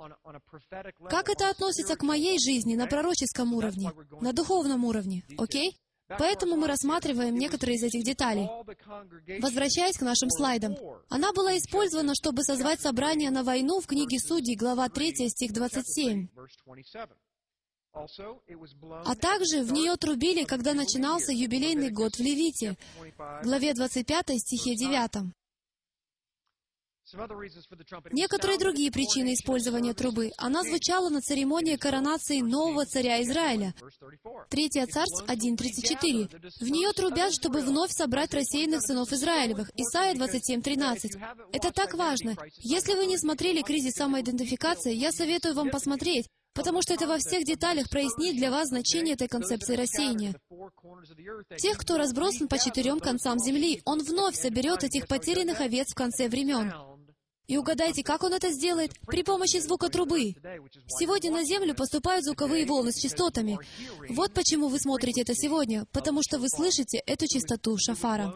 Как 1.10 1.30
это 1.30 1.50
относится 1.50 1.96
к 1.96 2.04
моей 2.04 2.38
жизни 2.40 2.76
на 2.76 2.88
пророческом 2.88 3.54
уровне, 3.54 3.92
на 4.20 4.34
духовном 4.34 4.84
уровне, 4.84 5.24
окей? 5.38 5.80
Поэтому 6.08 6.56
мы 6.56 6.68
рассматриваем 6.68 7.36
некоторые 7.36 7.78
из 7.78 7.84
этих 7.84 8.04
деталей. 8.04 8.48
Возвращаясь 9.42 9.98
к 9.98 10.02
нашим 10.02 10.30
слайдам. 10.30 10.76
Она 11.10 11.34
была 11.34 11.58
использована, 11.58 12.14
чтобы 12.16 12.44
созвать 12.44 12.82
собрание 12.82 13.32
на 13.32 13.44
войну 13.44 13.82
в 13.82 13.88
книге 13.88 14.20
Судей, 14.20 14.56
глава 14.56 14.88
3, 14.90 15.30
стих 15.30 15.54
27. 15.54 16.28
А 19.06 19.16
также 19.16 19.64
в 19.64 19.72
нее 19.72 19.96
трубили, 19.96 20.44
когда 20.44 20.74
начинался 20.74 21.32
юбилейный 21.32 21.92
год 21.92 22.16
в 22.16 22.20
Левите, 22.20 22.76
главе 23.44 23.74
25, 23.74 24.40
стихе 24.40 24.76
9. 24.76 25.34
Некоторые 28.12 28.58
другие 28.58 28.92
причины 28.92 29.34
использования 29.34 29.94
трубы. 29.94 30.32
Она 30.38 30.64
звучала 30.64 31.10
на 31.10 31.22
церемонии 31.22 31.76
коронации 31.76 32.42
нового 32.42 32.86
царя 32.86 33.22
Израиля. 33.22 33.74
Третья 34.50 34.88
царств 34.88 35.24
1.34. 35.28 36.30
В 36.60 36.70
нее 36.70 36.92
трубят, 36.94 37.34
чтобы 37.34 37.62
вновь 37.62 37.92
собрать 37.92 38.34
рассеянных 38.34 38.82
сынов 38.82 39.12
Израилевых. 39.12 39.70
Исайя 39.76 40.16
27.13. 40.16 41.22
Это 41.52 41.72
так 41.72 41.94
важно. 41.94 42.36
Если 42.58 42.96
вы 42.96 43.06
не 43.06 43.18
смотрели 43.18 43.62
«Кризис 43.62 43.94
самоидентификации», 43.94 44.94
я 44.94 45.12
советую 45.12 45.54
вам 45.54 45.70
посмотреть, 45.70 46.28
потому 46.56 46.82
что 46.82 46.94
это 46.94 47.06
во 47.06 47.18
всех 47.18 47.44
деталях 47.44 47.90
прояснит 47.90 48.38
для 48.38 48.50
вас 48.50 48.70
значение 48.70 49.14
этой 49.14 49.28
концепции 49.28 49.76
рассеяния. 49.76 50.34
Тех, 51.58 51.78
кто 51.78 51.98
разбросан 51.98 52.48
по 52.48 52.58
четырем 52.58 53.00
концам 53.00 53.38
земли, 53.38 53.82
он 53.86 54.02
вновь 54.02 54.36
соберет 54.36 54.84
этих 54.84 55.08
потерянных 55.08 55.62
овец 55.62 55.92
в 55.92 55.96
конце 55.96 56.28
времен. 56.30 56.74
И 57.48 57.58
угадайте, 57.58 58.04
как 58.04 58.24
он 58.24 58.34
это 58.34 58.52
сделает? 58.52 58.92
При 59.06 59.24
помощи 59.24 59.60
звука 59.60 59.90
трубы. 59.90 60.36
Сегодня 60.88 61.32
на 61.32 61.44
Землю 61.44 61.76
поступают 61.76 62.26
звуковые 62.26 62.66
волны 62.66 62.92
с 62.92 63.00
частотами. 63.00 63.60
Вот 64.10 64.34
почему 64.34 64.68
вы 64.68 64.80
смотрите 64.80 65.22
это 65.22 65.36
сегодня, 65.36 65.86
потому 65.92 66.22
что 66.24 66.40
вы 66.40 66.50
слышите 66.50 66.98
эту 67.06 67.28
частоту 67.28 67.78
шафара. 67.78 68.34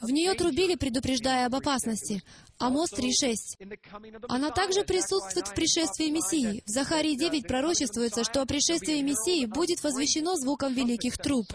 В 0.00 0.10
нее 0.10 0.34
трубили, 0.34 0.74
предупреждая 0.74 1.46
об 1.46 1.54
опасности. 1.54 2.22
Амос 2.58 2.92
3.6. 2.92 4.26
Она 4.28 4.50
также 4.50 4.82
присутствует 4.82 5.48
в 5.48 5.54
пришествии 5.54 6.10
Мессии. 6.10 6.62
В 6.66 6.70
Захарии 6.70 7.16
9 7.16 7.46
пророчествуется, 7.46 8.24
что 8.24 8.42
о 8.42 8.46
пришествии 8.46 9.00
Мессии 9.00 9.46
будет 9.46 9.82
возвещено 9.82 10.36
звуком 10.36 10.74
великих 10.74 11.18
труб. 11.18 11.46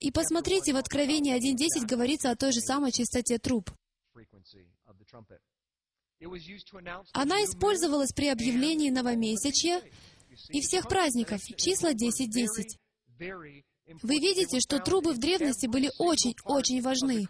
И 0.00 0.10
посмотрите, 0.10 0.72
в 0.72 0.76
Откровении 0.76 1.34
1.10 1.34 1.86
говорится 1.86 2.30
о 2.30 2.36
той 2.36 2.52
же 2.52 2.60
самой 2.60 2.92
частоте 2.92 3.38
труб. 3.38 3.70
Она 7.12 7.44
использовалась 7.44 8.12
при 8.12 8.28
объявлении 8.28 8.90
новомесячья 8.90 9.82
и 10.48 10.60
всех 10.60 10.88
праздников, 10.88 11.40
числа 11.56 11.92
10.10. 11.92 13.68
Вы 14.02 14.18
видите, 14.18 14.60
что 14.60 14.78
трубы 14.78 15.12
в 15.12 15.18
древности 15.18 15.66
были 15.66 15.90
очень-очень 15.98 16.80
важны. 16.80 17.26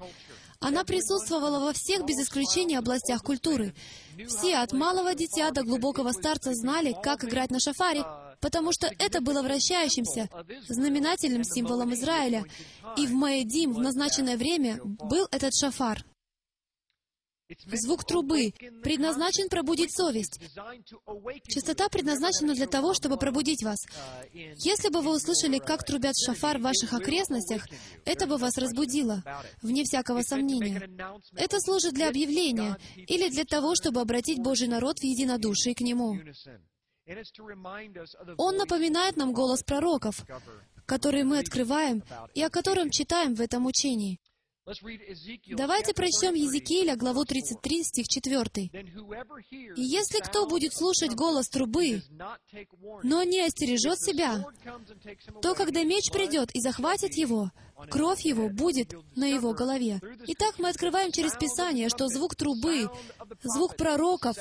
Она 0.60 0.84
присутствовала 0.84 1.58
во 1.58 1.72
всех 1.72 2.06
без 2.06 2.16
исключения 2.20 2.78
областях 2.78 3.22
культуры. 3.22 3.74
Все, 4.28 4.56
от 4.56 4.72
малого 4.72 5.14
дитя 5.14 5.50
до 5.50 5.62
глубокого 5.62 6.12
старца, 6.12 6.54
знали, 6.54 6.94
как 7.02 7.24
играть 7.24 7.50
на 7.50 7.58
шафаре, 7.58 8.04
потому 8.40 8.72
что 8.72 8.86
это 8.98 9.20
было 9.20 9.42
вращающимся, 9.42 10.28
знаменательным 10.68 11.44
символом 11.44 11.92
Израиля. 11.94 12.44
И 12.96 13.06
в 13.06 13.12
Маэдим 13.12 13.72
в 13.72 13.80
назначенное 13.80 14.36
время 14.36 14.80
был 14.84 15.26
этот 15.32 15.54
шафар. 15.54 16.04
Звук 17.66 18.04
трубы 18.04 18.52
предназначен 18.82 19.48
пробудить 19.48 19.94
совесть. 19.94 20.40
Частота 21.46 21.88
предназначена 21.88 22.54
для 22.54 22.66
того, 22.66 22.94
чтобы 22.94 23.18
пробудить 23.18 23.62
вас. 23.62 23.78
Если 24.32 24.88
бы 24.88 25.02
вы 25.02 25.14
услышали, 25.16 25.58
как 25.58 25.84
трубят 25.84 26.14
шафар 26.16 26.58
в 26.58 26.62
ваших 26.62 26.94
окрестностях, 26.94 27.66
это 28.04 28.26
бы 28.26 28.38
вас 28.38 28.56
разбудило, 28.56 29.22
вне 29.62 29.84
всякого 29.84 30.22
сомнения. 30.22 30.88
Это 31.36 31.60
служит 31.60 31.92
для 31.92 32.08
объявления 32.08 32.78
или 32.96 33.28
для 33.28 33.44
того, 33.44 33.74
чтобы 33.74 34.00
обратить 34.00 34.38
Божий 34.38 34.68
народ 34.68 34.98
в 34.98 35.04
единодушие 35.04 35.74
к 35.74 35.80
Нему. 35.80 36.18
Он 38.38 38.56
напоминает 38.56 39.16
нам 39.16 39.34
голос 39.34 39.62
пророков, 39.62 40.24
которые 40.86 41.24
мы 41.24 41.38
открываем 41.38 42.02
и 42.34 42.42
о 42.42 42.48
котором 42.48 42.90
читаем 42.90 43.34
в 43.34 43.42
этом 43.42 43.66
учении. 43.66 44.18
Давайте 44.66 45.92
прочтем 45.92 46.34
Езекииля, 46.34 46.96
главу 46.96 47.26
33, 47.26 47.84
стих 47.84 48.08
4. 48.08 48.70
«И 49.76 49.82
если 49.82 50.20
кто 50.20 50.46
будет 50.46 50.74
слушать 50.74 51.14
голос 51.14 51.50
трубы, 51.50 52.02
но 53.02 53.22
не 53.24 53.42
остережет 53.42 54.00
себя, 54.00 54.46
то 55.42 55.54
когда 55.54 55.84
меч 55.84 56.10
придет 56.10 56.50
и 56.54 56.60
захватит 56.60 57.14
его, 57.14 57.50
кровь 57.90 58.22
его 58.22 58.48
будет 58.48 58.94
на 59.16 59.26
его 59.26 59.52
голове». 59.52 60.00
Итак, 60.28 60.58
мы 60.58 60.70
открываем 60.70 61.12
через 61.12 61.34
Писание, 61.34 61.90
что 61.90 62.08
звук 62.08 62.34
трубы, 62.34 62.88
звук 63.42 63.76
пророков, 63.76 64.36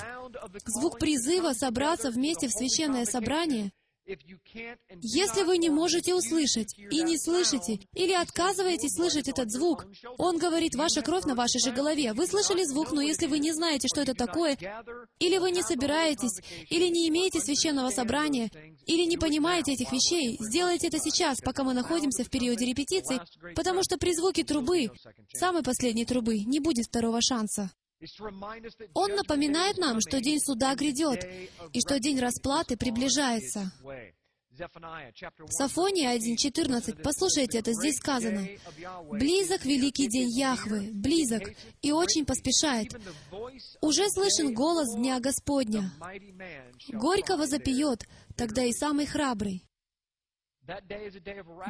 звук 0.65 0.99
призыва 0.99 1.51
собраться 1.51 2.11
вместе 2.11 2.47
в 2.47 2.51
священное 2.53 3.05
собрание— 3.05 3.73
если 4.05 5.43
вы 5.43 5.57
не 5.57 5.69
можете 5.69 6.13
услышать 6.13 6.77
и 6.77 7.03
не 7.03 7.17
слышите, 7.17 7.79
или 7.93 8.11
отказываетесь 8.13 8.95
слышать 8.95 9.29
этот 9.29 9.51
звук, 9.51 9.85
он 10.17 10.37
говорит, 10.37 10.75
ваша 10.75 11.01
кровь 11.01 11.23
на 11.23 11.35
вашей 11.35 11.59
же 11.59 11.71
голове. 11.71 12.13
Вы 12.13 12.27
слышали 12.27 12.63
звук, 12.63 12.91
но 12.91 13.01
если 13.01 13.27
вы 13.27 13.39
не 13.39 13.53
знаете, 13.53 13.87
что 13.87 14.01
это 14.01 14.13
такое, 14.13 14.57
или 15.19 15.37
вы 15.37 15.51
не 15.51 15.61
собираетесь, 15.61 16.41
или 16.69 16.87
не 16.89 17.07
имеете 17.07 17.39
священного 17.39 17.91
собрания, 17.91 18.51
или 18.85 19.05
не 19.05 19.17
понимаете 19.17 19.73
этих 19.73 19.91
вещей, 19.91 20.37
сделайте 20.39 20.87
это 20.87 20.99
сейчас, 20.99 21.39
пока 21.39 21.63
мы 21.63 21.73
находимся 21.73 22.23
в 22.23 22.29
периоде 22.29 22.65
репетиций, 22.65 23.19
потому 23.55 23.83
что 23.83 23.97
при 23.97 24.13
звуке 24.13 24.43
трубы, 24.43 24.89
самой 25.33 25.63
последней 25.63 26.05
трубы, 26.05 26.39
не 26.39 26.59
будет 26.59 26.87
второго 26.87 27.21
шанса. 27.21 27.71
Он 28.93 29.15
напоминает 29.15 29.77
нам, 29.77 29.99
что 30.01 30.21
день 30.21 30.39
суда 30.39 30.75
грядет, 30.75 31.23
и 31.73 31.79
что 31.79 31.99
день 31.99 32.19
расплаты 32.19 32.77
приближается. 32.77 33.71
В 34.53 35.51
Сафонии 35.51 36.07
1.14, 36.07 37.01
послушайте, 37.01 37.57
это 37.57 37.73
здесь 37.73 37.95
сказано. 37.95 38.47
«Близок 39.09 39.65
великий 39.65 40.07
день 40.07 40.29
Яхвы, 40.29 40.91
близок, 40.93 41.41
и 41.81 41.91
очень 41.91 42.23
поспешает. 42.23 42.93
Уже 43.81 44.07
слышен 44.09 44.53
голос 44.53 44.95
Дня 44.95 45.19
Господня. 45.19 45.91
Горько 46.89 47.35
возопьет, 47.35 48.03
тогда 48.35 48.63
и 48.63 48.71
самый 48.73 49.07
храбрый. 49.07 49.63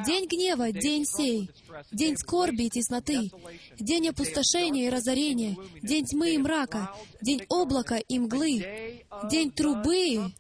День 0.06 0.28
гнева, 0.28 0.72
день 0.72 1.06
сей, 1.06 1.50
день 1.92 2.16
скорби 2.16 2.66
и 2.66 2.70
тесноты, 2.70 3.32
день 3.80 4.10
опустошения 4.10 4.88
и 4.88 4.90
разорения, 4.90 5.58
день 5.82 6.06
тьмы 6.06 6.36
и 6.36 6.38
мрака, 6.38 6.96
день 7.22 7.42
облака 7.50 7.98
и 7.98 8.20
мглы, 8.20 9.04
день 9.32 9.52
трубы 9.52 10.32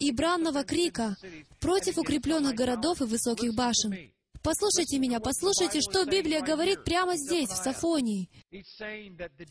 и 0.00 0.10
бранного 0.10 0.64
крика 0.64 1.16
против 1.60 1.98
укрепленных 1.98 2.54
городов 2.54 3.00
и 3.00 3.04
высоких 3.04 3.54
башен. 3.54 4.10
Послушайте 4.44 4.98
меня, 4.98 5.20
послушайте, 5.20 5.80
что 5.80 6.04
Библия 6.04 6.42
говорит 6.42 6.84
прямо 6.84 7.16
здесь, 7.16 7.48
в 7.48 7.56
Сафонии. 7.56 8.28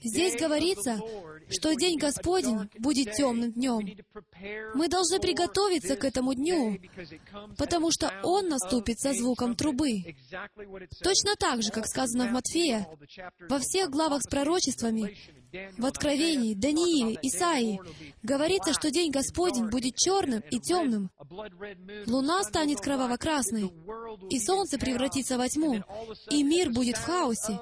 Здесь 0.04 0.40
говорится, 0.40 1.00
что 1.50 1.74
день 1.74 1.98
Господень 1.98 2.70
будет 2.78 3.12
темным 3.14 3.52
днем. 3.54 3.80
Мы 4.76 4.88
должны 4.88 5.20
приготовиться 5.20 5.96
к 5.96 6.06
этому 6.06 6.36
дню, 6.36 6.78
потому 7.58 7.90
что 7.90 8.14
он 8.24 8.50
наступит 8.50 9.00
со 9.00 9.14
звуком 9.14 9.56
трубы. 9.56 10.04
Точно 11.02 11.36
так 11.40 11.64
же, 11.64 11.72
как 11.72 11.88
сказано 11.88 12.28
в 12.28 12.32
Матфея, 12.32 12.88
во 13.50 13.58
всех 13.58 13.90
главах 13.90 14.22
с 14.22 14.30
пророчествами, 14.30 15.18
в 15.78 15.86
Откровении, 15.86 16.54
Данииле, 16.54 17.18
Исаии 17.22 17.80
говорится, 18.24 18.74
что 18.74 18.92
день 18.92 19.12
Господень 19.12 19.70
будет 19.70 19.96
черным 19.96 20.42
и 20.52 20.60
темным. 20.60 21.12
Луна 22.08 22.44
станет 22.44 22.80
кроваво-красной, 22.80 23.72
и 24.30 24.40
солнце 24.40 24.80
превратится 24.80 25.38
во 25.38 25.48
тьму, 25.48 25.84
и 26.30 26.44
мир 26.44 26.72
будет 26.72 26.98
в 26.98 27.04
хаосе. 27.04 27.60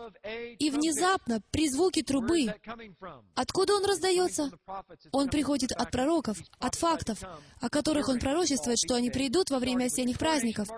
И 0.59 0.69
внезапно, 0.69 1.41
при 1.51 1.69
звуке 1.69 2.03
трубы, 2.03 2.53
откуда 3.35 3.75
он 3.75 3.85
раздается? 3.85 4.51
Он 5.11 5.29
приходит 5.29 5.71
от 5.71 5.91
пророков, 5.91 6.37
от 6.59 6.75
фактов, 6.75 7.19
о 7.59 7.69
которых 7.69 8.07
он 8.09 8.19
пророчествует, 8.19 8.77
что 8.77 8.95
они 8.95 9.09
придут 9.09 9.49
во 9.49 9.59
время 9.59 9.85
осенних 9.85 10.17
праздников. 10.17 10.69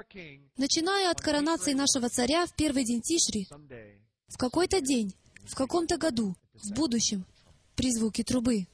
Начиная 0.58 1.12
от 1.12 1.22
коронации 1.22 1.74
нашего 1.74 2.10
царя 2.10 2.46
в 2.46 2.56
первый 2.56 2.86
день 2.86 3.02
Тишри, 3.02 3.48
в 4.28 4.38
какой-то 4.38 4.82
день, 4.82 5.14
в 5.46 5.56
каком-то 5.56 5.98
году, 5.98 6.36
в 6.54 6.74
будущем, 6.74 7.26
при 7.76 7.92
звуке 7.92 8.24
трубы. 8.24 8.68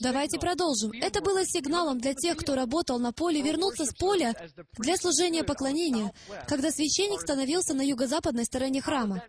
Давайте 0.00 0.38
продолжим. 0.40 0.90
Это 1.00 1.20
было 1.20 1.44
сигналом 1.44 2.00
для 2.00 2.14
тех, 2.14 2.36
кто 2.36 2.56
работал 2.56 2.98
на 2.98 3.12
поле, 3.12 3.40
вернуться 3.40 3.84
с 3.84 3.94
поля 3.94 4.34
для 4.78 4.96
служения 4.96 5.44
поклонения, 5.44 6.12
когда 6.48 6.72
священник 6.72 7.20
становился 7.20 7.74
на 7.74 7.82
юго-западной 7.82 8.44
стороне 8.44 8.80
храма. 8.80 9.22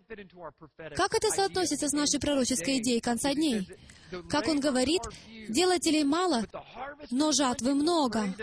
Как 0.96 1.14
это 1.14 1.28
соотносится 1.30 1.88
с 1.88 1.92
нашей 1.92 2.18
пророческой 2.18 2.78
идеей 2.78 3.00
конца 3.00 3.32
дней? 3.34 3.68
Как 4.28 4.48
он 4.48 4.58
говорит, 4.58 5.02
делателей 5.48 6.02
мало, 6.02 6.44
но 7.12 7.30
жатвы 7.30 7.74
много. 7.74 8.34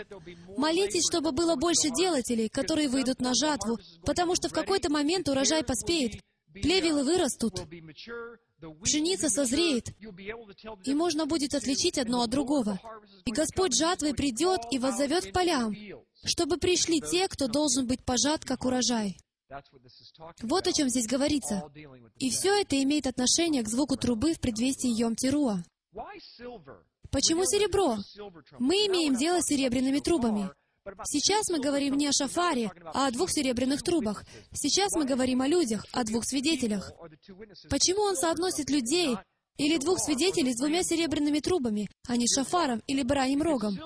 Молитесь, 0.56 1.06
чтобы 1.06 1.32
было 1.32 1.56
больше 1.56 1.90
делателей, 1.90 2.48
которые 2.48 2.88
выйдут 2.88 3.20
на 3.20 3.34
жатву, 3.34 3.78
потому 4.06 4.36
что 4.36 4.48
в 4.48 4.52
какой-то 4.52 4.90
момент 4.90 5.28
урожай 5.28 5.64
поспеет, 5.64 6.12
плевелы 6.62 7.04
вырастут, 7.04 7.66
Пшеница 8.82 9.28
созреет, 9.28 9.90
и 10.84 10.94
можно 10.94 11.26
будет 11.26 11.54
отличить 11.54 11.98
одно 11.98 12.22
от 12.22 12.30
другого. 12.30 12.80
И 13.26 13.30
Господь 13.30 13.76
жатвы 13.76 14.14
придет 14.14 14.60
и 14.70 14.78
воззовет 14.78 15.26
к 15.26 15.32
полям, 15.32 15.74
чтобы 16.24 16.56
пришли 16.56 17.00
те, 17.00 17.28
кто 17.28 17.48
должен 17.48 17.86
быть 17.86 18.04
пожат, 18.04 18.44
как 18.44 18.64
урожай. 18.64 19.18
Вот 20.42 20.66
о 20.66 20.72
чем 20.72 20.88
здесь 20.88 21.06
говорится. 21.06 21.70
И 22.18 22.30
все 22.30 22.60
это 22.60 22.82
имеет 22.82 23.06
отношение 23.06 23.62
к 23.62 23.68
звуку 23.68 23.96
трубы 23.96 24.32
в 24.34 24.40
предвестии 24.40 24.90
Йом-Тируа. 24.90 25.62
Почему 27.10 27.44
серебро? 27.44 27.98
Мы 28.58 28.74
имеем 28.86 29.14
дело 29.14 29.40
с 29.40 29.46
серебряными 29.46 30.00
трубами. 30.00 30.50
Сейчас 31.04 31.48
мы 31.48 31.58
говорим 31.58 31.96
не 31.96 32.06
о 32.06 32.12
шафаре, 32.12 32.70
а 32.94 33.06
о 33.06 33.10
двух 33.10 33.30
серебряных 33.30 33.82
трубах. 33.82 34.24
Сейчас 34.52 34.92
мы 34.94 35.04
говорим 35.04 35.42
о 35.42 35.48
людях, 35.48 35.84
о 35.92 36.04
двух 36.04 36.24
свидетелях. 36.24 36.92
Почему 37.68 38.02
он 38.02 38.16
соотносит 38.16 38.70
людей 38.70 39.16
или 39.56 39.78
двух 39.78 39.98
свидетелей 39.98 40.52
с 40.52 40.58
двумя 40.58 40.82
серебряными 40.82 41.40
трубами, 41.40 41.88
а 42.06 42.16
не 42.16 42.26
шафаром 42.28 42.82
или 42.86 43.02
бараньим 43.02 43.42
рогом? 43.42 43.78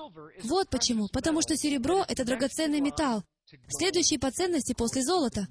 Вот 0.43 0.69
почему. 0.69 1.07
Потому 1.11 1.41
что 1.41 1.55
серебро— 1.55 2.05
это 2.07 2.25
драгоценный 2.25 2.81
металл, 2.81 3.23
следующий 3.69 4.17
по 4.17 4.31
ценности 4.31 4.73
после 4.73 5.03
золота, 5.03 5.47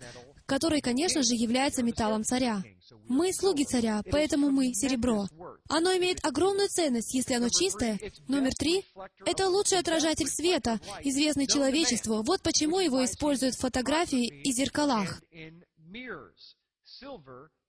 который, 0.46 0.80
конечно 0.80 1.22
же, 1.22 1.34
является 1.34 1.82
металлом 1.82 2.24
царя. 2.24 2.62
Мы 3.10 3.32
слуги 3.32 3.64
царя, 3.64 4.02
поэтому 4.08 4.50
мы 4.50 4.72
серебро. 4.72 5.26
Оно 5.68 5.92
имеет 5.96 6.24
огромную 6.24 6.68
ценность, 6.68 7.12
если 7.12 7.34
оно 7.34 7.48
чистое. 7.48 7.98
Номер 8.28 8.54
три— 8.54 8.84
это 9.26 9.48
лучший 9.48 9.80
отражатель 9.80 10.28
света, 10.28 10.78
известный 11.02 11.48
человечеству. 11.48 12.22
Вот 12.22 12.40
почему 12.42 12.78
его 12.78 13.04
используют 13.04 13.56
в 13.56 13.60
фотографии 13.62 14.26
и 14.26 14.52
зеркалах. 14.52 15.20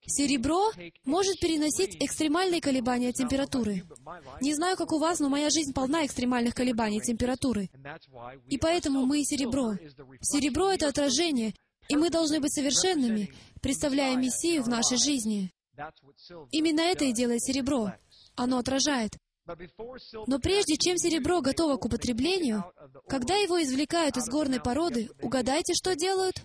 Серебро 0.06 0.70
может 1.04 1.40
переносить 1.40 1.96
экстремальные 2.00 2.60
колебания 2.60 3.12
температуры. 3.12 3.82
Не 4.40 4.54
знаю, 4.54 4.76
как 4.76 4.92
у 4.92 5.00
вас, 5.00 5.18
но 5.18 5.28
моя 5.28 5.50
жизнь 5.50 5.72
полна 5.72 6.06
экстремальных 6.06 6.54
колебаний 6.54 7.00
температуры. 7.00 7.68
И 8.48 8.58
поэтому 8.58 9.06
мы 9.06 9.22
и 9.22 9.24
серебро. 9.24 9.72
Серебро— 10.20 10.70
это 10.72 10.86
отражение, 10.86 11.52
и 11.88 11.96
мы 11.96 12.10
должны 12.10 12.40
быть 12.40 12.52
совершенными, 12.52 13.32
представляя 13.60 14.16
Мессию 14.16 14.62
в 14.62 14.68
нашей 14.68 14.98
жизни. 14.98 15.50
Именно 16.50 16.82
это 16.82 17.04
и 17.04 17.12
делает 17.12 17.42
серебро. 17.42 17.92
Оно 18.36 18.58
отражает. 18.58 19.16
Но 20.26 20.38
прежде 20.38 20.76
чем 20.76 20.96
серебро 20.96 21.40
готово 21.40 21.76
к 21.76 21.84
употреблению, 21.84 22.64
когда 23.08 23.34
его 23.36 23.60
извлекают 23.62 24.16
из 24.16 24.28
горной 24.28 24.60
породы, 24.60 25.10
угадайте, 25.20 25.74
что 25.74 25.96
делают? 25.96 26.36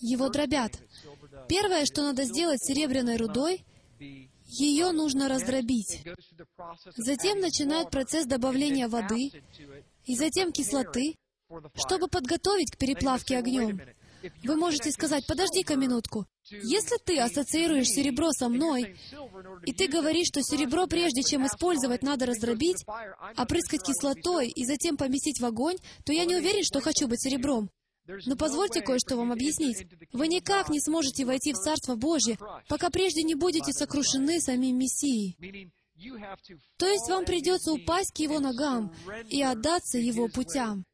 Его 0.00 0.28
дробят. 0.28 0.82
Первое, 1.48 1.84
что 1.84 2.02
надо 2.02 2.24
сделать 2.24 2.62
серебряной 2.62 3.16
рудой, 3.16 3.64
ее 4.46 4.90
нужно 4.90 5.28
раздробить. 5.28 6.02
Затем 6.96 7.40
начинают 7.40 7.90
процесс 7.90 8.26
добавления 8.26 8.88
воды 8.88 9.30
и 10.04 10.16
затем 10.16 10.52
кислоты, 10.52 11.14
чтобы 11.74 12.08
подготовить 12.08 12.72
к 12.72 12.78
переплавке 12.78 13.38
огнем. 13.38 13.80
Вы 14.44 14.56
можете 14.56 14.90
сказать, 14.90 15.26
подожди-ка 15.26 15.76
минутку. 15.76 16.26
Если 16.50 16.96
ты 17.04 17.18
ассоциируешь 17.18 17.88
серебро 17.88 18.30
со 18.32 18.48
мной, 18.48 18.96
и 19.64 19.72
ты 19.72 19.88
говоришь, 19.88 20.28
что 20.28 20.42
серебро, 20.42 20.86
прежде 20.86 21.22
чем 21.22 21.46
использовать, 21.46 22.02
надо 22.02 22.26
раздробить, 22.26 22.84
опрыскать 23.36 23.82
кислотой 23.82 24.48
и 24.48 24.64
затем 24.64 24.96
поместить 24.96 25.40
в 25.40 25.44
огонь, 25.44 25.76
то 26.04 26.12
я 26.12 26.24
не 26.24 26.36
уверен, 26.36 26.64
что 26.64 26.80
хочу 26.80 27.08
быть 27.08 27.22
серебром. 27.22 27.70
Но 28.26 28.36
позвольте 28.36 28.82
кое-что 28.82 29.16
вам 29.16 29.32
объяснить. 29.32 29.86
Вы 30.12 30.28
никак 30.28 30.68
не 30.68 30.80
сможете 30.80 31.24
войти 31.24 31.52
в 31.52 31.56
Царство 31.56 31.94
Божье, 31.94 32.38
пока 32.68 32.90
прежде 32.90 33.22
не 33.22 33.34
будете 33.34 33.72
сокрушены 33.72 34.40
самим 34.40 34.78
Мессией. 34.78 35.36
То 36.78 36.86
есть 36.86 37.08
вам 37.08 37.24
придется 37.24 37.72
упасть 37.72 38.12
к 38.12 38.18
Его 38.18 38.40
ногам 38.40 38.92
и 39.28 39.40
отдаться 39.42 39.98
Его 39.98 40.28
путям. 40.28 40.84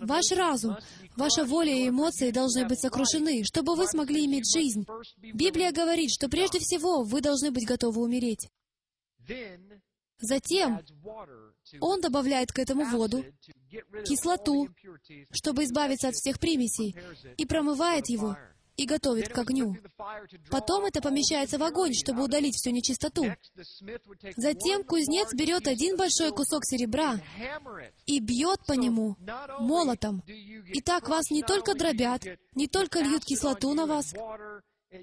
Ваш 0.00 0.30
разум, 0.32 0.76
ваша 1.16 1.44
воля 1.44 1.72
и 1.72 1.88
эмоции 1.88 2.30
должны 2.30 2.66
быть 2.66 2.80
сокрушены, 2.80 3.44
чтобы 3.44 3.74
вы 3.74 3.86
смогли 3.86 4.26
иметь 4.26 4.50
жизнь. 4.52 4.86
Библия 5.34 5.72
говорит, 5.72 6.10
что 6.10 6.28
прежде 6.28 6.58
всего 6.58 7.02
вы 7.02 7.20
должны 7.20 7.50
быть 7.50 7.66
готовы 7.66 8.02
умереть. 8.02 8.48
Затем 10.20 10.80
он 11.80 12.00
добавляет 12.00 12.50
к 12.50 12.58
этому 12.58 12.84
воду, 12.86 13.24
кислоту, 14.04 14.68
чтобы 15.30 15.64
избавиться 15.64 16.08
от 16.08 16.14
всех 16.14 16.40
примесей, 16.40 16.96
и 17.36 17.46
промывает 17.46 18.08
его, 18.08 18.36
и 18.78 18.86
готовит 18.86 19.28
к 19.28 19.36
огню. 19.36 19.76
Потом 20.50 20.86
это 20.86 21.02
помещается 21.02 21.58
в 21.58 21.62
огонь, 21.64 21.92
чтобы 21.92 22.22
удалить 22.22 22.54
всю 22.54 22.70
нечистоту. 22.70 23.26
Затем 24.36 24.84
кузнец 24.84 25.34
берет 25.34 25.66
один 25.66 25.96
большой 25.96 26.30
кусок 26.30 26.64
серебра 26.64 27.20
и 28.06 28.20
бьет 28.20 28.64
по 28.66 28.72
нему 28.72 29.16
молотом. 29.58 30.22
И 30.26 30.80
так 30.80 31.08
вас 31.08 31.30
не 31.30 31.42
только 31.42 31.74
дробят, 31.74 32.22
не 32.54 32.68
только 32.68 33.00
льют 33.00 33.24
кислоту 33.24 33.74
на 33.74 33.86
вас, 33.86 34.14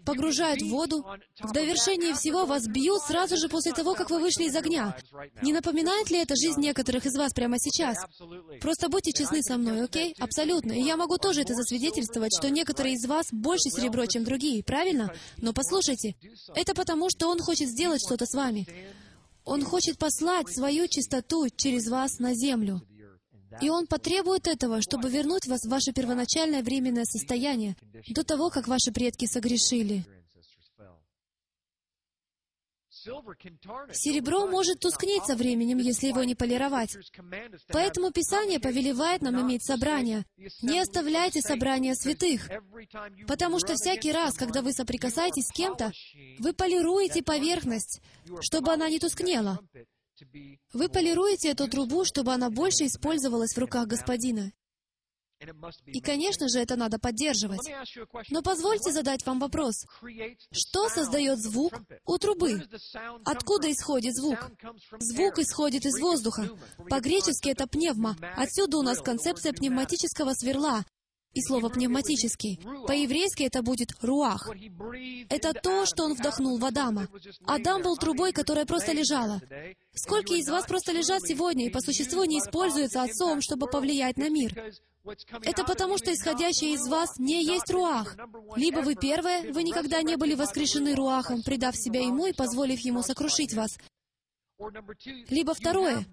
погружают 0.06 0.62
в 0.62 0.70
воду. 0.70 1.06
В 1.40 1.52
довершении 1.52 2.14
всего 2.14 2.46
вас 2.46 2.68
бьют 2.68 3.02
сразу 3.02 3.38
же 3.38 3.50
после 3.50 3.74
того, 3.74 3.94
как 3.94 4.10
вы 4.10 4.20
вышли 4.20 4.46
из 4.46 4.56
огня. 4.56 4.96
Не 5.42 5.54
напоминает 5.54 6.10
ли 6.10 6.20
это 6.20 6.36
жизнь 6.36 6.60
некоторых 6.60 7.06
из 7.06 7.16
вас 7.16 7.34
прямо 7.34 7.58
сейчас? 7.60 7.98
Просто 8.62 8.90
будьте 8.90 9.12
честны 9.12 9.42
со 9.42 9.58
мной, 9.58 9.84
окей? 9.84 10.16
Абсолютно. 10.20 10.72
И 10.72 10.82
я 10.82 10.98
могу 10.98 11.18
тоже 11.18 11.42
это 11.42 11.54
засвидетельствовать, 11.54 12.36
что 12.36 12.50
некоторые 12.50 12.96
из 12.96 13.06
вас 13.06 13.28
больше 13.32 13.70
серебро, 13.70 14.06
чем 14.06 14.24
другие, 14.24 14.64
правильно? 14.64 15.14
Но 15.38 15.54
послушайте, 15.54 16.16
это 16.56 16.74
потому, 16.74 17.10
что 17.10 17.30
Он 17.30 17.40
хочет 17.40 17.70
сделать 17.70 18.02
что-то 18.06 18.26
с 18.26 18.34
вами. 18.34 18.68
Он 19.44 19.64
хочет 19.64 20.00
послать 20.00 20.52
свою 20.52 20.88
чистоту 20.88 21.48
через 21.56 21.88
вас 21.88 22.18
на 22.20 22.34
землю. 22.34 22.82
И 23.62 23.70
Он 23.70 23.88
потребует 23.88 24.47
этого, 24.47 24.82
чтобы 24.82 25.10
вернуть 25.10 25.47
вас 25.47 25.62
в 25.62 25.70
ваше 25.70 25.91
первоначальное 25.93 26.64
временное 26.64 27.06
состояние, 27.06 27.76
до 28.10 28.24
того, 28.24 28.49
как 28.49 28.68
ваши 28.68 28.91
предки 28.91 29.26
согрешили. 29.26 30.06
Серебро 33.93 34.47
может 34.47 34.80
тускнеть 34.80 35.26
со 35.26 35.36
временем, 35.36 35.78
если 35.78 36.08
его 36.08 36.24
не 36.24 36.34
полировать. 36.34 36.97
Поэтому 37.68 38.12
Писание 38.12 38.60
повелевает 38.60 39.22
нам 39.22 39.39
иметь 39.41 39.64
собрания. 39.64 40.26
Не 40.64 40.80
оставляйте 40.80 41.41
собрания 41.41 41.93
святых, 41.93 42.49
потому 43.28 43.60
что 43.60 43.76
всякий 43.76 44.12
раз, 44.12 44.36
когда 44.36 44.62
вы 44.64 44.74
соприкасаетесь 44.74 45.45
с 45.47 45.51
кем-то, 45.51 45.91
вы 46.39 46.53
полируете 46.53 47.22
поверхность, 47.22 48.01
чтобы 48.41 48.74
она 48.74 48.89
не 48.89 48.97
тускнела. 48.97 49.60
Вы 50.74 50.89
полируете 50.89 51.49
эту 51.49 51.68
трубу, 51.68 52.05
чтобы 52.05 52.34
она 52.34 52.49
больше 52.49 52.86
использовалась 52.86 53.53
в 53.53 53.57
руках 53.57 53.88
Господина. 53.88 54.51
И, 55.88 55.99
конечно 55.99 56.47
же, 56.47 56.59
это 56.59 56.76
надо 56.76 56.97
поддерживать. 56.97 57.59
Но 58.30 58.41
позвольте 58.41 58.91
задать 58.91 59.26
вам 59.26 59.39
вопрос. 59.39 59.86
Что 60.51 60.89
создает 60.89 61.39
звук 61.39 61.74
у 62.05 62.18
трубы? 62.18 62.63
Откуда 63.26 63.72
исходит 63.72 64.16
звук? 64.16 64.39
Звук 64.99 65.39
исходит 65.39 65.86
из 65.86 65.99
воздуха. 65.99 66.49
По-гречески 66.89 67.49
это 67.49 67.68
пневма. 67.68 68.16
Отсюда 68.36 68.78
у 68.78 68.82
нас 68.82 69.01
концепция 69.01 69.51
пневматического 69.51 70.34
сверла, 70.34 70.86
и 71.36 71.42
слово 71.42 71.70
«пневматический». 71.70 72.60
По-еврейски 72.88 73.44
это 73.44 73.62
будет 73.62 73.92
«руах». 74.02 74.50
Это 75.30 75.54
то, 75.54 75.86
что 75.86 76.06
он 76.06 76.14
вдохнул 76.14 76.58
в 76.58 76.66
Адама. 76.66 77.08
Адам 77.46 77.84
был 77.84 77.98
трубой, 77.98 78.32
которая 78.32 78.66
просто 78.66 78.94
лежала. 78.94 79.42
Сколько 79.94 80.34
из 80.34 80.48
вас 80.48 80.66
просто 80.66 80.94
лежат 80.94 81.22
сегодня 81.24 81.68
и 81.68 81.70
по 81.70 81.82
существу 81.82 82.24
не 82.24 82.40
используются 82.40 83.04
Отцом, 83.04 83.42
чтобы 83.42 83.68
повлиять 83.68 84.18
на 84.18 84.30
мир? 84.30 84.74
Это 85.44 85.64
потому, 85.64 85.98
что 85.98 86.12
исходящее 86.12 86.74
из 86.74 86.88
вас 86.88 87.20
не 87.20 87.44
есть 87.44 87.70
руах. 87.70 88.16
Либо 88.56 88.80
вы 88.80 88.96
первое, 88.96 89.52
вы 89.52 89.64
никогда 89.64 90.02
не 90.02 90.16
были 90.16 90.34
воскрешены 90.34 90.96
руахом, 90.96 91.44
предав 91.44 91.76
себя 91.76 92.00
ему 92.02 92.26
и 92.26 92.34
позволив 92.34 92.80
ему 92.80 93.04
сокрушить 93.04 93.54
вас. 93.54 93.78
Либо 95.30 95.53
второе, 95.53 96.06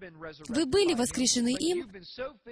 вы 0.49 0.65
были 0.65 0.93
воскрешены 0.93 1.53
им, 1.57 1.89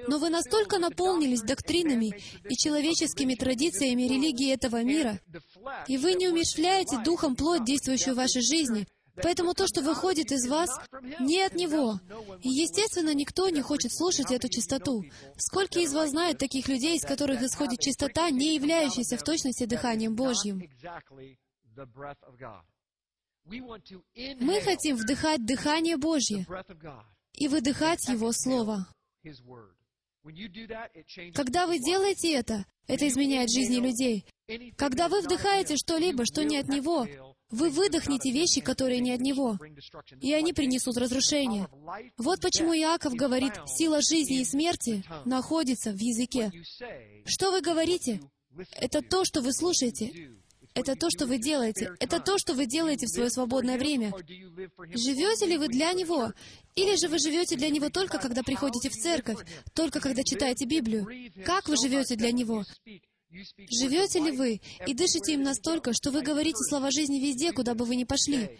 но 0.08 0.20
вы 0.20 0.30
настолько 0.30 0.80
наполнились 0.80 1.42
доктринами 1.42 2.14
и 2.50 2.56
человеческими 2.56 3.36
традициями 3.36 4.04
религии 4.04 4.54
этого 4.54 4.84
мира, 4.84 5.20
и 5.88 5.98
вы 5.98 6.14
не 6.14 6.30
умерщвляете 6.30 7.04
духом 7.04 7.36
плоть, 7.36 7.66
действующую 7.66 8.14
в 8.14 8.18
вашей 8.18 8.42
жизни, 8.42 8.88
Поэтому 9.22 9.54
то, 9.54 9.68
что 9.68 9.82
выходит 9.82 10.32
из 10.32 10.48
вас, 10.48 10.70
не 11.20 11.42
от 11.42 11.54
Него. 11.54 12.00
И, 12.42 12.50
естественно, 12.50 13.14
никто 13.14 13.50
не 13.50 13.62
хочет 13.62 13.94
слушать 13.94 14.32
эту 14.32 14.48
чистоту. 14.48 15.04
Сколько 15.38 15.80
из 15.80 15.94
вас 15.94 16.12
знают 16.12 16.38
таких 16.38 16.68
людей, 16.70 16.98
из 16.98 17.04
которых 17.04 17.42
исходит 17.42 17.80
чистота, 17.80 18.30
не 18.30 18.56
являющаяся 18.56 19.18
в 19.18 19.24
точности 19.24 19.66
дыханием 19.66 20.16
Божьим? 20.16 20.64
Мы 23.46 24.62
хотим 24.62 24.96
вдыхать 24.96 25.46
дыхание 25.46 25.98
Божье 25.98 26.46
и 27.34 27.48
выдыхать 27.48 28.08
Его 28.08 28.32
Слово. 28.32 28.88
Когда 31.34 31.66
вы 31.66 31.80
делаете 31.80 32.34
это, 32.34 32.66
это 32.88 33.08
изменяет 33.08 33.52
жизни 33.52 33.78
людей. 33.78 34.26
Когда 34.78 35.08
вы 35.08 35.22
вдыхаете 35.22 35.78
что-либо, 35.78 36.26
что 36.26 36.44
не 36.44 36.58
от 36.58 36.68
Него, 36.68 37.08
вы 37.50 37.70
выдохнете 37.70 38.32
вещи, 38.32 38.62
которые 38.62 39.00
не 39.00 39.12
от 39.12 39.22
Него, 39.22 39.58
и 40.20 40.34
они 40.34 40.54
принесут 40.54 40.98
разрушение. 40.98 41.68
Вот 42.18 42.39
почему 42.42 42.74
Иаков 42.74 43.14
говорит, 43.14 43.54
сила 43.66 44.02
жизни 44.02 44.42
и 44.42 44.46
смерти 44.46 45.04
находится 45.26 45.92
в 45.92 45.98
языке. 46.00 46.52
Что 47.26 47.52
вы 47.52 47.62
говорите? 47.62 48.22
Это 48.74 49.02
то, 49.02 49.26
что 49.26 49.42
вы 49.42 49.54
слушаете. 49.54 50.32
Это 50.74 50.96
то, 50.96 51.10
что 51.10 51.28
вы 51.28 51.38
делаете. 51.38 51.92
Это 52.00 52.20
то, 52.20 52.38
что 52.38 52.54
вы 52.54 52.66
делаете 52.66 53.06
в 53.06 53.10
свое 53.10 53.30
свободное 53.30 53.78
время. 53.78 54.14
Живете 54.94 55.46
ли 55.46 55.58
вы 55.58 55.68
для 55.68 55.92
Него? 55.94 56.32
Или 56.76 56.96
же 56.96 57.10
вы 57.10 57.20
живете 57.20 57.56
для 57.56 57.70
Него 57.70 57.90
только, 57.90 58.20
когда 58.20 58.42
приходите 58.44 58.90
в 58.90 58.94
церковь, 58.94 59.40
только 59.74 60.00
когда 60.00 60.24
читаете 60.24 60.66
Библию? 60.66 61.08
Как 61.46 61.68
вы 61.68 61.76
живете 61.78 62.16
для 62.16 62.32
Него? 62.32 62.64
Живете 63.70 64.20
ли 64.20 64.32
вы 64.32 64.62
и 64.86 64.94
дышите 64.94 65.34
им 65.34 65.44
настолько, 65.44 65.94
что 65.94 66.12
вы 66.12 66.22
говорите 66.22 66.58
слова 66.70 66.92
жизни 66.92 67.20
везде, 67.20 67.54
куда 67.54 67.76
бы 67.76 67.86
вы 67.86 67.96
ни 67.96 68.04
пошли? 68.04 68.60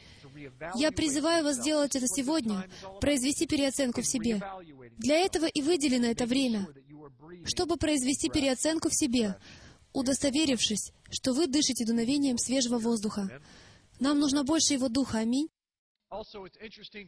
Я 0.76 0.92
призываю 0.92 1.44
вас 1.44 1.58
сделать 1.58 1.96
это 1.96 2.08
сегодня, 2.08 2.70
произвести 3.02 3.48
переоценку 3.48 4.02
в 4.02 4.08
себе. 4.08 4.42
Для 4.98 5.18
этого 5.18 5.46
и 5.46 5.62
выделено 5.62 6.08
это 6.08 6.26
время, 6.26 6.68
чтобы 7.46 7.76
произвести 7.76 8.30
переоценку 8.30 8.90
в 8.90 8.96
себе, 8.96 9.36
удостоверившись, 9.94 10.94
что 11.12 11.34
вы 11.34 11.48
дышите 11.48 11.86
дуновением 11.86 12.38
свежего 12.38 12.78
воздуха. 12.80 13.30
Нам 14.00 14.20
нужно 14.20 14.44
больше 14.44 14.74
Его 14.74 14.90
Духа, 14.90 15.20
аминь. 15.20 15.50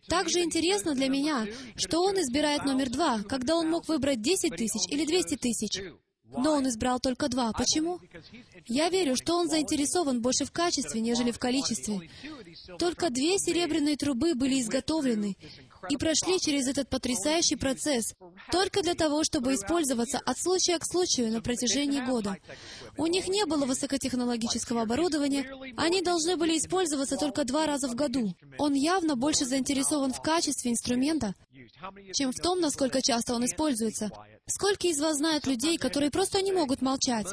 Также 0.07 0.43
интересно 0.43 0.95
для 0.95 1.09
меня, 1.09 1.45
что 1.75 2.01
он 2.01 2.15
избирает 2.15 2.63
номер 2.63 2.89
два, 2.89 3.21
когда 3.23 3.57
он 3.57 3.69
мог 3.69 3.87
выбрать 3.87 4.21
10 4.21 4.55
тысяч 4.55 4.89
или 4.89 5.05
200 5.05 5.35
тысяч. 5.37 5.81
Но 6.25 6.53
он 6.53 6.67
избрал 6.67 6.99
только 6.99 7.27
два. 7.27 7.51
Почему? 7.51 7.99
Я 8.65 8.89
верю, 8.89 9.15
что 9.15 9.35
он 9.35 9.49
заинтересован 9.49 10.21
больше 10.21 10.45
в 10.45 10.51
качестве, 10.51 11.01
нежели 11.01 11.31
в 11.31 11.39
количестве. 11.39 12.09
Только 12.79 13.09
две 13.09 13.37
серебряные 13.37 13.97
трубы 13.97 14.33
были 14.33 14.59
изготовлены, 14.61 15.35
и 15.89 15.97
прошли 15.97 16.39
через 16.39 16.67
этот 16.67 16.89
потрясающий 16.89 17.55
процесс 17.55 18.13
только 18.51 18.81
для 18.81 18.93
того, 18.93 19.23
чтобы 19.23 19.53
использоваться 19.53 20.19
от 20.19 20.37
случая 20.37 20.79
к 20.79 20.85
случаю 20.85 21.31
на 21.31 21.41
протяжении 21.41 22.01
года. 22.01 22.37
У 22.97 23.07
них 23.07 23.27
не 23.27 23.45
было 23.45 23.65
высокотехнологического 23.65 24.83
оборудования, 24.83 25.49
они 25.77 26.01
должны 26.01 26.37
были 26.37 26.57
использоваться 26.57 27.17
только 27.17 27.43
два 27.43 27.65
раза 27.65 27.87
в 27.87 27.95
году. 27.95 28.33
Он 28.57 28.73
явно 28.73 29.15
больше 29.15 29.45
заинтересован 29.45 30.13
в 30.13 30.21
качестве 30.21 30.71
инструмента, 30.71 31.35
чем 32.13 32.31
в 32.31 32.39
том, 32.39 32.59
насколько 32.59 33.01
часто 33.01 33.33
он 33.33 33.45
используется. 33.45 34.11
Сколько 34.45 34.87
из 34.87 34.99
вас 34.99 35.17
знают 35.17 35.47
людей, 35.47 35.77
которые 35.77 36.11
просто 36.11 36.41
не 36.41 36.51
могут 36.51 36.81
молчать? 36.81 37.27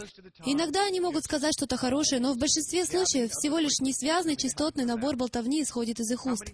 Иногда 0.44 0.86
они 0.86 1.00
могут 1.00 1.24
сказать 1.24 1.52
что-то 1.56 1.76
хорошее, 1.76 2.20
но 2.20 2.32
в 2.32 2.38
большинстве 2.38 2.84
случаев 2.84 3.30
всего 3.32 3.58
лишь 3.58 3.80
несвязный 3.80 4.36
частотный 4.36 4.84
набор 4.84 5.16
болтовни 5.16 5.62
исходит 5.62 5.98
из 5.98 6.10
их 6.10 6.24
уст. 6.24 6.44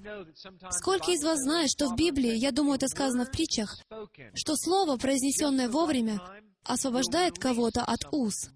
Сколько 0.71 1.13
из 1.13 1.23
вас 1.23 1.41
знает, 1.41 1.71
что 1.71 1.89
в 1.89 1.97
Библии, 1.97 2.35
я 2.35 2.53
думаю, 2.53 2.77
это 2.77 2.89
сказано 2.89 3.27
в 3.27 3.31
притчах, 3.31 3.77
что 4.35 4.57
слово, 4.57 4.97
произнесенное 4.97 5.69
вовремя, 5.69 6.21
освобождает 6.65 7.39
кого-то 7.39 7.83
от 7.83 8.07
уз. 8.13 8.51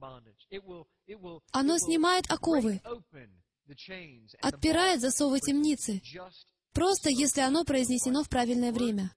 Оно 1.52 1.78
снимает 1.78 2.24
оковы, 2.30 2.80
отпирает 4.40 5.00
засовы 5.00 5.40
темницы, 5.40 6.00
Просто 6.72 7.10
если 7.10 7.40
оно 7.40 7.64
произнесено 7.64 8.22
в 8.22 8.28
правильное 8.28 8.72
время. 8.72 9.12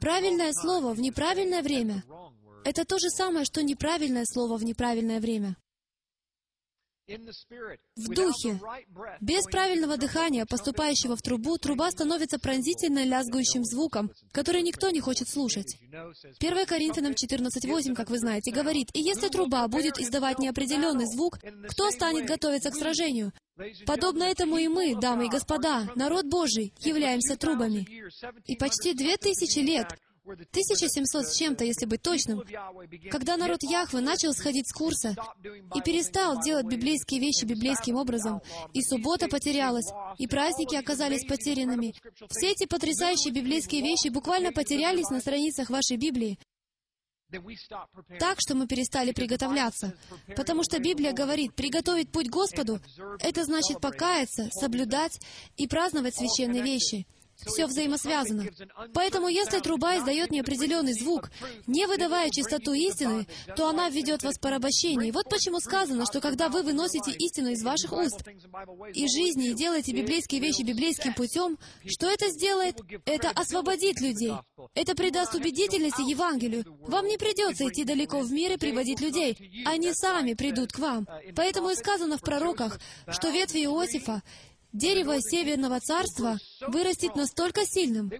Правильное 0.00 0.52
слово 0.52 0.94
в 0.94 1.00
неправильное 1.00 1.62
время— 1.62 2.02
это 2.64 2.84
то 2.84 2.98
же 2.98 3.08
самое, 3.10 3.44
что 3.44 3.62
неправильное 3.62 4.24
слово 4.26 4.56
в 4.56 4.64
неправильное 4.64 5.20
время. 5.20 5.56
В 7.96 8.08
духе. 8.08 8.60
Без 9.20 9.44
правильного 9.44 9.96
дыхания, 9.96 10.46
поступающего 10.46 11.16
в 11.16 11.22
трубу, 11.22 11.58
труба 11.58 11.90
становится 11.90 12.38
пронзительно 12.38 13.04
лязгующим 13.04 13.64
звуком, 13.64 14.10
который 14.32 14.62
никто 14.62 14.90
не 14.90 15.00
хочет 15.00 15.28
слушать. 15.28 15.76
1 16.40 16.66
Коринфянам 16.66 17.12
14.8, 17.12 17.94
как 17.94 18.10
вы 18.10 18.18
знаете, 18.18 18.50
говорит, 18.52 18.88
«И 18.94 19.00
если 19.00 19.28
труба 19.28 19.66
будет 19.68 19.98
издавать 19.98 20.38
неопределенный 20.38 21.06
звук, 21.06 21.38
кто 21.68 21.90
станет 21.90 22.26
готовиться 22.26 22.70
к 22.70 22.74
сражению? 22.74 23.32
Подобно 23.86 24.24
этому 24.24 24.56
и 24.56 24.68
мы, 24.68 24.96
дамы 24.98 25.26
и 25.26 25.28
господа, 25.28 25.88
народ 25.94 26.26
Божий, 26.26 26.72
являемся 26.80 27.36
трубами. 27.36 27.86
И 28.46 28.56
почти 28.56 28.94
две 28.94 29.16
тысячи 29.16 29.58
лет 29.58 29.88
1700 30.24 31.26
с 31.26 31.36
чем-то, 31.36 31.64
если 31.64 31.86
быть 31.86 32.02
точным, 32.02 32.42
когда 33.10 33.36
народ 33.36 33.62
Яхвы 33.62 34.00
начал 34.00 34.32
сходить 34.32 34.68
с 34.68 34.72
курса 34.72 35.16
и 35.74 35.80
перестал 35.80 36.40
делать 36.40 36.66
библейские 36.66 37.20
вещи 37.20 37.44
библейским 37.44 37.96
образом, 37.96 38.40
и 38.72 38.82
суббота 38.82 39.28
потерялась, 39.28 39.90
и 40.18 40.28
праздники 40.28 40.76
оказались 40.76 41.26
потерянными. 41.26 41.94
Все 42.30 42.52
эти 42.52 42.66
потрясающие 42.66 43.32
библейские 43.32 43.82
вещи 43.82 44.08
буквально 44.08 44.52
потерялись 44.52 45.10
на 45.10 45.20
страницах 45.20 45.70
вашей 45.70 45.96
Библии, 45.96 46.38
так, 48.18 48.38
что 48.40 48.54
мы 48.54 48.66
перестали 48.66 49.12
приготовляться. 49.12 49.94
Потому 50.36 50.62
что 50.62 50.78
Библия 50.78 51.12
говорит, 51.12 51.54
приготовить 51.54 52.12
путь 52.12 52.28
Господу— 52.28 52.78
это 53.20 53.44
значит 53.44 53.80
покаяться, 53.80 54.48
соблюдать 54.52 55.18
и 55.56 55.66
праздновать 55.66 56.14
священные 56.14 56.62
вещи— 56.62 57.06
все 57.46 57.66
взаимосвязано. 57.66 58.46
Поэтому, 58.94 59.28
если 59.28 59.60
труба 59.60 59.98
издает 59.98 60.30
неопределенный 60.30 60.92
звук, 60.92 61.30
не 61.66 61.86
выдавая 61.86 62.30
чистоту 62.30 62.72
истины, 62.72 63.26
то 63.56 63.68
она 63.68 63.88
введет 63.88 64.22
вас 64.22 64.36
в 64.36 64.40
порабощение. 64.40 65.12
вот 65.12 65.28
почему 65.28 65.60
сказано, 65.60 66.06
что 66.06 66.20
когда 66.20 66.48
вы 66.48 66.62
выносите 66.62 67.12
истину 67.12 67.50
из 67.50 67.62
ваших 67.62 67.92
уст 67.92 68.22
и 68.94 69.06
жизни 69.08 69.50
и 69.50 69.54
делаете 69.54 69.92
библейские 69.92 70.40
вещи 70.40 70.62
библейским 70.62 71.14
путем, 71.14 71.58
что 71.86 72.08
это 72.08 72.28
сделает? 72.28 72.76
Это 73.04 73.30
освободит 73.30 74.00
людей. 74.00 74.32
Это 74.74 74.94
придаст 74.94 75.34
убедительности 75.34 76.02
Евангелию. 76.02 76.64
Вам 76.86 77.06
не 77.06 77.18
придется 77.18 77.68
идти 77.68 77.84
далеко 77.84 78.20
в 78.20 78.32
мир 78.32 78.52
и 78.52 78.56
приводить 78.56 79.00
людей. 79.00 79.64
Они 79.66 79.92
сами 79.92 80.34
придут 80.34 80.72
к 80.72 80.78
вам. 80.78 81.06
Поэтому 81.34 81.70
и 81.70 81.74
сказано 81.74 82.18
в 82.18 82.22
пророках, 82.22 82.78
что 83.08 83.30
ветви 83.30 83.64
Иосифа 83.64 84.22
Дерево 84.72 85.20
Северного 85.20 85.80
Царства 85.80 86.38
вырастет 86.66 87.14
настолько 87.14 87.66
сильным, 87.66 88.10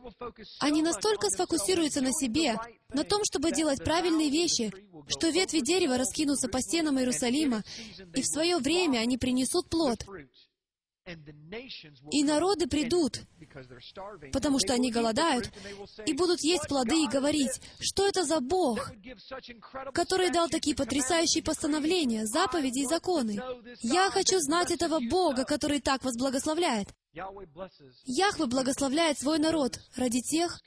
они 0.60 0.82
настолько 0.82 1.28
сфокусируются 1.30 2.02
на 2.02 2.12
себе, 2.12 2.56
на 2.92 3.04
том, 3.04 3.22
чтобы 3.24 3.52
делать 3.52 3.82
правильные 3.82 4.28
вещи, 4.30 4.72
что 5.08 5.28
ветви 5.30 5.60
дерева 5.60 5.96
раскинутся 5.96 6.48
по 6.48 6.60
стенам 6.60 6.98
Иерусалима, 6.98 7.62
и 8.14 8.20
в 8.20 8.26
свое 8.26 8.58
время 8.58 8.98
они 8.98 9.16
принесут 9.16 9.70
плод. 9.70 10.04
И 12.10 12.22
народы 12.22 12.68
придут, 12.68 13.22
потому 14.32 14.60
что 14.60 14.74
они 14.74 14.92
голодают, 14.92 15.50
и 16.06 16.12
будут 16.12 16.40
есть 16.42 16.68
плоды 16.68 17.02
и 17.02 17.08
говорить, 17.08 17.60
что 17.80 18.06
это 18.06 18.24
за 18.24 18.40
Бог, 18.40 18.92
который 19.94 20.30
дал 20.30 20.48
такие 20.48 20.76
потрясающие 20.76 21.42
постановления, 21.42 22.26
заповеди 22.26 22.80
и 22.80 22.86
законы. 22.86 23.40
Я 23.80 24.10
хочу 24.10 24.38
знать 24.38 24.70
этого 24.70 25.00
Бога, 25.00 25.44
который 25.44 25.80
так 25.80 26.04
вас 26.04 26.16
благословляет. 26.16 26.88
Яхве 28.04 28.46
благословляет 28.46 29.18
свой 29.18 29.38
народ 29.38 29.80
ради 29.96 30.20
тех, 30.22 30.60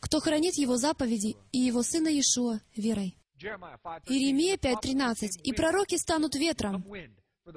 кто 0.00 0.20
хранит 0.20 0.54
Его 0.54 0.76
заповеди 0.76 1.36
и 1.52 1.58
Его 1.58 1.82
Сына 1.82 2.08
Иешуа 2.08 2.60
верой. 2.74 3.16
Иеремия 3.40 4.56
5.13. 4.56 5.42
«И 5.44 5.52
пророки 5.52 5.96
станут 5.96 6.34
ветром, 6.34 6.84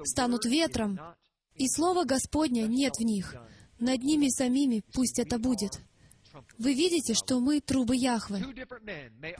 станут 0.04 0.44
ветром, 0.44 0.98
и 1.54 1.68
Слова 1.68 2.04
Господня 2.04 2.66
нет 2.66 2.96
в 2.96 3.02
них. 3.02 3.34
Над 3.78 4.02
ними 4.02 4.28
самими 4.28 4.82
пусть 4.92 5.18
это 5.18 5.38
будет. 5.38 5.80
Вы 6.58 6.74
видите, 6.74 7.14
что 7.14 7.40
мы 7.40 7.60
трубы 7.60 7.96
Яхвы. 7.96 8.42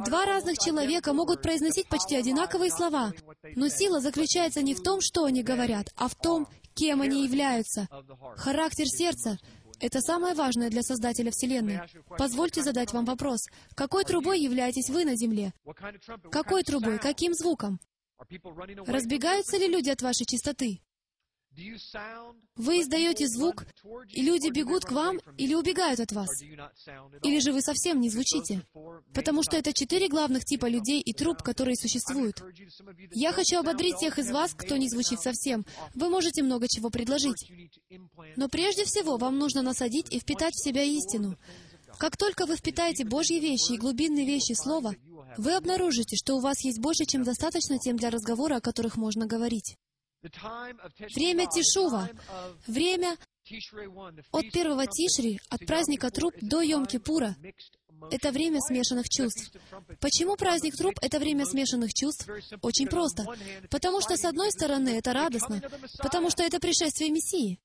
Два 0.05 0.27
разных 0.27 0.59
человека 0.59 1.13
могут 1.13 1.41
произносить 1.41 1.89
почти 1.89 2.17
одинаковые 2.17 2.71
слова, 2.71 3.13
но 3.57 3.69
сила 3.69 4.01
заключается 4.01 4.63
не 4.63 4.75
в 4.75 4.83
том, 4.83 5.01
что 5.01 5.25
они 5.25 5.43
говорят, 5.43 5.93
а 5.97 6.09
в 6.09 6.15
том, 6.15 6.47
кем 6.75 7.01
они 7.01 7.25
являются. 7.25 7.89
Характер 8.37 8.87
сердца— 8.87 9.39
это 9.81 10.01
самое 10.01 10.35
важное 10.35 10.71
для 10.71 10.83
Создателя 10.83 11.31
Вселенной. 11.31 11.81
Позвольте 12.19 12.63
задать 12.63 12.93
вам 12.93 13.05
вопрос. 13.05 13.41
Какой 13.75 14.05
трубой 14.05 14.41
являетесь 14.41 14.91
вы 14.91 15.05
на 15.05 15.17
Земле? 15.17 15.53
Какой 16.31 16.63
трубой? 16.63 16.99
Каким 16.99 17.35
звуком? 17.35 17.81
Разбегаются 18.87 19.57
ли 19.57 19.67
люди 19.67 19.91
от 19.91 20.03
вашей 20.03 20.25
чистоты? 20.25 20.81
Вы 22.57 22.81
издаете 22.81 23.29
звук, 23.29 23.65
и 24.09 24.23
люди 24.23 24.51
бегут 24.51 24.85
к 24.85 24.93
вам 24.93 25.19
или 25.37 25.55
убегают 25.55 26.01
от 26.01 26.13
вас. 26.13 26.31
Или 26.43 27.41
же 27.41 27.53
вы 27.53 27.61
совсем 27.61 28.01
не 28.01 28.09
звучите. 28.09 28.63
Потому 29.13 29.43
что 29.43 29.57
это 29.57 29.73
четыре 29.73 30.09
главных 30.09 30.45
типа 30.45 30.67
людей 30.67 31.01
и 31.01 31.13
труб, 31.13 31.43
которые 31.43 31.77
существуют. 31.77 32.43
Я 33.11 33.33
хочу 33.33 33.59
ободрить 33.59 33.99
тех 33.99 34.19
из 34.19 34.31
вас, 34.31 34.55
кто 34.55 34.77
не 34.77 34.89
звучит 34.89 35.21
совсем. 35.21 35.67
Вы 35.95 36.09
можете 36.09 36.43
много 36.43 36.69
чего 36.69 36.91
предложить. 36.91 37.51
Но 38.37 38.49
прежде 38.49 38.85
всего 38.85 39.19
вам 39.19 39.39
нужно 39.39 39.63
насадить 39.63 40.13
и 40.13 40.21
впитать 40.21 40.55
в 40.55 40.65
себя 40.65 40.83
истину. 40.83 41.37
Как 41.99 42.17
только 42.17 42.47
вы 42.47 42.57
впитаете 42.57 43.05
Божьи 43.05 43.39
вещи 43.39 43.73
и 43.73 43.79
глубинные 43.79 44.27
вещи 44.27 44.55
Слова, 44.55 44.95
вы 45.37 45.55
обнаружите, 45.55 46.17
что 46.17 46.37
у 46.37 46.41
вас 46.41 46.65
есть 46.65 46.81
больше, 46.81 47.05
чем 47.05 47.23
достаточно 47.23 47.79
тем 47.79 47.97
для 47.97 48.11
разговора, 48.11 48.57
о 48.57 48.61
которых 48.61 48.97
можно 48.97 49.27
говорить. 49.27 49.77
Время 50.23 51.47
Тишува, 51.47 52.09
время 52.67 53.17
от 54.31 54.51
первого 54.53 54.87
Тишри, 54.87 55.41
от 55.49 55.67
праздника 55.67 56.11
труп 56.11 56.35
до 56.41 56.63
Йом-Кипура, 56.63 57.35
это 58.11 58.31
время 58.31 58.61
смешанных 58.61 59.09
чувств. 59.09 59.53
Почему 60.01 60.37
праздник 60.37 60.77
труп— 60.77 60.95
это 61.03 61.19
время 61.19 61.45
смешанных 61.45 61.93
чувств? 61.93 62.29
Очень 62.63 62.87
просто. 62.87 63.25
Потому 63.71 64.01
что, 64.01 64.17
с 64.17 64.25
одной 64.25 64.51
стороны, 64.53 64.91
это 64.91 65.13
радостно, 65.13 65.61
потому 65.99 66.31
что 66.31 66.43
это 66.43 66.61
пришествие 66.61 67.11
Мессии. 67.11 67.59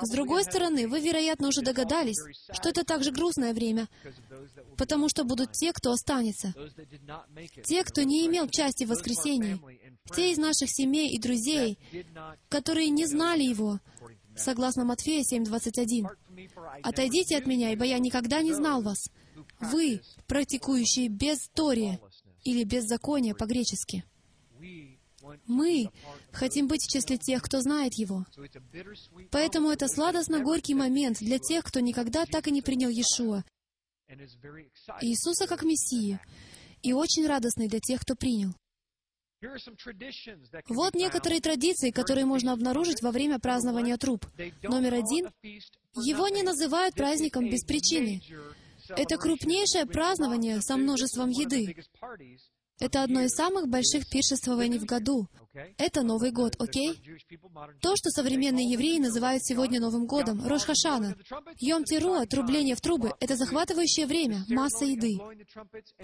С 0.00 0.10
другой 0.10 0.44
стороны, 0.44 0.88
вы, 0.88 1.00
вероятно, 1.00 1.48
уже 1.48 1.62
догадались, 1.62 2.20
что 2.52 2.68
это 2.68 2.84
также 2.84 3.10
грустное 3.10 3.52
время, 3.52 3.88
потому 4.76 5.08
что 5.08 5.24
будут 5.24 5.52
те, 5.52 5.72
кто 5.72 5.92
останется, 5.92 6.54
те, 7.64 7.84
кто 7.84 8.02
не 8.02 8.26
имел 8.26 8.48
части 8.48 8.84
в 8.84 8.88
воскресении, 8.88 9.60
те 10.14 10.32
из 10.32 10.38
наших 10.38 10.70
семей 10.70 11.14
и 11.14 11.18
друзей, 11.18 11.78
которые 12.48 12.90
не 12.90 13.06
знали 13.06 13.42
Его, 13.42 13.80
согласно 14.36 14.84
Матфея 14.84 15.22
7.21. 15.22 16.06
«Отойдите 16.82 17.36
от 17.36 17.46
меня, 17.46 17.70
ибо 17.72 17.84
я 17.84 17.98
никогда 17.98 18.42
не 18.42 18.52
знал 18.52 18.82
вас. 18.82 19.08
Вы, 19.60 20.00
практикующие 20.26 21.08
безторие 21.08 22.00
или 22.42 22.64
беззаконие 22.64 23.34
по-гречески». 23.34 24.04
Мы 25.46 25.90
хотим 26.32 26.68
быть 26.68 26.82
в 26.82 26.92
числе 26.92 27.18
тех, 27.18 27.42
кто 27.42 27.60
знает 27.60 27.94
Его. 27.94 28.24
Поэтому 29.30 29.70
это 29.70 29.88
сладостно-горький 29.88 30.74
момент 30.74 31.18
для 31.18 31.38
тех, 31.38 31.64
кто 31.64 31.80
никогда 31.80 32.26
так 32.26 32.48
и 32.48 32.50
не 32.50 32.62
принял 32.62 32.88
Иешуа, 32.88 33.44
Иисуса 35.00 35.46
как 35.46 35.62
Мессию, 35.62 36.20
и 36.82 36.92
очень 36.92 37.26
радостный 37.26 37.68
для 37.68 37.80
тех, 37.80 38.00
кто 38.00 38.14
принял. 38.14 38.52
Вот 40.68 40.94
некоторые 40.94 41.40
традиции, 41.40 41.90
которые 41.90 42.24
можно 42.24 42.52
обнаружить 42.52 43.02
во 43.02 43.10
время 43.10 43.38
празднования 43.38 43.96
труп. 43.96 44.26
Номер 44.62 44.94
один. 44.94 45.30
Его 45.42 46.28
не 46.28 46.42
называют 46.42 46.94
праздником 46.94 47.48
без 47.48 47.64
причины. 47.64 48.22
Это 48.88 49.16
крупнейшее 49.16 49.86
празднование 49.86 50.60
со 50.60 50.76
множеством 50.76 51.30
еды. 51.30 51.74
Это 52.80 53.02
одно 53.02 53.22
из 53.22 53.30
самых 53.30 53.68
больших 53.68 54.08
пиршествований 54.08 54.78
в 54.78 54.84
году. 54.84 55.28
Это 55.78 56.02
Новый 56.02 56.32
год, 56.32 56.56
окей? 56.58 57.00
То, 57.80 57.94
что 57.94 58.10
современные 58.10 58.68
евреи 58.70 58.98
называют 58.98 59.44
сегодня 59.44 59.80
Новым 59.80 60.06
годом, 60.06 60.44
Рош 60.46 60.62
Хашана. 60.62 61.14
Йом 61.60 61.84
Тируа, 61.84 62.26
трубление 62.26 62.74
в 62.74 62.80
трубы, 62.80 63.12
это 63.20 63.36
захватывающее 63.36 64.06
время, 64.06 64.44
масса 64.48 64.84
еды. 64.84 65.16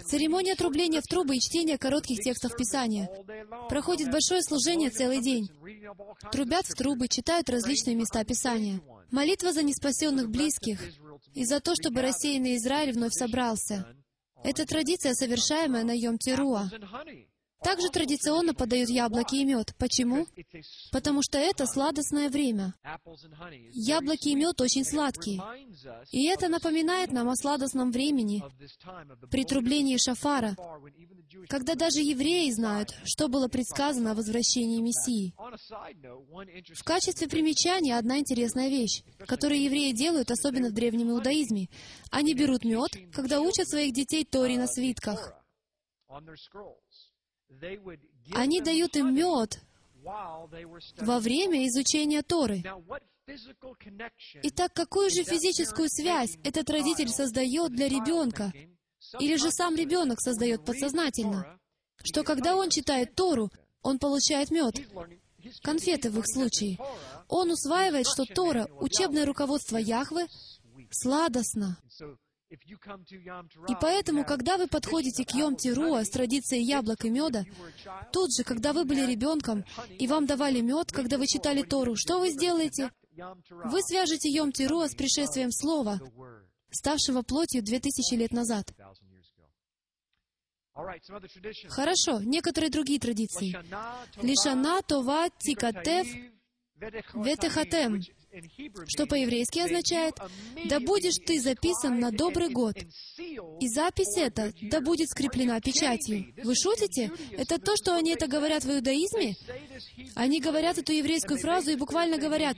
Церемония 0.05 0.55
трубления 0.55 1.01
в 1.01 1.05
трубы 1.05 1.35
и 1.35 1.41
чтение 1.41 1.77
коротких 1.77 2.19
текстов 2.19 2.55
Писания. 2.55 3.09
Проходит 3.67 4.09
большое 4.09 4.41
служение 4.41 4.89
целый 4.89 5.21
день. 5.21 5.49
Трубят 6.31 6.65
в 6.65 6.73
трубы, 6.75 7.09
читают 7.09 7.49
различные 7.49 7.95
места 7.95 8.23
Писания. 8.23 8.79
Молитва 9.11 9.51
за 9.51 9.63
неспасенных 9.63 10.29
близких 10.29 10.81
и 11.33 11.43
за 11.43 11.59
то, 11.59 11.75
чтобы 11.75 12.01
рассеянный 12.01 12.55
Израиль 12.55 12.93
вновь 12.93 13.13
собрался. 13.13 13.85
Это 14.43 14.65
традиция, 14.65 15.13
совершаемая 15.13 15.83
на 15.83 15.95
Йом-Тируа. 15.95 16.67
Также 17.63 17.89
традиционно 17.89 18.53
подают 18.53 18.89
яблоки 18.89 19.35
и 19.35 19.45
мед. 19.45 19.75
Почему? 19.77 20.25
Потому 20.91 21.21
что 21.21 21.37
это 21.37 21.67
сладостное 21.67 22.29
время. 22.29 22.73
Яблоки 23.71 24.29
и 24.29 24.35
мед 24.35 24.59
очень 24.61 24.83
сладкие. 24.83 25.41
И 26.11 26.25
это 26.25 26.49
напоминает 26.49 27.11
нам 27.11 27.29
о 27.29 27.35
сладостном 27.35 27.91
времени 27.91 28.43
при 29.29 29.45
трублении 29.45 29.97
шафара, 29.97 30.55
когда 31.49 31.75
даже 31.75 31.99
евреи 31.99 32.49
знают, 32.51 32.95
что 33.05 33.27
было 33.27 33.47
предсказано 33.47 34.11
о 34.11 34.15
возвращении 34.15 34.81
Мессии. 34.81 35.33
В 36.73 36.83
качестве 36.83 37.27
примечания 37.27 37.97
одна 37.97 38.19
интересная 38.19 38.69
вещь, 38.69 39.03
которую 39.27 39.61
евреи 39.61 39.91
делают, 39.91 40.31
особенно 40.31 40.69
в 40.69 40.73
древнем 40.73 41.11
иудаизме. 41.11 41.69
Они 42.09 42.33
берут 42.33 42.65
мед, 42.65 42.91
когда 43.13 43.39
учат 43.39 43.69
своих 43.69 43.93
детей 43.93 44.25
Тори 44.25 44.57
на 44.57 44.67
свитках. 44.67 45.33
Они 48.33 48.61
дают 48.61 48.95
им 48.95 49.13
мед 49.13 49.59
во 50.03 51.19
время 51.19 51.67
изучения 51.67 52.21
Торы. 52.21 52.63
Итак, 54.43 54.73
какую 54.73 55.09
же 55.09 55.23
физическую 55.23 55.89
связь 55.89 56.37
этот 56.43 56.69
родитель 56.69 57.09
создает 57.09 57.71
для 57.71 57.87
ребенка? 57.87 58.51
Или 59.19 59.35
же 59.35 59.51
сам 59.51 59.75
ребенок 59.75 60.19
создает 60.19 60.65
подсознательно? 60.65 61.59
Что 62.03 62.23
когда 62.23 62.55
он 62.55 62.69
читает 62.69 63.15
Тору, 63.15 63.51
он 63.81 63.99
получает 63.99 64.51
мед, 64.51 64.75
конфеты 65.61 66.09
в 66.09 66.19
их 66.19 66.25
случае. 66.27 66.77
Он 67.27 67.51
усваивает, 67.51 68.07
что 68.07 68.25
Тора, 68.25 68.67
учебное 68.79 69.25
руководство 69.25 69.77
Яхвы, 69.77 70.27
сладостно. 70.91 71.77
И 72.51 73.75
поэтому, 73.79 74.25
когда 74.25 74.57
вы 74.57 74.67
подходите 74.67 75.23
к 75.23 75.33
Йом 75.33 75.55
Тируа 75.55 76.03
с 76.03 76.09
традицией 76.09 76.63
яблок 76.63 77.05
и 77.05 77.09
меда, 77.09 77.45
тут 78.11 78.35
же, 78.35 78.43
когда 78.43 78.73
вы 78.73 78.83
были 78.83 79.09
ребенком, 79.09 79.63
и 79.97 80.05
вам 80.07 80.25
давали 80.25 80.59
мед, 80.59 80.91
когда 80.91 81.17
вы 81.17 81.27
читали 81.27 81.61
Тору, 81.61 81.95
что 81.95 82.19
вы 82.19 82.29
сделаете? 82.29 82.91
Вы 83.15 83.81
свяжете 83.81 84.29
Йом 84.29 84.51
Тируа 84.51 84.89
с 84.89 84.95
пришествием 84.95 85.51
Слова, 85.51 85.99
ставшего 86.71 87.21
плотью 87.21 87.63
две 87.63 87.79
тысячи 87.79 88.15
лет 88.15 88.31
назад. 88.31 88.73
Хорошо, 91.69 92.21
некоторые 92.21 92.69
другие 92.69 92.99
традиции. 92.99 93.55
Лишана, 94.21 94.81
Това, 94.81 95.29
Тикатев, 95.29 96.07
Ветехатем, 97.13 98.01
что 98.87 99.05
по-еврейски 99.05 99.59
означает 99.59 100.15
«Да 100.65 100.79
будешь 100.79 101.15
ты 101.25 101.39
записан 101.39 101.99
на 101.99 102.11
добрый 102.11 102.49
год». 102.49 102.75
И 103.17 103.67
запись 103.67 104.17
эта 104.17 104.53
«Да 104.61 104.79
будет 104.81 105.09
скреплена 105.09 105.59
печатью». 105.59 106.33
Вы 106.43 106.55
шутите? 106.55 107.11
Это 107.31 107.59
то, 107.59 107.75
что 107.75 107.95
они 107.95 108.11
это 108.11 108.27
говорят 108.27 108.63
в 108.63 108.71
иудаизме? 108.71 109.35
Они 110.15 110.39
говорят 110.39 110.77
эту 110.77 110.93
еврейскую 110.93 111.39
фразу 111.39 111.71
и 111.71 111.75
буквально 111.75 112.17
говорят 112.17 112.57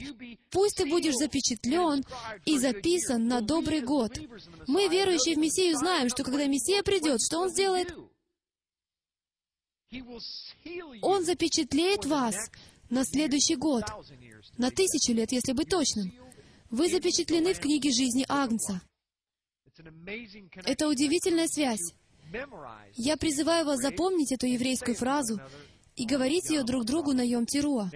«Пусть 0.52 0.78
ты 0.78 0.86
будешь 0.86 1.16
запечатлен 1.16 2.04
и 2.46 2.58
записан 2.60 3.28
на 3.28 3.42
добрый 3.42 3.82
год». 3.82 4.20
Мы, 4.68 4.88
верующие 4.88 5.36
в 5.36 5.40
Мессию, 5.40 5.78
знаем, 5.78 6.10
что 6.10 6.24
когда 6.24 6.46
Мессия 6.46 6.84
придет, 6.84 7.20
что 7.22 7.40
Он 7.40 7.50
сделает? 7.50 7.94
Он 11.02 11.24
запечатлеет 11.24 12.06
вас 12.06 12.36
на 12.90 13.04
следующий 13.06 13.56
год, 13.56 13.84
на 14.58 14.72
тысячу 14.72 15.14
лет, 15.14 15.32
если 15.32 15.54
быть 15.54 15.70
точным. 15.70 16.14
Вы 16.70 16.90
запечатлены 16.90 17.54
в 17.54 17.60
книге 17.60 17.92
жизни 17.92 18.26
Агнца. 18.28 18.82
Это 20.66 20.88
удивительная 20.88 21.48
связь. 21.48 21.94
Я 22.96 23.18
призываю 23.18 23.66
вас 23.66 23.80
запомнить 23.80 24.32
эту 24.32 24.48
еврейскую 24.48 24.96
фразу 24.96 25.40
и 25.96 26.06
говорить 26.06 26.50
ее 26.50 26.64
друг 26.64 26.86
другу 26.86 27.14
на 27.14 27.22
Йом 27.22 27.46
Тируа. 27.46 27.92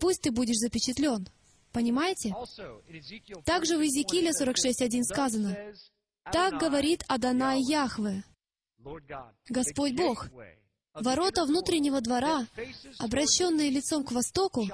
Пусть 0.00 0.22
ты 0.22 0.30
будешь 0.30 0.56
запечатлен. 0.56 1.26
Понимаете? 1.72 2.34
Также 3.44 3.78
в 3.78 3.80
Иезекииле 3.80 4.30
46.1 4.30 5.02
сказано, 5.04 5.56
«Так 6.30 6.60
говорит 6.60 7.02
Адонай 7.08 7.60
Яхве, 7.62 8.22
Господь 9.48 9.94
Бог, 9.94 10.28
Ворота 10.94 11.44
внутреннего 11.44 12.00
двора, 12.00 12.46
обращенные 12.98 13.70
лицом 13.70 14.04
к 14.04 14.12
востоку, 14.12 14.68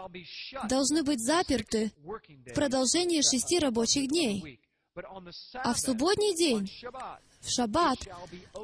должны 0.69 1.03
быть 1.03 1.21
заперты 1.21 1.93
в 2.03 2.55
продолжение 2.55 3.23
шести 3.23 3.59
рабочих 3.59 4.09
дней. 4.09 4.61
А 5.55 5.75
в 5.75 5.79
субботний 5.79 6.35
день, 6.35 6.69
в 7.41 7.49
шаббат, 7.49 7.99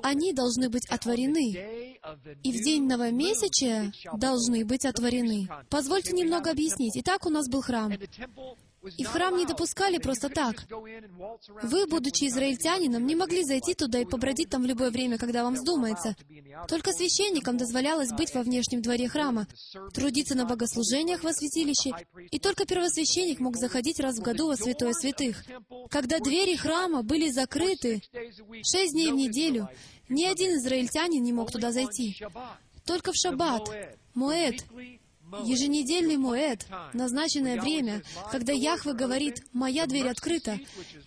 они 0.03 0.33
должны 0.33 0.69
быть 0.69 0.85
отворены. 0.89 1.97
И 2.43 2.53
в 2.53 2.65
день 2.65 2.87
новомесячия 2.87 3.93
должны 4.15 4.65
быть 4.65 4.85
отворены. 4.85 5.49
Позвольте 5.71 6.13
немного 6.13 6.51
объяснить. 6.51 6.97
Итак, 6.97 7.25
у 7.27 7.31
нас 7.31 7.49
был 7.49 7.63
храм. 7.63 7.93
И 8.97 9.05
храм 9.05 9.37
не 9.37 9.47
допускали 9.47 9.99
просто 9.99 10.29
так. 10.29 10.67
Вы, 11.63 11.87
будучи 11.87 12.25
израильтянином, 12.25 13.07
не 13.07 13.15
могли 13.15 13.45
зайти 13.45 13.75
туда 13.75 14.01
и 14.01 14.05
побродить 14.05 14.51
там 14.51 14.63
в 14.63 14.67
любое 14.67 14.91
время, 14.91 15.19
когда 15.19 15.43
вам 15.43 15.55
вздумается. 15.55 16.17
Только 16.69 16.93
священникам 16.93 17.57
дозволялось 17.57 18.11
быть 18.11 18.35
во 18.35 18.43
внешнем 18.43 18.83
дворе 18.83 19.09
храма, 19.09 19.47
трудиться 19.93 20.35
на 20.35 20.45
богослужениях 20.45 21.23
во 21.23 21.33
святилище, 21.33 21.93
и 22.31 22.39
только 22.39 22.67
первосвященник 22.67 23.41
мог 23.41 23.57
заходить 23.57 24.01
раз 24.01 24.19
в 24.19 24.23
году 24.23 24.49
во 24.49 24.57
святое 24.57 24.93
святых. 24.93 25.45
Когда 25.91 26.19
двери 26.19 26.57
храма 26.57 27.03
были 27.03 27.31
закрыты 27.31 28.03
шесть 28.63 28.93
дней 28.93 29.13
в 29.13 29.17
неделю, 29.17 29.69
ни 30.09 30.25
один 30.25 30.57
израильтянин 30.57 31.23
не 31.23 31.33
мог 31.33 31.51
туда 31.51 31.73
зайти. 31.73 32.17
Только 32.85 33.13
в 33.13 33.17
шаббат, 33.17 33.71
Моэд, 34.15 34.65
Еженедельный 35.43 36.17
Моэд, 36.17 36.67
назначенное 36.93 37.61
время, 37.61 38.03
когда 38.31 38.53
Яхве 38.53 38.93
говорит 38.93 39.43
«Моя 39.53 39.87
дверь 39.87 40.09
открыта», 40.09 40.59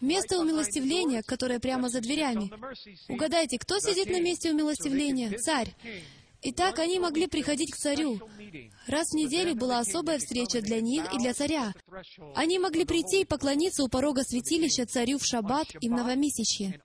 место 0.02 0.40
умилостивления, 0.40 1.22
которое 1.22 1.60
прямо 1.60 1.90
за 1.90 2.02
дверями. 2.02 2.52
Угадайте, 3.10 3.58
кто 3.58 3.80
сидит 3.80 4.10
на 4.10 4.20
месте 4.20 4.52
умилостивления? 4.52 5.38
Царь. 5.38 5.74
Итак, 6.44 6.80
они 6.80 7.00
могли 7.00 7.28
приходить 7.28 7.72
к 7.72 7.78
царю. 7.78 8.20
Раз 8.86 9.10
в 9.10 9.16
неделю 9.16 9.56
была 9.56 9.80
особая 9.80 10.20
встреча 10.20 10.62
для 10.62 10.82
них 10.82 11.12
и 11.14 11.18
для 11.18 11.34
царя. 11.34 11.74
Они 12.36 12.60
могли 12.60 12.86
прийти 12.86 13.22
и 13.22 13.26
поклониться 13.26 13.84
у 13.84 13.88
порога 13.88 14.24
святилища 14.24 14.86
царю 14.86 15.18
в 15.18 15.26
шаббат 15.26 15.68
и 15.82 15.90
в 15.90 15.92
новомесячье. 15.92 16.80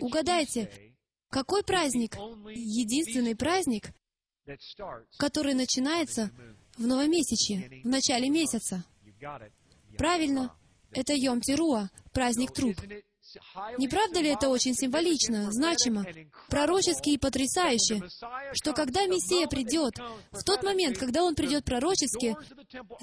Угадайте, 0.00 0.94
какой 1.28 1.62
праздник? 1.62 2.16
Единственный 2.54 3.36
праздник, 3.36 3.92
который 5.18 5.54
начинается 5.54 6.30
в 6.76 6.86
новомесячье, 6.86 7.82
в 7.84 7.88
начале 7.88 8.28
месяца. 8.28 8.84
Правильно, 9.96 10.54
это 10.92 11.12
Йом 11.14 11.40
Тируа, 11.40 11.90
праздник 12.12 12.52
труп. 12.52 12.76
Не 13.78 13.88
правда 13.88 14.20
ли 14.20 14.30
это 14.30 14.48
очень 14.48 14.74
символично, 14.74 15.52
значимо, 15.52 16.04
пророчески 16.48 17.10
и 17.10 17.18
потрясающе, 17.18 18.02
что 18.52 18.72
когда 18.72 19.06
Мессия 19.06 19.46
придет, 19.46 19.94
в 20.32 20.42
тот 20.42 20.62
момент, 20.62 20.98
когда 20.98 21.22
Он 21.22 21.34
придет 21.34 21.64
пророчески, 21.64 22.36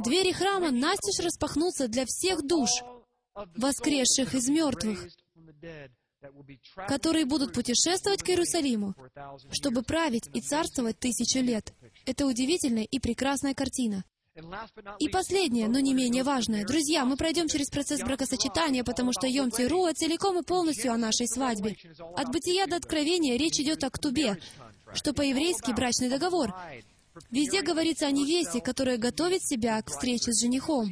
двери 0.04 0.34
храма 0.34 0.72
настежь 0.72 1.24
распахнутся 1.24 1.88
для 1.88 2.06
всех 2.06 2.45
душ, 2.45 2.70
воскресших 3.56 4.34
из 4.34 4.50
мертвых, 4.50 5.08
которые 6.88 7.25
будут 7.25 7.53
путешествовать 7.53 8.23
к 8.23 8.30
Иерусалиму, 8.30 8.95
чтобы 9.51 9.84
править 9.84 10.30
и 10.34 10.41
царствовать 10.41 10.99
тысячу 10.99 11.39
лет. 11.39 11.73
Это 12.05 12.25
удивительная 12.25 12.84
и 12.84 12.99
прекрасная 12.99 13.53
картина. 13.53 14.03
И 14.99 15.09
последнее, 15.09 15.67
но 15.67 15.80
не 15.80 15.93
менее 15.93 16.23
важное. 16.23 16.65
Друзья, 16.65 17.05
мы 17.05 17.17
пройдем 17.17 17.47
через 17.47 17.69
процесс 17.69 18.01
бракосочетания, 18.01 18.84
потому 18.84 19.11
что 19.11 19.25
Йом 19.28 19.49
Тируа 19.49 19.93
целиком 19.93 20.39
и 20.39 20.43
полностью 20.43 20.91
о 20.93 20.97
нашей 20.97 21.28
свадьбе. 21.28 21.75
От 22.15 22.32
бытия 22.32 22.67
до 22.67 22.75
откровения 22.75 23.38
речь 23.38 23.59
идет 23.59 23.84
о 23.84 23.89
ктубе, 23.89 24.38
что 24.93 25.13
по-еврейски 25.13 25.71
брачный 25.71 26.09
договор. 26.09 26.53
Везде 27.32 27.63
говорится 27.63 28.05
о 28.05 28.11
невесте, 28.11 28.61
которая 28.61 28.97
готовит 28.97 29.41
себя 29.43 29.82
к 29.82 29.89
встрече 29.89 30.32
с 30.32 30.41
женихом. 30.41 30.91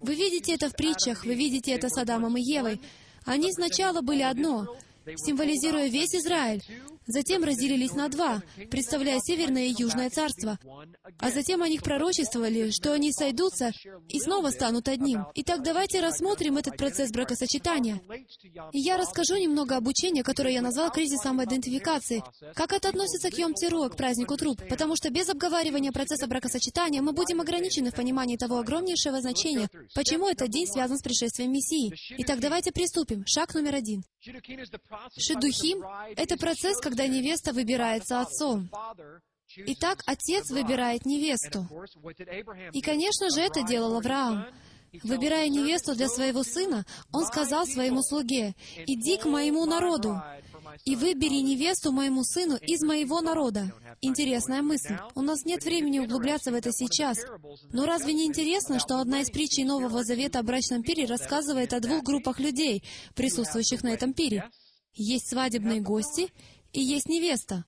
Вы 0.00 0.14
видите 0.14 0.54
это 0.54 0.68
в 0.68 0.74
притчах, 0.74 1.24
вы 1.24 1.34
видите 1.34 1.72
это 1.72 1.88
с 1.88 1.96
Адамом 1.96 2.36
и 2.36 2.42
Евой. 2.42 2.80
Они 3.26 3.52
сначала 3.52 4.00
были 4.02 4.22
одно, 4.22 4.76
символизируя 5.16 5.88
весь 5.88 6.14
Израиль. 6.14 6.62
Затем 7.06 7.44
разделились 7.44 7.92
на 7.92 8.08
два, 8.08 8.42
представляя 8.70 9.20
Северное 9.20 9.66
и 9.66 9.74
Южное 9.78 10.10
царство. 10.10 10.58
А 11.18 11.30
затем 11.30 11.62
о 11.62 11.68
них 11.68 11.82
пророчествовали, 11.82 12.70
что 12.70 12.92
они 12.92 13.12
сойдутся 13.12 13.72
и 14.08 14.20
снова 14.20 14.50
станут 14.50 14.88
одним. 14.88 15.26
Итак, 15.34 15.62
давайте 15.62 16.00
рассмотрим 16.00 16.56
этот 16.56 16.76
процесс 16.76 17.10
бракосочетания. 17.10 18.00
И 18.72 18.78
я 18.78 18.96
расскажу 18.96 19.36
немного 19.36 19.76
об 19.76 19.86
учении, 19.86 20.22
которое 20.22 20.54
я 20.54 20.62
назвал 20.62 20.90
кризисом 20.90 21.42
идентификации. 21.42 22.22
Как 22.54 22.72
это 22.72 22.88
относится 22.88 23.30
к 23.30 23.38
Йом-Тиру, 23.38 23.88
к 23.88 23.96
празднику 23.96 24.36
труп? 24.36 24.62
Потому 24.68 24.96
что 24.96 25.10
без 25.10 25.28
обговаривания 25.28 25.92
процесса 25.92 26.26
бракосочетания 26.26 27.02
мы 27.02 27.12
будем 27.12 27.40
ограничены 27.40 27.90
в 27.90 27.94
понимании 27.94 28.36
того 28.36 28.58
огромнейшего 28.58 29.20
значения, 29.20 29.68
почему 29.94 30.28
этот 30.28 30.50
день 30.50 30.66
связан 30.66 30.98
с 30.98 31.02
пришествием 31.02 31.52
Мессии. 31.52 31.94
Итак, 32.18 32.40
давайте 32.40 32.72
приступим. 32.72 33.24
Шаг 33.26 33.54
номер 33.54 33.76
один. 33.76 34.02
Шедухим— 35.16 35.84
это 36.16 36.36
процесс, 36.36 36.78
когда 36.78 36.95
невеста 37.06 37.52
выбирается 37.52 38.20
отцом. 38.20 38.70
Итак, 39.56 40.02
отец 40.06 40.50
выбирает 40.50 41.06
невесту. 41.06 41.66
И, 42.72 42.80
конечно 42.80 43.30
же, 43.30 43.40
это 43.40 43.62
делал 43.62 43.96
Авраам. 43.96 44.46
Выбирая 45.02 45.48
невесту 45.48 45.94
для 45.94 46.08
своего 46.08 46.42
сына, 46.42 46.84
он 47.12 47.26
сказал 47.26 47.66
своему 47.66 48.02
слуге, 48.02 48.54
«Иди 48.86 49.16
к 49.18 49.26
моему 49.26 49.66
народу, 49.66 50.22
и 50.84 50.96
выбери 50.96 51.42
невесту 51.42 51.92
моему 51.92 52.22
сыну 52.24 52.56
из 52.56 52.82
моего 52.82 53.20
народа». 53.20 53.72
Интересная 54.02 54.62
мысль. 54.62 54.96
У 55.14 55.22
нас 55.22 55.44
нет 55.44 55.64
времени 55.64 55.98
углубляться 55.98 56.50
в 56.50 56.54
это 56.54 56.70
сейчас. 56.72 57.18
Но 57.72 57.86
разве 57.86 58.12
не 58.12 58.26
интересно, 58.26 58.78
что 58.78 59.00
одна 59.00 59.20
из 59.20 59.30
притчей 59.30 59.64
Нового 59.64 60.04
Завета 60.04 60.38
о 60.38 60.42
брачном 60.42 60.82
пире 60.82 61.06
рассказывает 61.06 61.72
о 61.72 61.80
двух 61.80 62.02
группах 62.02 62.38
людей, 62.38 62.82
присутствующих 63.14 63.82
на 63.82 63.88
этом 63.88 64.12
пире? 64.12 64.50
Есть 64.94 65.28
свадебные 65.28 65.80
гости 65.80 66.30
и 66.72 66.80
есть 66.80 67.08
невеста. 67.08 67.64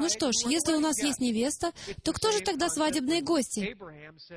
Ну 0.00 0.08
что 0.08 0.32
ж, 0.32 0.50
если 0.50 0.74
у 0.74 0.80
нас 0.80 1.00
есть 1.00 1.20
невеста, 1.20 1.72
то 2.02 2.12
кто 2.12 2.32
же 2.32 2.40
тогда 2.40 2.68
свадебные 2.68 3.22
гости? 3.22 3.76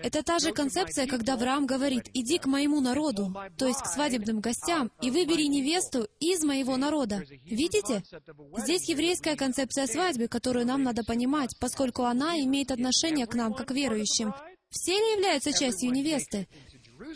Это 0.04 0.22
та 0.22 0.38
же 0.38 0.52
концепция, 0.52 1.08
когда 1.08 1.34
Авраам 1.34 1.66
говорит, 1.66 2.04
«Иди 2.14 2.38
к 2.38 2.46
моему 2.46 2.82
народу», 2.82 3.36
то 3.58 3.68
есть 3.68 3.82
к 3.82 3.88
свадебным 3.88 4.42
гостям, 4.42 4.92
и 5.02 5.10
выбери 5.10 5.48
невесту 5.48 6.08
из 6.20 6.44
моего 6.44 6.78
народа. 6.78 7.24
Видите? 7.46 8.04
Здесь 8.58 8.88
еврейская 8.88 9.36
концепция 9.36 9.88
свадьбы, 9.88 10.28
которую 10.28 10.68
нам 10.68 10.84
надо 10.84 11.04
понимать, 11.04 11.58
поскольку 11.60 12.04
она 12.04 12.40
имеет 12.42 12.70
отношение 12.72 13.26
к 13.26 13.34
нам, 13.34 13.54
как 13.54 13.72
верующим. 13.72 14.34
Все 14.70 14.94
ли 14.94 15.14
являются 15.14 15.52
частью 15.52 15.92
невесты? 15.92 16.48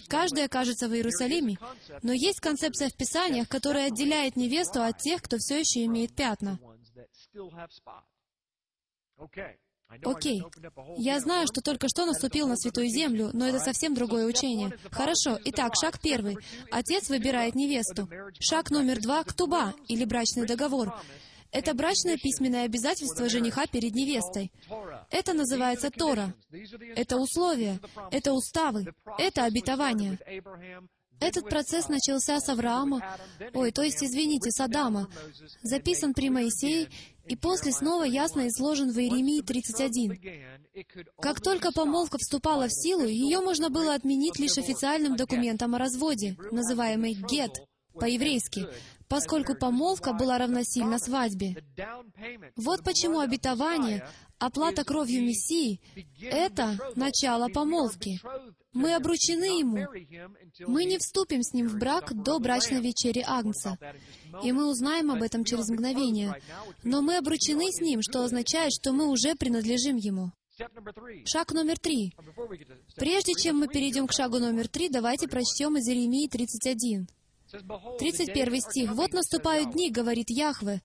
Каждый 0.08 0.46
окажется 0.46 0.88
в 0.88 0.94
Иерусалиме, 0.94 1.58
но 2.02 2.14
есть 2.14 2.40
концепция 2.40 2.90
в 2.90 2.96
Писаниях, 2.96 3.48
которая 3.48 3.88
отделяет 3.88 4.36
невесту 4.36 4.82
от 4.82 4.98
тех, 4.98 5.22
кто 5.22 5.38
все 5.38 5.60
еще 5.60 5.86
имеет 5.86 6.16
пятна. 6.16 6.60
Окей. 10.04 10.44
Я 10.98 11.20
знаю, 11.20 11.48
что 11.48 11.62
только 11.62 11.88
что 11.90 12.06
наступил 12.06 12.48
на 12.48 12.56
Святую 12.56 12.90
Землю, 12.90 13.32
но 13.34 13.48
это 13.48 13.60
совсем 13.60 13.96
другое 13.96 14.28
учение. 14.28 14.72
Хорошо. 14.92 15.40
Итак, 15.46 15.74
шаг 15.82 16.00
первый. 16.00 16.38
Отец 16.70 17.10
выбирает 17.10 17.56
невесту. 17.56 18.08
Шаг 18.40 18.70
номер 18.70 19.02
два— 19.02 19.24
ктуба, 19.26 19.74
или 19.88 20.06
брачный 20.06 20.46
договор. 20.46 20.94
Это 21.52 21.74
брачное 21.74 22.18
письменное 22.18 22.66
обязательство 22.66 23.28
жениха 23.28 23.66
перед 23.66 23.96
невестой. 23.96 24.52
Это 25.10 25.34
называется 25.34 25.90
Тора. 25.90 26.34
Это 26.96 27.18
условия, 27.18 27.80
это 28.12 28.34
уставы, 28.34 28.94
это 29.18 29.46
обетование. 29.46 30.20
Этот 31.20 31.50
процесс 31.50 31.90
начался 31.90 32.40
с 32.40 32.48
Авраама, 32.48 33.02
ой, 33.54 33.72
то 33.72 33.82
есть, 33.82 34.02
извините, 34.02 34.52
с 34.52 34.60
Адама, 34.62 35.10
записан 35.62 36.14
при 36.14 36.30
Моисее 36.30 36.90
и 37.28 37.36
после 37.36 37.74
снова 37.74 38.04
ясно 38.04 38.48
изложен 38.48 38.92
в 38.92 38.98
Иеремии 38.98 39.42
31. 39.42 40.18
Как 41.22 41.42
только 41.42 41.72
помолвка 41.74 42.18
вступала 42.20 42.68
в 42.68 42.74
силу, 42.74 43.06
ее 43.06 43.42
можно 43.42 43.70
было 43.70 43.96
отменить 43.96 44.40
лишь 44.40 44.58
официальным 44.58 45.18
документом 45.18 45.76
о 45.76 45.78
разводе, 45.78 46.38
называемый 46.52 47.14
«гет», 47.14 47.52
по-еврейски, 48.00 48.68
поскольку 49.10 49.56
помолвка 49.56 50.14
была 50.14 50.38
равносильна 50.38 51.00
свадьбе. 51.00 51.62
Вот 52.56 52.84
почему 52.84 53.20
обетование, 53.20 54.08
оплата 54.38 54.86
кровью 54.86 55.24
Мессии— 55.24 55.82
это 56.22 56.78
начало 56.96 57.50
помолвки. 57.50 58.22
Мы 58.72 58.94
обручены 58.94 59.60
Ему. 59.60 59.88
Мы 60.68 60.86
не 60.86 61.00
вступим 61.00 61.42
с 61.42 61.54
Ним 61.54 61.68
в 61.68 61.78
брак 61.78 62.14
до 62.14 62.40
брачной 62.40 62.82
вечери 62.82 63.24
Агнца. 63.26 63.78
И 64.44 64.52
мы 64.52 64.70
узнаем 64.70 65.12
об 65.12 65.24
этом 65.24 65.44
через 65.44 65.70
мгновение. 65.70 66.40
Но 66.84 67.02
мы 67.02 67.18
обручены 67.18 67.72
с 67.72 67.82
Ним, 67.82 68.02
что 68.04 68.24
означает, 68.24 68.72
что 68.72 68.94
мы 68.94 69.10
уже 69.10 69.36
принадлежим 69.36 69.98
Ему. 69.98 70.32
Шаг 71.26 71.54
номер 71.54 71.80
три. 71.80 72.14
Прежде 72.96 73.34
чем 73.34 73.58
мы 73.60 73.68
перейдем 73.68 74.08
к 74.08 74.14
шагу 74.14 74.40
номер 74.40 74.68
три, 74.68 74.90
давайте 74.90 75.28
прочтем 75.28 75.78
из 75.78 75.88
Иеремии 75.88 76.28
31. 76.28 77.08
31 77.52 78.62
стих. 78.62 78.92
«Вот 78.92 79.14
наступают 79.14 79.72
дни,— 79.74 79.90
говорит 79.92 80.30
Яхве, 80.30 80.82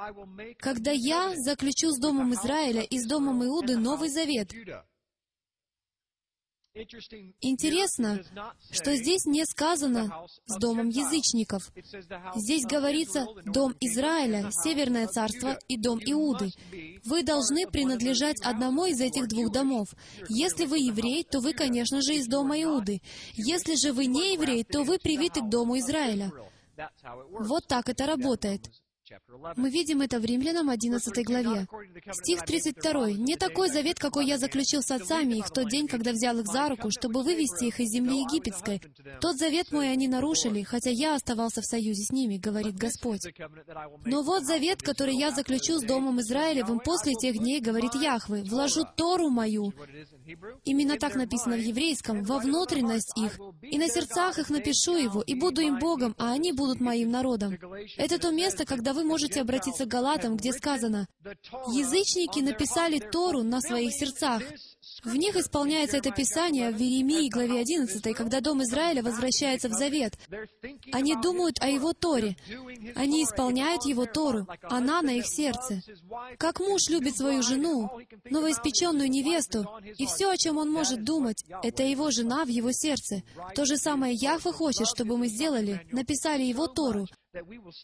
—когда 0.58 0.92
я 0.92 1.34
заключу 1.36 1.90
с 1.90 1.98
Домом 1.98 2.32
Израиля 2.34 2.82
и 2.82 2.98
с 2.98 3.06
Домом 3.06 3.44
Иуды 3.44 3.76
Новый 3.76 4.08
Завет, 4.08 4.52
Интересно, 7.40 8.20
что 8.72 8.96
здесь 8.96 9.26
не 9.26 9.44
сказано 9.44 10.26
«с 10.46 10.58
домом 10.58 10.88
язычников». 10.88 11.70
Здесь 12.34 12.64
говорится 12.66 13.26
«дом 13.44 13.76
Израиля, 13.80 14.50
Северное 14.50 15.06
царство 15.06 15.56
и 15.68 15.76
дом 15.76 16.00
Иуды». 16.00 16.50
Вы 17.04 17.22
должны 17.22 17.68
принадлежать 17.68 18.40
одному 18.42 18.86
из 18.86 19.00
этих 19.00 19.28
двух 19.28 19.52
домов. 19.52 19.86
Если 20.28 20.66
вы 20.66 20.78
еврей, 20.78 21.22
то 21.22 21.38
вы, 21.38 21.52
конечно 21.52 22.02
же, 22.02 22.14
из 22.14 22.26
дома 22.26 22.60
Иуды. 22.60 23.00
Если 23.34 23.76
же 23.76 23.92
вы 23.92 24.06
не 24.06 24.32
еврей, 24.34 24.64
то 24.64 24.82
вы 24.82 24.98
привиты 24.98 25.42
к 25.42 25.48
дому 25.48 25.78
Израиля. 25.78 26.32
Вот 27.38 27.68
так 27.68 27.88
это 27.88 28.04
работает. 28.06 28.68
Мы 29.56 29.70
видим 29.70 30.00
это 30.00 30.18
в 30.18 30.24
Римлянам 30.24 30.70
11 30.70 31.24
главе. 31.24 31.66
Стих 32.12 32.42
32. 32.42 33.12
«Не 33.12 33.36
такой 33.36 33.68
завет, 33.68 33.98
какой 33.98 34.26
я 34.26 34.38
заключил 34.38 34.82
с 34.82 34.90
отцами 34.90 35.34
их 35.34 35.46
в 35.46 35.50
тот 35.50 35.68
день, 35.68 35.86
когда 35.88 36.12
взял 36.12 36.38
их 36.38 36.46
за 36.46 36.68
руку, 36.68 36.90
чтобы 36.90 37.22
вывести 37.22 37.64
их 37.66 37.80
из 37.80 37.90
земли 37.90 38.20
египетской. 38.20 38.80
Тот 39.20 39.36
завет 39.36 39.72
мой 39.72 39.90
они 39.90 40.08
нарушили, 40.08 40.62
хотя 40.62 40.90
я 40.90 41.14
оставался 41.14 41.60
в 41.60 41.66
союзе 41.66 42.02
с 42.02 42.12
ними, 42.12 42.38
говорит 42.38 42.76
Господь. 42.76 43.20
Но 44.06 44.22
вот 44.22 44.44
завет, 44.44 44.82
который 44.82 45.16
я 45.16 45.30
заключу 45.30 45.78
с 45.78 45.82
Домом 45.82 46.20
Израилевым 46.20 46.80
после 46.80 47.14
тех 47.14 47.36
дней, 47.36 47.60
говорит 47.60 47.94
Яхвы, 47.94 48.42
вложу 48.42 48.84
Тору 48.96 49.28
мою». 49.28 49.72
Именно 50.64 50.96
так 50.96 51.14
написано 51.14 51.56
в 51.56 51.60
еврейском, 51.60 52.22
«во 52.22 52.38
внутренность 52.38 53.12
их, 53.18 53.38
и 53.62 53.76
на 53.76 53.88
сердцах 53.88 54.38
их 54.38 54.48
напишу 54.48 54.96
его, 54.96 55.20
и 55.20 55.34
буду 55.34 55.60
им 55.60 55.78
Богом, 55.78 56.14
а 56.18 56.32
они 56.32 56.52
будут 56.52 56.80
моим 56.80 57.10
народом». 57.10 57.58
Это 57.98 58.18
то 58.18 58.30
место, 58.30 58.64
когда 58.64 58.93
вы 58.94 59.04
можете 59.04 59.40
обратиться 59.40 59.84
к 59.84 59.88
Галатам, 59.88 60.36
где 60.36 60.52
сказано, 60.52 61.06
«Язычники 61.72 62.40
написали 62.40 62.98
Тору 62.98 63.42
на 63.42 63.60
своих 63.60 63.92
сердцах». 63.92 64.42
В 65.02 65.16
них 65.16 65.36
исполняется 65.36 65.98
это 65.98 66.10
Писание 66.10 66.70
в 66.70 66.76
Веремии, 66.76 67.28
главе 67.28 67.60
11, 67.60 68.14
когда 68.14 68.40
Дом 68.40 68.62
Израиля 68.62 69.02
возвращается 69.02 69.68
в 69.68 69.72
Завет. 69.72 70.14
Они 70.92 71.14
думают 71.16 71.60
о 71.60 71.68
Его 71.68 71.92
Торе. 71.92 72.36
Они 72.94 73.24
исполняют 73.24 73.84
Его 73.84 74.06
Тору. 74.06 74.46
Она 74.62 75.02
на 75.02 75.10
их 75.10 75.26
сердце. 75.26 75.82
Как 76.38 76.60
муж 76.60 76.88
любит 76.88 77.16
свою 77.16 77.42
жену, 77.42 77.90
новоиспеченную 78.30 79.10
невесту, 79.10 79.66
и 79.98 80.06
все, 80.06 80.30
о 80.30 80.36
чем 80.36 80.58
он 80.58 80.70
может 80.70 81.04
думать, 81.04 81.44
это 81.62 81.82
Его 81.82 82.10
жена 82.10 82.44
в 82.44 82.48
Его 82.48 82.70
сердце. 82.72 83.22
То 83.54 83.64
же 83.64 83.76
самое 83.76 84.14
Яхва 84.14 84.52
хочет, 84.52 84.86
чтобы 84.86 85.18
мы 85.18 85.28
сделали, 85.28 85.86
написали 85.92 86.42
Его 86.42 86.66
Тору, 86.66 87.06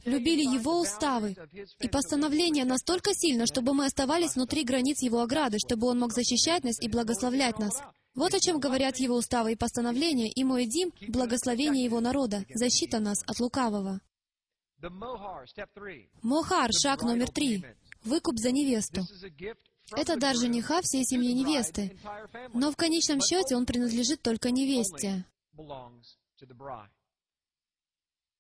любили 0.05 0.43
Его 0.43 0.81
уставы 0.81 1.37
и 1.81 1.89
постановления 1.89 2.65
настолько 2.65 3.13
сильно, 3.15 3.47
чтобы 3.47 3.75
мы 3.75 3.87
оставались 3.87 4.35
внутри 4.35 4.65
границ 4.65 5.03
Его 5.03 5.21
ограды, 5.21 5.59
чтобы 5.59 5.89
Он 5.89 5.99
мог 5.99 6.13
защищать 6.13 6.65
нас 6.65 6.81
и 6.81 6.89
благословлять 6.89 7.59
нас. 7.59 7.83
Вот 8.15 8.35
о 8.35 8.41
чем 8.41 8.59
говорят 8.59 8.97
Его 8.97 9.17
уставы 9.17 9.53
и 9.53 9.57
постановления, 9.57 10.31
и 10.31 10.45
мой 10.45 10.67
Дим— 10.67 10.93
благословение 11.09 11.85
Его 11.85 12.01
народа, 12.01 12.45
защита 12.55 12.99
нас 12.99 13.23
от 13.27 13.41
лукавого. 13.41 14.01
Мохар, 16.23 16.73
шаг 16.73 17.03
номер 17.03 17.31
три. 17.31 17.65
Выкуп 18.03 18.39
за 18.39 18.51
невесту. 18.51 19.03
Это 19.95 20.17
дар 20.17 20.37
жениха 20.37 20.81
всей 20.83 21.05
семьи 21.05 21.33
невесты. 21.33 21.99
Но 22.55 22.71
в 22.71 22.77
конечном 22.77 23.21
счете 23.21 23.57
он 23.57 23.67
принадлежит 23.67 24.23
только 24.23 24.51
невесте. 24.51 25.25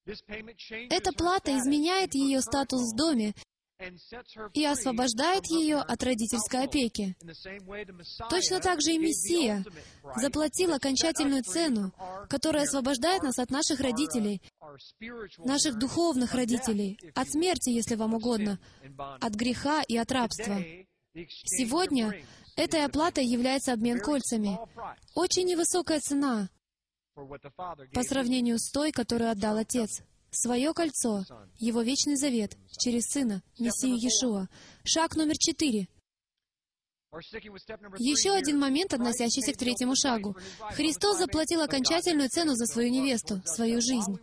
Эта 0.07 1.13
плата 1.13 1.57
изменяет 1.59 2.15
ее 2.15 2.41
статус 2.41 2.93
в 2.93 2.97
доме 2.97 3.35
и 4.53 4.65
освобождает 4.65 5.47
ее 5.47 5.77
от 5.77 6.03
родительской 6.03 6.65
опеки. 6.65 7.17
Точно 8.29 8.61
так 8.61 8.81
же 8.83 8.93
и 8.93 8.99
Мессия 8.99 9.65
заплатил 10.17 10.75
окончательную 10.75 11.43
цену, 11.43 11.93
которая 12.29 12.65
освобождает 12.65 13.23
нас 13.23 13.39
от 13.39 13.51
наших 13.51 13.81
родителей, 13.81 14.43
наших 15.39 15.79
духовных 15.79 16.35
родителей, 16.35 16.99
от 17.15 17.31
смерти, 17.31 17.71
если 17.71 17.95
вам 17.95 18.15
угодно, 18.15 18.59
от 18.99 19.35
греха 19.35 19.83
и 19.83 19.97
от 19.97 20.13
рабства. 20.13 20.63
Сегодня 21.15 22.23
этой 22.57 22.85
оплатой 22.85 23.25
является 23.25 23.73
обмен 23.73 24.01
кольцами. 24.01 24.59
Очень 25.15 25.47
невысокая 25.47 26.01
цена 26.01 26.49
по 27.15 28.03
сравнению 28.03 28.59
с 28.59 28.71
той, 28.71 28.93
которую 28.93 29.31
отдал 29.31 29.57
Отец 29.57 30.03
свое 30.31 30.73
кольцо, 30.73 31.25
Его 31.59 31.83
вечный 31.83 32.17
завет 32.17 32.57
через 32.79 33.05
Сына, 33.11 33.43
Мессию 33.59 33.97
Иешуа. 33.97 34.49
Шаг 34.85 35.17
номер 35.17 35.37
четыре. 35.39 35.89
Еще 37.99 38.31
один 38.31 38.61
момент, 38.61 38.95
относящийся 38.95 39.53
к 39.53 39.57
третьему 39.57 39.97
шагу. 39.97 40.37
Христос 40.77 41.19
заплатил 41.19 41.61
окончательную 41.61 42.29
цену 42.29 42.55
за 42.55 42.67
свою 42.67 42.89
невесту, 42.89 43.43
свою 43.45 43.81
жизнь. 43.81 44.17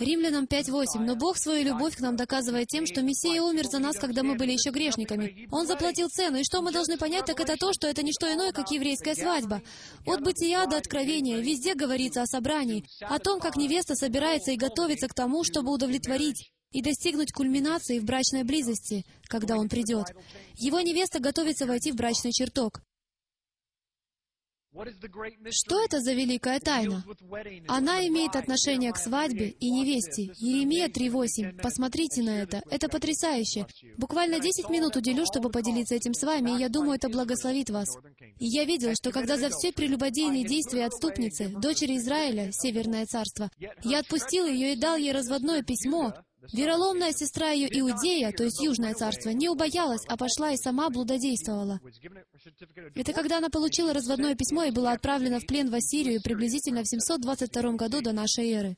Римлянам 0.00 0.46
5.8. 0.46 0.98
«Но 0.98 1.14
Бог 1.14 1.36
свою 1.36 1.64
любовь 1.64 1.96
к 1.96 2.00
нам 2.00 2.16
доказывает 2.16 2.66
тем, 2.66 2.86
что 2.86 3.02
Мессия 3.02 3.40
умер 3.40 3.66
за 3.66 3.78
нас, 3.78 3.96
когда 3.98 4.24
мы 4.24 4.34
были 4.34 4.50
еще 4.50 4.70
грешниками. 4.70 5.46
Он 5.52 5.68
заплатил 5.68 6.08
цену, 6.08 6.38
и 6.38 6.44
что 6.44 6.60
мы 6.60 6.72
должны 6.72 6.98
понять, 6.98 7.26
так 7.26 7.38
это 7.38 7.56
то, 7.56 7.72
что 7.72 7.86
это 7.86 8.02
не 8.02 8.12
что 8.12 8.32
иное, 8.32 8.50
как 8.50 8.72
еврейская 8.72 9.14
свадьба. 9.14 9.62
От 10.04 10.20
бытия 10.20 10.66
до 10.66 10.78
откровения. 10.78 11.38
Везде 11.38 11.74
говорится 11.74 12.22
о 12.22 12.26
собрании, 12.26 12.84
о 13.00 13.20
том, 13.20 13.38
как 13.38 13.56
невеста 13.56 13.94
собирается 13.94 14.50
и 14.50 14.56
готовится 14.56 15.06
к 15.06 15.14
тому, 15.14 15.44
чтобы 15.44 15.72
удовлетворить 15.72 16.50
и 16.70 16.82
достигнуть 16.82 17.32
кульминации 17.32 17.98
в 17.98 18.04
брачной 18.04 18.44
близости, 18.44 19.04
когда 19.24 19.56
он 19.56 19.68
придет. 19.68 20.06
Его 20.54 20.80
невеста 20.80 21.20
готовится 21.20 21.66
войти 21.66 21.92
в 21.92 21.96
брачный 21.96 22.32
чертог. 22.32 22.82
Что 25.50 25.82
это 25.82 26.00
за 26.00 26.12
великая 26.12 26.60
тайна? 26.60 27.04
Она 27.66 28.06
имеет 28.06 28.36
отношение 28.36 28.92
к 28.92 28.98
свадьбе 28.98 29.48
и 29.48 29.70
невесте. 29.70 30.30
Еремия 30.36 30.88
3.8. 30.88 31.60
Посмотрите 31.60 32.22
на 32.22 32.42
это. 32.42 32.62
Это 32.70 32.88
потрясающе. 32.88 33.66
Буквально 33.96 34.38
10 34.38 34.68
минут 34.68 34.94
уделю, 34.96 35.24
чтобы 35.26 35.50
поделиться 35.50 35.94
этим 35.94 36.14
с 36.14 36.22
вами, 36.22 36.52
и 36.52 36.60
я 36.60 36.68
думаю, 36.68 36.96
это 36.96 37.08
благословит 37.08 37.70
вас. 37.70 37.88
И 38.38 38.46
я 38.46 38.64
видел, 38.64 38.92
что 38.94 39.10
когда 39.10 39.36
за 39.36 39.48
все 39.50 39.72
прелюбодейные 39.72 40.46
действия 40.46 40.86
отступницы, 40.86 41.48
дочери 41.48 41.96
Израиля, 41.96 42.52
Северное 42.52 43.06
царство, 43.06 43.50
я 43.82 44.00
отпустил 44.00 44.46
ее 44.46 44.74
и 44.74 44.76
дал 44.76 44.96
ей 44.96 45.12
разводное 45.12 45.62
письмо, 45.62 46.14
Вероломная 46.52 47.12
сестра 47.12 47.50
ее 47.50 47.68
Иудея, 47.80 48.32
то 48.32 48.44
есть 48.44 48.60
Южное 48.60 48.94
царство, 48.94 49.30
не 49.30 49.48
убоялась, 49.48 50.04
а 50.08 50.16
пошла 50.16 50.52
и 50.52 50.56
сама 50.56 50.88
блудодействовала. 50.90 51.80
Это 52.94 53.12
когда 53.12 53.38
она 53.38 53.48
получила 53.50 53.92
разводное 53.92 54.34
письмо 54.34 54.64
и 54.64 54.70
была 54.70 54.92
отправлена 54.92 55.40
в 55.40 55.46
плен 55.46 55.70
в 55.70 55.74
Ассирию 55.74 56.22
приблизительно 56.22 56.82
в 56.82 56.88
722 56.88 57.72
году 57.72 58.00
до 58.00 58.12
нашей 58.12 58.50
эры. 58.50 58.76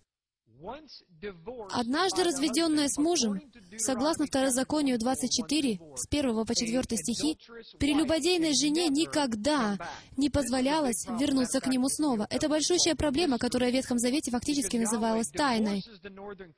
Однажды 1.71 2.25
разведенная 2.25 2.89
с 2.89 2.97
мужем, 2.99 3.41
согласно 3.79 4.27
Второзаконию 4.27 4.99
24, 4.99 5.81
с 5.97 6.07
1 6.09 6.47
по 6.47 6.55
4 6.55 6.83
стихи, 6.97 7.39
прелюбодейной 7.79 8.55
жене 8.55 8.89
никогда 8.89 9.79
не 10.17 10.31
позволялось 10.31 11.07
вернуться 11.19 11.61
к 11.61 11.67
нему 11.67 11.89
снова. 11.89 12.27
Это 12.31 12.49
большущая 12.49 12.95
проблема, 12.95 13.39
которая 13.39 13.71
в 13.71 13.75
Ветхом 13.75 13.99
Завете 13.99 14.31
фактически 14.31 14.77
называлась 14.77 15.29
тайной. 15.29 15.83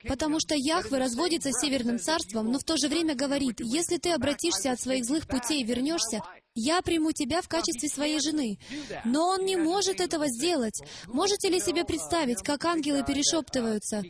Потому 0.07 0.39
что 0.39 0.55
Яхве 0.55 0.97
разводится 0.97 1.51
с 1.51 1.61
Северным 1.61 1.99
Царством, 1.99 2.51
но 2.51 2.59
в 2.59 2.63
то 2.63 2.77
же 2.77 2.87
время 2.87 3.15
говорит, 3.15 3.59
если 3.59 3.97
ты 3.97 4.11
обратишься 4.11 4.71
от 4.71 4.79
своих 4.79 5.05
злых 5.05 5.27
путей 5.27 5.61
и 5.61 5.65
вернешься, 5.65 6.21
я 6.55 6.81
приму 6.81 7.11
тебя 7.11 7.41
в 7.41 7.47
качестве 7.47 7.89
своей 7.89 8.19
жены. 8.19 8.59
Но 9.05 9.29
он 9.29 9.45
не 9.45 9.55
может 9.55 9.99
этого 9.99 10.27
сделать. 10.27 10.81
Можете 11.07 11.49
ли 11.49 11.59
себе 11.59 11.83
представить, 11.83 12.43
как 12.43 12.65
ангелы 12.65 13.03
перешептываются? 13.03 14.03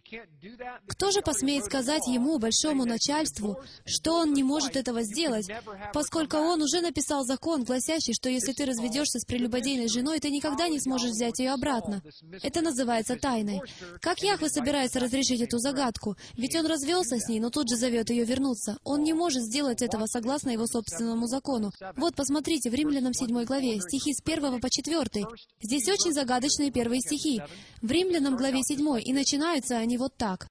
Кто 0.87 1.11
же 1.11 1.21
посмеет 1.21 1.65
сказать 1.65 2.05
ему, 2.07 2.39
большому 2.39 2.85
начальству, 2.85 3.61
что 3.85 4.13
он 4.13 4.33
не 4.33 4.43
может 4.43 4.75
этого 4.75 5.03
сделать, 5.03 5.49
поскольку 5.93 6.37
он 6.37 6.61
уже 6.61 6.81
написал 6.81 7.23
закон, 7.23 7.63
гласящий, 7.63 8.13
что 8.13 8.29
если 8.29 8.51
ты 8.51 8.65
разведешься 8.65 9.19
с 9.19 9.25
прелюбодейной 9.25 9.87
женой, 9.87 10.19
ты 10.19 10.29
никогда 10.29 10.67
не 10.67 10.79
сможешь 10.79 11.11
взять 11.11 11.39
ее 11.39 11.51
обратно. 11.51 12.01
Это 12.41 12.61
называется 12.61 13.15
тайной. 13.15 13.61
Как 14.01 14.21
Яхве 14.21 14.49
собирается 14.49 14.99
разрешить 14.99 15.41
эту 15.41 15.59
загадку? 15.59 16.17
Ведь 16.33 16.55
он 16.55 16.65
развелся 16.65 17.19
с 17.19 17.27
ней, 17.29 17.39
но 17.39 17.49
тут 17.49 17.69
же 17.69 17.77
зовет 17.77 18.09
ее 18.09 18.25
вернуться. 18.25 18.77
Он 18.83 19.03
не 19.03 19.13
может 19.13 19.43
сделать 19.43 19.81
этого 19.81 20.07
согласно 20.07 20.49
его 20.49 20.67
собственному 20.67 21.27
закону. 21.27 21.71
Вот, 21.95 22.15
посмотрите, 22.15 22.32
Посмотрите 22.33 22.71
в 22.71 22.73
Римлянам 22.73 23.13
7 23.13 23.45
главе, 23.45 23.79
стихи 23.79 24.11
с 24.11 24.19
1 24.19 24.59
по 24.59 24.67
4. 24.67 25.23
Здесь 25.61 25.87
очень 25.87 26.13
загадочные 26.13 26.71
первые 26.71 26.99
стихи. 26.99 27.39
В 27.83 27.91
Римлянам 27.91 28.35
главе 28.35 28.63
7, 28.63 28.79
и 29.01 29.13
начинаются 29.13 29.77
они 29.77 29.99
вот 29.99 30.17
так. 30.17 30.47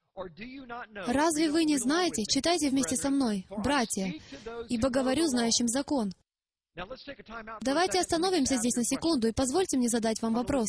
«Разве 1.08 1.50
вы 1.50 1.64
не 1.64 1.78
знаете? 1.78 2.22
Читайте 2.22 2.70
вместе 2.70 2.94
со 2.94 3.10
мной, 3.10 3.46
братья, 3.50 4.14
ибо 4.68 4.90
говорю 4.90 5.26
знающим 5.26 5.66
закон». 5.66 6.12
Давайте 7.62 7.98
остановимся 7.98 8.58
здесь 8.58 8.76
на 8.76 8.84
секунду 8.84 9.26
и 9.26 9.32
позвольте 9.32 9.76
мне 9.76 9.88
задать 9.88 10.22
вам 10.22 10.34
вопрос. 10.34 10.68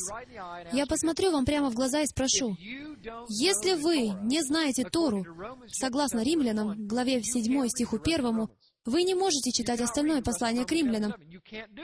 Я 0.73 0.87
посмотрю 0.87 1.31
вам 1.31 1.45
прямо 1.45 1.69
в 1.69 1.75
глаза 1.75 2.01
и 2.01 2.07
спрошу, 2.07 2.57
если 3.29 3.75
вы 3.75 4.09
не 4.23 4.41
знаете 4.41 4.83
Тору, 4.83 5.23
согласно 5.67 6.23
Римлянам, 6.23 6.87
главе 6.87 7.21
7 7.21 7.67
стиху 7.69 7.99
1, 8.03 8.47
вы 8.85 9.03
не 9.03 9.15
можете 9.15 9.51
читать 9.51 9.79
остальное 9.81 10.21
послание 10.21 10.65
к 10.65 10.71
римлянам. 10.71 11.13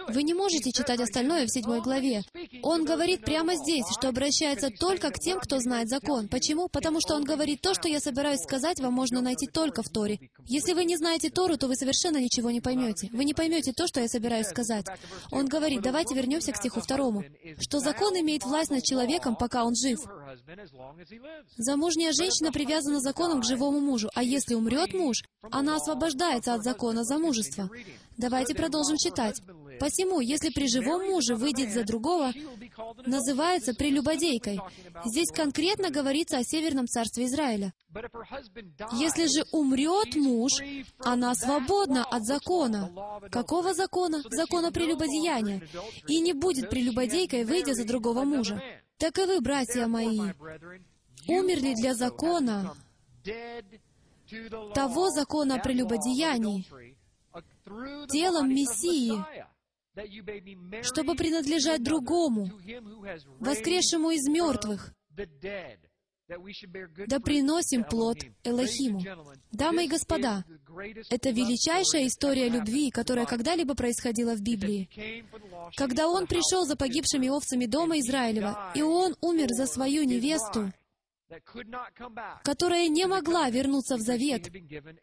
Вы 0.09 0.23
не 0.23 0.34
можете 0.34 0.71
читать 0.71 0.99
остальное 0.99 1.45
в 1.45 1.51
седьмой 1.51 1.81
главе. 1.81 2.23
Он 2.61 2.84
говорит 2.84 3.21
прямо 3.21 3.55
здесь, 3.55 3.85
что 3.91 4.09
обращается 4.09 4.69
только 4.69 5.11
к 5.11 5.19
тем, 5.19 5.39
кто 5.39 5.59
знает 5.59 5.89
закон. 5.89 6.27
Почему? 6.27 6.67
Потому 6.67 6.99
что 6.99 7.15
он 7.15 7.23
говорит, 7.23 7.61
то, 7.61 7.73
что 7.73 7.88
я 7.88 7.99
собираюсь 7.99 8.41
сказать, 8.41 8.80
вам 8.80 8.93
можно 8.93 9.21
найти 9.21 9.47
только 9.47 9.81
в 9.81 9.89
Торе. 9.89 10.19
Если 10.45 10.73
вы 10.73 10.85
не 10.85 10.97
знаете 10.97 11.30
Тору, 11.30 11.57
то 11.57 11.67
вы 11.67 11.76
совершенно 11.76 12.17
ничего 12.17 12.51
не 12.51 12.61
поймете. 12.61 13.09
Вы 13.13 13.23
не 13.23 13.34
поймете 13.34 13.71
то, 13.73 13.88
что 13.88 14.01
я 14.01 14.07
собираюсь 14.07 14.47
сказать. 14.47 14.85
Он 15.31 15.47
говорит, 15.47 15.81
давайте 15.81 16.15
вернемся 16.15 16.51
к 16.51 16.57
стиху 16.57 16.81
второму, 16.81 17.23
что 17.59 17.80
закон 17.80 18.13
имеет 18.19 18.43
власть 18.43 18.71
над 18.71 18.84
человеком, 18.84 19.35
пока 19.35 19.63
он 19.63 19.76
жив. 19.76 19.99
Замужняя 21.57 22.11
женщина 22.11 22.52
привязана 22.52 22.99
законом 22.99 23.41
к 23.41 23.45
живому 23.45 23.80
мужу, 23.80 24.10
а 24.16 24.24
если 24.24 24.56
умрет 24.56 24.94
муж, 24.94 25.24
она 25.52 25.76
освобождается 25.76 26.53
от 26.53 26.64
закона 26.64 27.03
замужества. 27.03 27.70
Давайте 28.18 28.53
продолжим 28.53 28.98
читать. 28.98 29.41
Посему, 29.80 30.20
если 30.20 30.49
при 30.49 30.68
живом 30.68 31.06
муже 31.06 31.36
выйдет 31.36 31.72
за 31.72 31.84
другого, 31.86 32.34
называется 33.06 33.74
прелюбодейкой. 33.74 34.60
Здесь 35.06 35.30
конкретно 35.32 35.90
говорится 35.90 36.38
о 36.38 36.44
Северном 36.44 36.88
царстве 36.88 37.26
Израиля. 37.26 37.74
Если 38.94 39.28
же 39.28 39.45
умрет 39.52 40.16
муж, 40.16 40.52
она 40.99 41.34
свободна 41.34 42.03
от 42.03 42.26
закона. 42.26 42.91
Какого 43.32 43.74
закона? 43.74 44.22
Закона 44.30 44.72
прелюбодеяния. 44.72 45.61
И 46.07 46.20
не 46.20 46.34
будет 46.34 46.70
прелюбодейкой, 46.70 47.45
выйдя 47.45 47.74
за 47.74 47.86
другого 47.86 48.26
мужа. 48.26 48.61
Так 48.99 49.17
и 49.17 49.26
вы, 49.26 49.39
братья 49.39 49.88
мои, 49.88 50.19
умерли 51.27 51.73
для 51.73 51.93
закона, 51.95 52.76
того 54.76 55.09
закона 55.09 55.55
о 55.55 55.59
прелюбодеянии, 55.59 56.65
телом 58.11 58.49
Мессии, 58.49 59.13
чтобы 60.84 61.15
принадлежать 61.15 61.81
другому, 61.81 62.51
воскресшему 63.39 64.11
из 64.11 64.27
мертвых, 64.27 64.93
да 67.07 67.19
приносим 67.19 67.84
плод 67.84 68.18
Элохиму. 68.43 69.01
Дамы 69.51 69.85
и 69.85 69.88
господа, 69.88 70.45
это 71.10 71.31
величайшая 71.31 72.07
история 72.07 72.49
любви, 72.49 72.91
которая 72.91 73.26
когда-либо 73.26 73.76
происходила 73.76 74.35
в 74.35 74.41
Библии. 74.41 74.89
Когда 75.76 76.07
он 76.07 76.27
пришел 76.27 76.65
за 76.65 76.76
погибшими 76.76 77.27
овцами 77.27 77.65
дома 77.65 77.99
Израилева, 77.99 78.72
и 78.76 78.81
он 78.81 79.15
умер 79.22 79.49
за 79.49 79.65
свою 79.65 80.03
невесту, 80.03 80.72
которая 82.43 82.88
не 82.88 83.06
могла 83.06 83.49
вернуться 83.49 83.97
в 83.97 84.01
завет, 84.01 84.49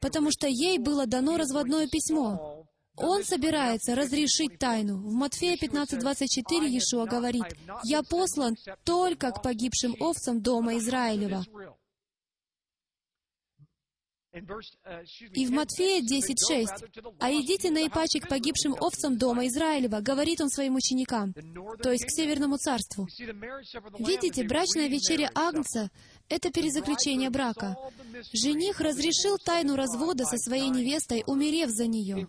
потому 0.01 0.31
что 0.31 0.49
ей 0.49 0.79
было 0.79 1.07
дано 1.07 1.37
разводное 1.37 1.87
письмо. 1.87 2.67
Он 2.97 3.25
собирается 3.25 3.95
разрешить 3.95 4.59
тайну. 4.59 4.97
В 4.97 5.13
Матфея 5.13 5.57
15.24 5.57 6.67
Иешуа 6.67 7.07
говорит, 7.07 7.45
«Я 7.85 8.03
послан 8.03 8.57
только 8.85 9.31
к 9.31 9.43
погибшим 9.43 9.97
овцам 10.01 10.41
дома 10.41 10.79
Израилева». 10.79 11.45
И 15.33 15.47
в 15.47 15.51
Матфея 15.51 16.03
10.6, 16.03 17.15
«А 17.21 17.33
идите 17.33 17.71
наипаче 17.71 18.21
к 18.21 18.29
погибшим 18.29 18.75
овцам 18.79 19.17
дома 19.17 19.47
Израилева», 19.47 20.01
говорит 20.01 20.43
он 20.43 20.51
своим 20.51 20.75
ученикам, 20.75 21.33
то 21.83 21.91
есть 21.91 22.05
к 22.05 22.11
Северному 22.11 22.59
царству. 22.59 23.07
Видите, 23.99 24.45
брачная 24.45 24.89
вечеря 24.89 25.31
Агнца 25.35 25.91
Это 26.29 26.51
перезаключение 26.51 27.31
брака. 27.31 27.77
Жених 28.33 28.81
разрешил 28.81 29.39
тайну 29.39 29.77
развода 29.77 30.25
со 30.25 30.37
своей 30.39 30.71
невестой, 30.71 31.23
умерев 31.27 31.71
за 31.71 31.87
нее. 31.87 32.29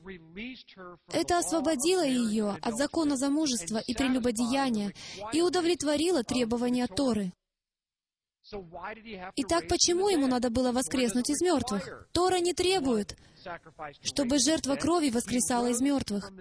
Это 1.12 1.40
освободило 1.40 2.06
ее 2.06 2.58
от 2.62 2.76
закона 2.76 3.18
замужества 3.18 3.78
и 3.78 3.94
прелюбодеяния 3.94 4.94
и 5.34 5.42
удовлетворило 5.42 6.24
требования 6.24 6.88
Торы. 6.88 7.32
Итак, 9.36 9.68
почему 9.68 10.10
ему 10.10 10.28
надо 10.28 10.50
было 10.50 10.72
воскреснуть 10.72 11.30
из 11.30 11.42
мертвых? 11.42 12.08
Тора 12.14 12.40
не 12.40 12.54
требует, 12.54 13.18
чтобы 14.02 14.40
жертва 14.40 14.76
крови 14.76 15.10
воскресала 15.10 15.68
из 15.68 15.82
мертвых. 15.82 16.32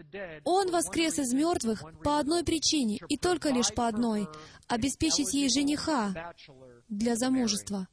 Он 0.44 0.70
воскрес 0.70 1.18
из 1.18 1.32
мертвых 1.32 1.82
по 2.04 2.18
одной 2.18 2.44
причине, 2.44 2.98
и 3.08 3.16
только 3.16 3.50
лишь 3.50 3.74
по 3.74 3.88
одной— 3.88 4.28
обеспечить 4.68 5.32
ей 5.34 5.48
жениха 5.48 6.34
для 6.88 7.16
замужества. 7.16 7.88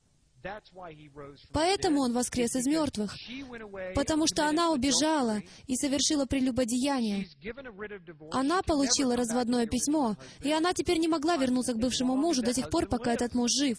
Поэтому 1.53 2.01
он 2.01 2.13
воскрес 2.13 2.53
из 2.55 2.65
мертвых, 2.65 3.15
потому 3.95 4.27
что 4.27 4.47
она 4.47 4.71
убежала 4.71 5.39
и 5.67 5.75
совершила 5.75 6.25
прелюбодеяние. 6.25 7.27
Она 8.31 8.61
получила 8.61 9.15
разводное 9.15 9.67
письмо, 9.67 10.17
и 10.41 10.51
она 10.51 10.73
теперь 10.73 10.97
не 10.97 11.07
могла 11.07 11.37
вернуться 11.37 11.73
к 11.73 11.79
бывшему 11.79 12.17
мужу 12.17 12.41
до 12.41 12.53
тех 12.53 12.69
пор, 12.69 12.87
пока 12.87 13.13
этот 13.13 13.33
муж 13.33 13.51
жив. 13.51 13.77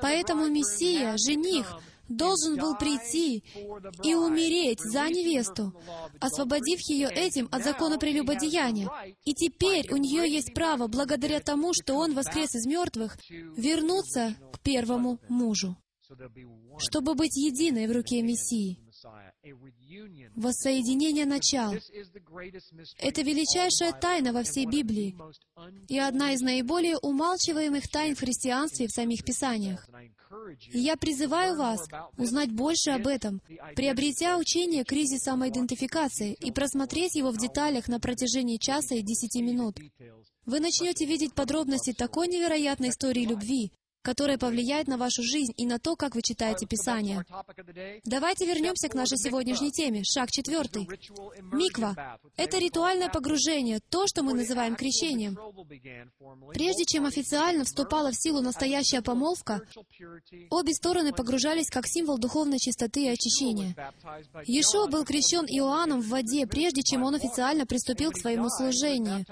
Поэтому 0.00 0.48
Мессия, 0.48 1.14
жених, 1.18 1.76
должен 2.08 2.56
был 2.56 2.76
прийти 2.76 3.44
и 4.02 4.14
умереть 4.14 4.80
за 4.80 5.08
невесту, 5.08 5.72
освободив 6.20 6.80
ее 6.88 7.08
этим 7.08 7.48
от 7.50 7.64
закона 7.64 7.98
прелюбодеяния. 7.98 8.90
И 9.24 9.34
теперь 9.34 9.92
у 9.92 9.96
нее 9.96 10.30
есть 10.30 10.54
право, 10.54 10.86
благодаря 10.86 11.40
тому, 11.40 11.72
что 11.72 11.94
он 11.94 12.14
воскрес 12.14 12.54
из 12.54 12.66
мертвых, 12.66 13.16
вернуться 13.28 14.36
к 14.52 14.60
первому 14.60 15.18
мужу, 15.28 15.76
чтобы 16.78 17.14
быть 17.14 17.36
единой 17.36 17.86
в 17.86 17.92
руке 17.92 18.22
Мессии. 18.22 18.85
Воссоединение 20.34 21.24
начал. 21.24 21.72
Это 22.98 23.22
величайшая 23.22 23.92
тайна 23.92 24.32
во 24.32 24.42
всей 24.42 24.66
Библии 24.66 25.16
и 25.88 25.98
одна 25.98 26.32
из 26.32 26.40
наиболее 26.40 26.98
умалчиваемых 26.98 27.88
тайн 27.88 28.14
в 28.14 28.20
христианстве 28.20 28.86
и 28.86 28.88
в 28.88 28.92
самих 28.92 29.24
Писаниях. 29.24 29.88
И 30.72 30.78
я 30.78 30.96
призываю 30.96 31.56
вас 31.56 31.88
узнать 32.18 32.52
больше 32.52 32.90
об 32.90 33.06
этом, 33.06 33.40
приобретя 33.74 34.36
учение 34.38 34.84
кризис 34.84 35.22
самоидентификации 35.22 36.34
и 36.34 36.50
просмотреть 36.50 37.14
его 37.14 37.30
в 37.30 37.38
деталях 37.38 37.88
на 37.88 38.00
протяжении 38.00 38.58
часа 38.58 38.94
и 38.94 39.02
десяти 39.02 39.42
минут. 39.42 39.78
Вы 40.44 40.60
начнете 40.60 41.06
видеть 41.06 41.34
подробности 41.34 41.92
такой 41.92 42.28
невероятной 42.28 42.90
истории 42.90 43.24
любви, 43.24 43.72
которое 44.06 44.38
повлияет 44.38 44.86
на 44.86 44.98
вашу 44.98 45.24
жизнь 45.24 45.52
и 45.56 45.66
на 45.66 45.80
то, 45.80 45.96
как 45.96 46.14
вы 46.14 46.22
читаете 46.22 46.64
Писание. 46.64 47.24
Давайте 48.04 48.46
вернемся 48.46 48.88
к 48.88 48.94
нашей 48.94 49.18
сегодняшней 49.18 49.72
теме. 49.72 50.04
Шаг 50.04 50.30
четвертый. 50.30 50.88
Миква— 51.52 52.20
это 52.36 52.58
ритуальное 52.58 53.08
погружение, 53.08 53.80
то, 53.90 54.06
что 54.06 54.22
мы 54.22 54.34
называем 54.34 54.76
крещением. 54.76 55.36
Прежде 56.54 56.84
чем 56.84 57.04
официально 57.04 57.64
вступала 57.64 58.12
в 58.12 58.14
силу 58.16 58.42
настоящая 58.42 59.02
помолвка, 59.02 59.62
обе 60.50 60.72
стороны 60.72 61.12
погружались 61.12 61.68
как 61.68 61.88
символ 61.88 62.18
духовной 62.18 62.60
чистоты 62.60 63.06
и 63.06 63.08
очищения. 63.08 63.74
Иешуа 64.44 64.86
был 64.86 65.04
крещен 65.04 65.46
Иоанном 65.46 66.00
в 66.00 66.08
воде, 66.10 66.46
прежде 66.46 66.82
чем 66.84 67.02
он 67.02 67.16
официально 67.16 67.66
приступил 67.66 68.12
к 68.12 68.18
своему 68.18 68.50
служению. 68.50 69.24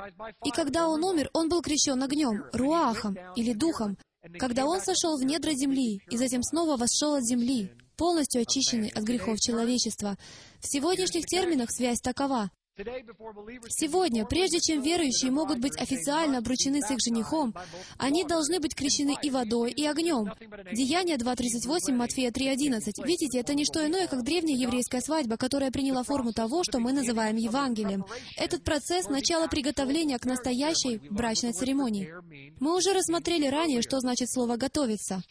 И 0.44 0.50
когда 0.50 0.88
он 0.88 1.04
умер, 1.04 1.30
он 1.32 1.48
был 1.48 1.62
крещен 1.62 2.02
огнем, 2.02 2.42
руахом 2.52 3.16
или 3.36 3.52
духом, 3.52 3.96
когда 4.38 4.66
Он 4.66 4.80
сошел 4.80 5.16
в 5.16 5.24
недра 5.24 5.52
земли 5.52 6.00
и 6.10 6.16
затем 6.16 6.42
снова 6.42 6.76
восшел 6.76 7.14
от 7.14 7.24
земли, 7.24 7.70
полностью 7.96 8.42
очищенный 8.42 8.88
от 8.88 9.04
грехов 9.04 9.38
человечества. 9.38 10.16
В 10.60 10.66
сегодняшних 10.66 11.26
терминах 11.26 11.70
связь 11.70 12.00
такова. 12.00 12.50
Сегодня, 12.76 14.26
прежде 14.26 14.58
чем 14.58 14.82
верующие 14.82 15.30
могут 15.30 15.60
быть 15.60 15.80
официально 15.80 16.38
обручены 16.38 16.80
с 16.80 16.90
их 16.90 16.98
женихом, 17.00 17.54
они 17.98 18.24
должны 18.24 18.58
быть 18.58 18.74
крещены 18.74 19.14
и 19.22 19.30
водой, 19.30 19.70
и 19.70 19.86
огнем. 19.86 20.32
Деяние 20.72 21.16
2.38, 21.16 21.92
Матфея 21.94 22.32
3.11. 22.32 23.04
Видите, 23.04 23.38
это 23.38 23.54
не 23.54 23.64
что 23.64 23.86
иное, 23.86 24.08
как 24.08 24.24
древняя 24.24 24.58
еврейская 24.58 25.00
свадьба, 25.00 25.36
которая 25.36 25.70
приняла 25.70 26.02
форму 26.02 26.32
того, 26.32 26.64
что 26.64 26.80
мы 26.80 26.92
называем 26.92 27.36
Евангелием. 27.36 28.06
Этот 28.36 28.64
процесс— 28.64 29.08
начало 29.08 29.46
приготовления 29.46 30.18
к 30.18 30.24
настоящей 30.24 30.98
брачной 31.10 31.52
церемонии. 31.52 32.12
Мы 32.58 32.74
уже 32.76 32.92
рассмотрели 32.92 33.46
ранее, 33.46 33.82
что 33.82 34.00
значит 34.00 34.32
слово 34.32 34.56
«готовиться». 34.56 35.22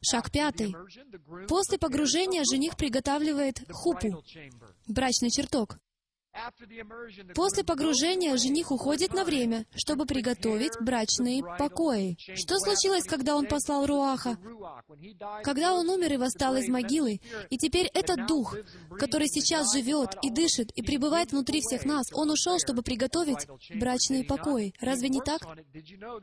Шаг 0.00 0.30
пятый. 0.30 0.74
После 1.46 1.76
погружения 1.76 2.42
жених 2.50 2.78
приготавливает 2.78 3.60
хупу, 3.70 4.24
брачный 4.88 5.30
чертог. 5.30 5.76
После 7.34 7.64
погружения 7.64 8.36
жених 8.36 8.70
уходит 8.70 9.12
на 9.12 9.24
время, 9.24 9.66
чтобы 9.74 10.06
приготовить 10.06 10.80
брачные 10.80 11.42
покои. 11.58 12.16
Что 12.36 12.58
случилось, 12.58 13.04
когда 13.04 13.34
он 13.34 13.46
послал 13.46 13.84
Руаха? 13.86 14.38
Когда 15.42 15.74
он 15.74 15.88
умер 15.88 16.12
и 16.12 16.16
восстал 16.16 16.56
из 16.56 16.68
могилы, 16.68 17.20
и 17.50 17.58
теперь 17.58 17.90
этот 17.94 18.26
дух, 18.26 18.56
который 18.98 19.26
сейчас 19.28 19.72
живет 19.72 20.16
и 20.22 20.30
дышит 20.30 20.70
и 20.76 20.82
пребывает 20.82 21.32
внутри 21.32 21.60
всех 21.62 21.84
нас, 21.84 22.06
он 22.12 22.30
ушел, 22.30 22.58
чтобы 22.58 22.82
приготовить 22.82 23.48
брачные 23.74 24.24
покои. 24.24 24.72
Разве 24.80 25.08
не 25.08 25.20
так? 25.20 25.42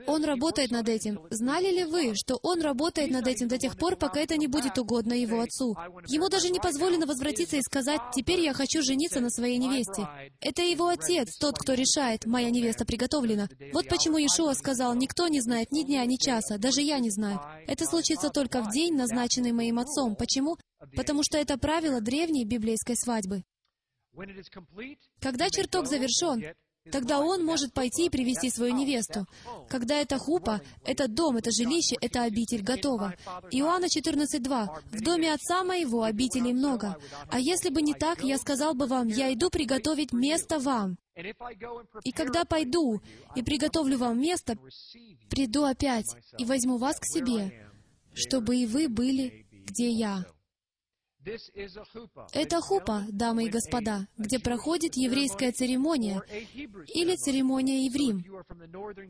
Он 0.08 0.24
работает 0.24 0.72
над 0.72 0.88
этим. 0.88 1.20
Знали 1.32 1.70
ли 1.70 1.84
вы, 1.84 2.14
что 2.16 2.40
он 2.44 2.62
работает 2.62 3.12
над 3.12 3.28
этим 3.28 3.50
до 3.50 3.58
тех 3.58 3.78
пор, 3.78 3.98
пока 3.98 4.22
это 4.22 4.38
не 4.38 4.48
будет 4.48 4.78
угодно 4.78 5.14
его 5.14 5.42
отцу? 5.42 5.76
Ему 6.08 6.30
даже 6.30 6.50
не 6.50 6.60
позволено 6.60 7.06
возвратиться 7.06 7.58
и 7.58 7.62
сказать, 7.62 8.00
«Теперь 8.16 8.40
я 8.40 8.54
хочу 8.54 8.82
жениться 8.82 9.20
на 9.20 9.30
своей 9.30 9.58
невесте» 9.58 9.97
невесте. 9.98 10.34
Это 10.42 10.62
его 10.62 10.88
отец, 10.88 11.38
тот, 11.38 11.58
кто 11.58 11.74
решает, 11.74 12.26
моя 12.26 12.50
невеста 12.50 12.86
приготовлена. 12.86 13.48
Вот 13.74 13.88
почему 13.88 14.18
Иешуа 14.18 14.54
сказал, 14.54 14.96
никто 14.96 15.28
не 15.28 15.42
знает 15.42 15.72
ни 15.72 15.84
дня, 15.84 16.06
ни 16.06 16.18
часа, 16.18 16.58
даже 16.58 16.82
я 16.82 17.00
не 17.00 17.10
знаю. 17.10 17.40
Это 17.68 17.86
случится 17.86 18.30
только 18.30 18.62
в 18.62 18.72
день, 18.72 18.96
назначенный 18.96 19.52
моим 19.52 19.80
отцом. 19.80 20.16
Почему? 20.16 20.58
Потому 20.96 21.24
что 21.24 21.38
это 21.38 21.58
правило 21.58 22.02
древней 22.02 22.46
библейской 22.46 22.96
свадьбы. 22.96 23.44
Когда 25.22 25.50
чертог 25.50 25.88
завершен, 25.88 26.56
Тогда 26.92 27.20
он 27.20 27.44
может 27.44 27.74
пойти 27.74 28.06
и 28.06 28.10
привести 28.10 28.50
свою 28.50 28.74
невесту. 28.74 29.26
Когда 29.70 30.00
это 30.00 30.18
хупа, 30.18 30.62
это 30.86 31.08
дом, 31.08 31.38
это 31.38 31.52
жилище, 31.52 31.96
это 32.02 32.24
обитель 32.24 32.62
готова. 32.62 33.14
Иоанна 33.52 33.86
14.2. 33.86 34.68
«В 34.92 35.02
доме 35.02 35.34
отца 35.34 35.64
моего 35.64 36.04
обителей 36.04 36.54
много. 36.54 36.98
А 37.30 37.40
если 37.40 37.70
бы 37.70 37.82
не 37.82 37.94
так, 37.94 38.24
я 38.24 38.38
сказал 38.38 38.74
бы 38.74 38.86
вам, 38.86 39.08
я 39.08 39.34
иду 39.34 39.50
приготовить 39.50 40.14
место 40.14 40.60
вам. 40.60 40.98
И 42.04 42.12
когда 42.12 42.46
пойду 42.46 43.02
и 43.36 43.42
приготовлю 43.42 43.98
вам 43.98 44.20
место, 44.22 44.58
приду 45.30 45.64
опять 45.64 46.08
и 46.38 46.46
возьму 46.46 46.78
вас 46.78 47.00
к 47.00 47.06
себе, 47.06 47.68
чтобы 48.14 48.58
и 48.58 48.66
вы 48.66 48.88
были, 48.88 49.46
где 49.52 49.90
я». 49.90 50.26
Это 52.34 52.62
хупа, 52.62 53.04
дамы 53.10 53.46
и 53.46 53.50
господа, 53.50 54.08
где 54.18 54.40
проходит 54.40 54.96
еврейская 54.96 55.52
церемония 55.52 56.22
или 56.94 57.16
церемония 57.16 57.86
еврим. 57.86 58.24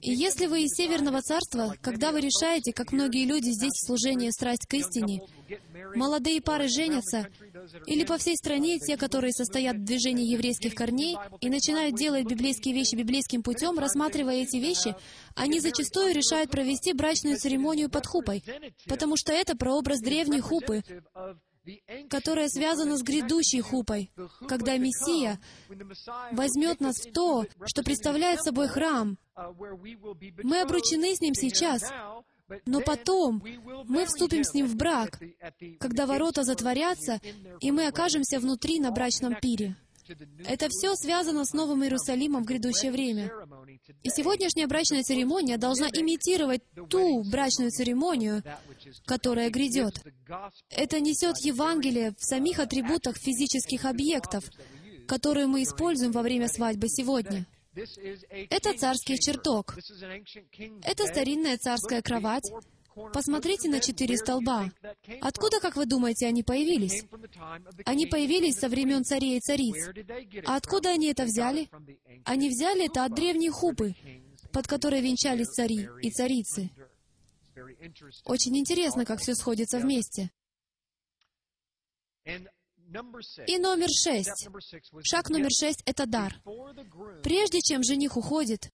И 0.02 0.12
если 0.12 0.48
вы 0.48 0.64
из 0.64 0.72
Северного 0.76 1.22
Царства, 1.22 1.76
когда 1.82 2.12
вы 2.12 2.22
решаете, 2.22 2.74
как 2.74 2.92
многие 2.92 3.26
люди 3.26 3.50
здесь 3.50 3.74
в 3.74 3.86
служении 3.86 4.30
«Страсть 4.32 4.66
к 4.68 4.74
истине», 4.74 5.22
молодые 5.96 6.42
пары 6.42 6.68
женятся, 6.68 7.28
или 7.86 8.04
по 8.04 8.18
всей 8.18 8.36
стране 8.36 8.80
те, 8.80 8.98
которые 8.98 9.32
состоят 9.34 9.78
в 9.78 9.84
движении 9.84 10.32
еврейских 10.32 10.76
корней 10.76 11.18
и 11.42 11.50
начинают 11.50 11.96
делать 11.96 12.26
библейские 12.26 12.74
вещи 12.74 12.96
библейским 12.96 13.44
путем, 13.44 13.78
рассматривая 13.78 14.44
эти 14.44 14.58
вещи, 14.58 14.96
они 15.36 15.60
зачастую 15.60 16.14
решают 16.14 16.52
провести 16.52 16.94
брачную 16.94 17.38
церемонию 17.38 17.90
под 17.90 18.06
хупой, 18.06 18.44
потому 18.88 19.16
что 19.18 19.34
это 19.34 19.56
прообраз 19.56 20.00
древней 20.00 20.40
хупы, 20.40 20.84
которая 22.10 22.48
связана 22.50 22.98
с 22.98 23.04
грядущей 23.04 23.62
хупой, 23.62 24.12
когда 24.48 24.78
Мессия 24.78 25.40
возьмет 26.32 26.80
нас 26.80 26.98
в 26.98 27.12
то, 27.12 27.46
что 27.66 27.84
представляет 27.84 28.42
собой 28.42 28.68
храм. 28.68 29.18
Мы 30.44 30.62
обручены 30.62 31.16
с 31.16 31.22
Ним 31.22 31.34
сейчас, 31.34 31.82
но 32.66 32.82
потом 32.82 33.44
мы 33.86 34.06
вступим 34.06 34.44
с 34.44 34.54
Ним 34.54 34.68
в 34.68 34.76
брак, 34.76 35.20
когда 35.80 36.06
ворота 36.06 36.44
затворятся, 36.44 37.20
и 37.60 37.72
мы 37.72 37.88
окажемся 37.88 38.40
внутри 38.40 38.80
на 38.80 38.92
брачном 38.92 39.36
пире. 39.36 39.76
Это 40.46 40.68
все 40.70 40.96
связано 40.96 41.46
с 41.46 41.54
Новым 41.54 41.84
Иерусалимом 41.84 42.44
в 42.44 42.46
грядущее 42.46 42.92
время. 42.92 43.32
И 44.04 44.10
сегодняшняя 44.10 44.68
брачная 44.68 45.04
церемония 45.04 45.58
должна 45.58 45.88
имитировать 45.88 46.62
ту 46.90 47.24
брачную 47.24 47.72
церемонию, 47.72 48.44
которая 49.06 49.50
грядет. 49.50 50.02
Это 50.70 51.00
несет 51.00 51.38
Евангелие 51.40 52.14
в 52.18 52.24
самих 52.24 52.60
атрибутах 52.60 53.18
физических 53.18 53.86
объектов, 53.86 54.46
которые 55.08 55.48
мы 55.48 55.64
используем 55.64 56.12
во 56.12 56.22
время 56.22 56.48
свадьбы 56.48 56.88
сегодня. 56.90 57.46
Это 58.50 58.74
царский 58.78 59.18
чертог. 59.20 59.76
Это 60.84 61.06
старинная 61.06 61.58
царская 61.58 62.02
кровать, 62.02 62.52
Посмотрите 63.14 63.70
на 63.70 63.80
четыре 63.80 64.18
столба. 64.18 64.72
Откуда, 65.22 65.60
как 65.60 65.76
вы 65.76 65.86
думаете, 65.86 66.28
они 66.28 66.44
появились? 66.44 67.04
Они 67.86 68.06
появились 68.06 68.56
со 68.56 68.70
времен 68.70 69.04
царей 69.04 69.38
и 69.38 69.40
цариц. 69.40 69.90
А 70.46 70.56
откуда 70.56 70.90
они 70.92 71.08
это 71.08 71.26
взяли? 71.26 71.70
Они 72.26 72.50
взяли 72.50 72.86
это 72.86 73.06
от 73.06 73.14
древней 73.14 73.50
хупы, 73.50 73.96
под 74.52 74.68
которой 74.68 75.02
венчались 75.02 75.48
цари 75.48 75.88
и 76.02 76.10
царицы. 76.12 76.70
Очень 78.26 78.58
интересно, 78.58 79.06
как 79.06 79.20
все 79.20 79.36
сходится 79.36 79.80
вместе. 79.80 80.32
И 82.26 83.58
номер 83.58 83.90
шесть. 83.90 84.48
Шаг 85.04 85.30
номер 85.30 85.52
шесть— 85.52 85.84
это 85.86 86.06
дар. 86.06 86.42
Прежде 87.24 87.60
чем 87.62 87.84
жених 87.84 88.16
уходит, 88.18 88.72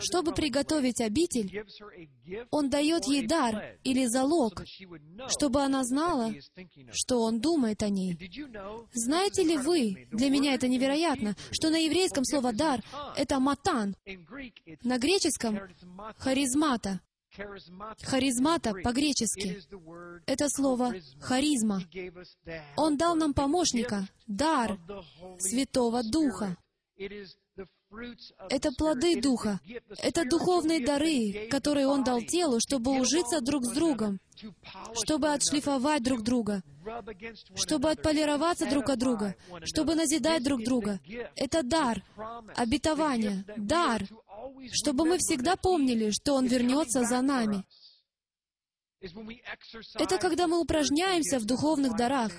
чтобы 0.00 0.32
приготовить 0.32 1.00
обитель, 1.00 1.64
он 2.50 2.70
дает 2.70 3.04
ей 3.06 3.26
дар 3.26 3.78
или 3.84 4.06
залог, 4.06 4.64
чтобы 5.28 5.62
она 5.62 5.84
знала, 5.84 6.32
что 6.92 7.22
он 7.22 7.40
думает 7.40 7.82
о 7.82 7.88
ней. 7.88 8.18
Знаете 8.92 9.42
ли 9.42 9.56
вы, 9.56 10.08
для 10.10 10.30
меня 10.30 10.54
это 10.54 10.68
невероятно, 10.68 11.36
что 11.50 11.70
на 11.70 11.76
еврейском 11.76 12.24
слово 12.24 12.52
«дар»— 12.52 12.82
это 13.16 13.40
«матан», 13.40 13.96
на 14.82 14.98
греческом— 14.98 15.60
«харизмата». 16.18 17.00
Харизмата 18.02 18.74
по-гречески— 18.82 19.60
это 20.26 20.48
слово 20.48 20.94
«харизма». 21.20 21.80
Он 22.76 22.96
дал 22.96 23.14
нам 23.14 23.34
помощника, 23.34 24.08
дар 24.26 24.78
Святого 25.38 26.02
Духа. 26.02 26.56
Это 28.48 28.70
плоды 28.72 29.20
Духа. 29.20 29.60
Это 29.98 30.24
духовные 30.24 30.84
дары, 30.84 31.48
которые 31.50 31.86
Он 31.86 32.04
дал 32.04 32.22
телу, 32.22 32.58
чтобы 32.60 32.98
ужиться 33.00 33.40
друг 33.40 33.64
с 33.64 33.72
другом, 33.72 34.20
чтобы 34.94 35.32
отшлифовать 35.32 36.02
друг 36.02 36.22
друга, 36.22 36.62
чтобы 37.56 37.90
отполироваться 37.90 38.66
друг 38.66 38.90
от 38.90 38.98
друга, 38.98 39.34
чтобы 39.64 39.94
назидать 39.96 40.44
друг 40.44 40.62
друга. 40.62 41.00
Это 41.34 41.62
дар, 41.62 42.02
обетование, 42.56 43.44
дар, 43.56 44.06
чтобы 44.72 45.04
мы 45.04 45.18
всегда 45.18 45.56
помнили, 45.56 46.10
что 46.10 46.34
Он 46.34 46.46
вернется 46.46 47.02
за 47.02 47.20
нами. 47.20 47.64
Это 49.94 50.18
когда 50.18 50.46
мы 50.46 50.60
упражняемся 50.60 51.38
в 51.38 51.46
духовных 51.46 51.96
дарах. 51.96 52.32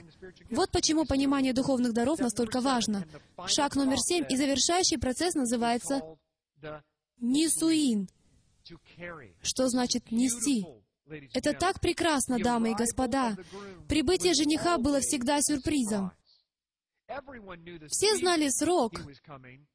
Вот 0.52 0.72
почему 0.72 1.06
понимание 1.06 1.54
духовных 1.54 1.94
даров 1.94 2.20
настолько 2.20 2.62
важно. 2.62 3.06
Шаг 3.48 3.76
номер 3.76 3.98
семь 3.98 4.26
и 4.30 4.36
завершающий 4.36 5.00
процесс 5.00 5.34
называется 5.34 6.02
«нисуин», 7.20 8.08
что 9.42 9.70
значит 9.70 10.12
«нести». 10.12 10.66
Это 11.34 11.54
так 11.54 11.82
прекрасно, 11.82 12.40
дамы 12.40 12.72
и 12.72 12.76
господа. 12.76 13.36
Прибытие 13.90 14.34
жениха 14.34 14.78
было 14.78 15.02
всегда 15.02 15.42
сюрпризом. 15.42 16.12
Все 17.90 18.16
знали 18.16 18.50
срок, 18.50 18.94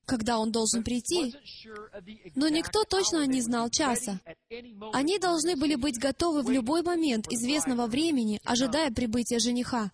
когда 0.06 0.38
он 0.38 0.52
должен 0.52 0.82
прийти, 0.82 1.34
но 2.34 2.48
никто 2.48 2.84
точно 2.84 3.26
не 3.26 3.40
знал 3.40 3.70
часа. 3.70 4.20
Они 4.92 5.18
должны 5.18 5.56
были 5.56 5.74
быть 5.74 5.98
готовы 5.98 6.42
в 6.42 6.50
любой 6.50 6.82
момент 6.82 7.26
известного 7.28 7.86
времени, 7.86 8.40
ожидая 8.44 8.90
прибытия 8.90 9.38
жениха. 9.38 9.90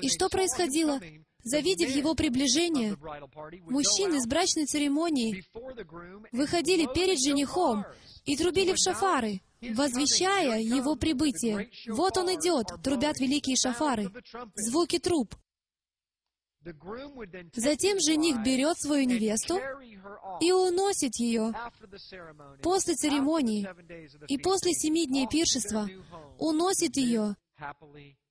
И 0.00 0.08
что 0.08 0.28
происходило? 0.28 1.00
Завидев 1.42 1.90
его 1.90 2.14
приближение, 2.14 2.96
мужчины 3.68 4.20
с 4.20 4.26
брачной 4.26 4.66
церемонии 4.66 5.44
выходили 6.32 6.86
перед 6.92 7.18
женихом 7.18 7.84
и 8.24 8.36
трубили 8.36 8.72
в 8.72 8.78
шафары, 8.78 9.40
возвещая 9.60 10.60
его 10.60 10.96
прибытие. 10.96 11.70
Вот 11.88 12.16
он 12.18 12.34
идет, 12.34 12.66
трубят 12.82 13.18
великие 13.20 13.56
шафары, 13.56 14.10
звуки 14.54 14.98
труб. 14.98 15.34
Затем 17.54 17.98
жених 18.00 18.42
берет 18.44 18.78
свою 18.78 19.06
невесту 19.06 19.58
и 20.40 20.52
уносит 20.52 21.16
ее 21.16 21.54
после 22.62 22.94
церемонии 22.94 23.66
и 24.28 24.36
после 24.36 24.72
семи 24.74 25.06
дней 25.06 25.26
пиршества 25.26 25.88
уносит 26.38 26.98
ее 26.98 27.36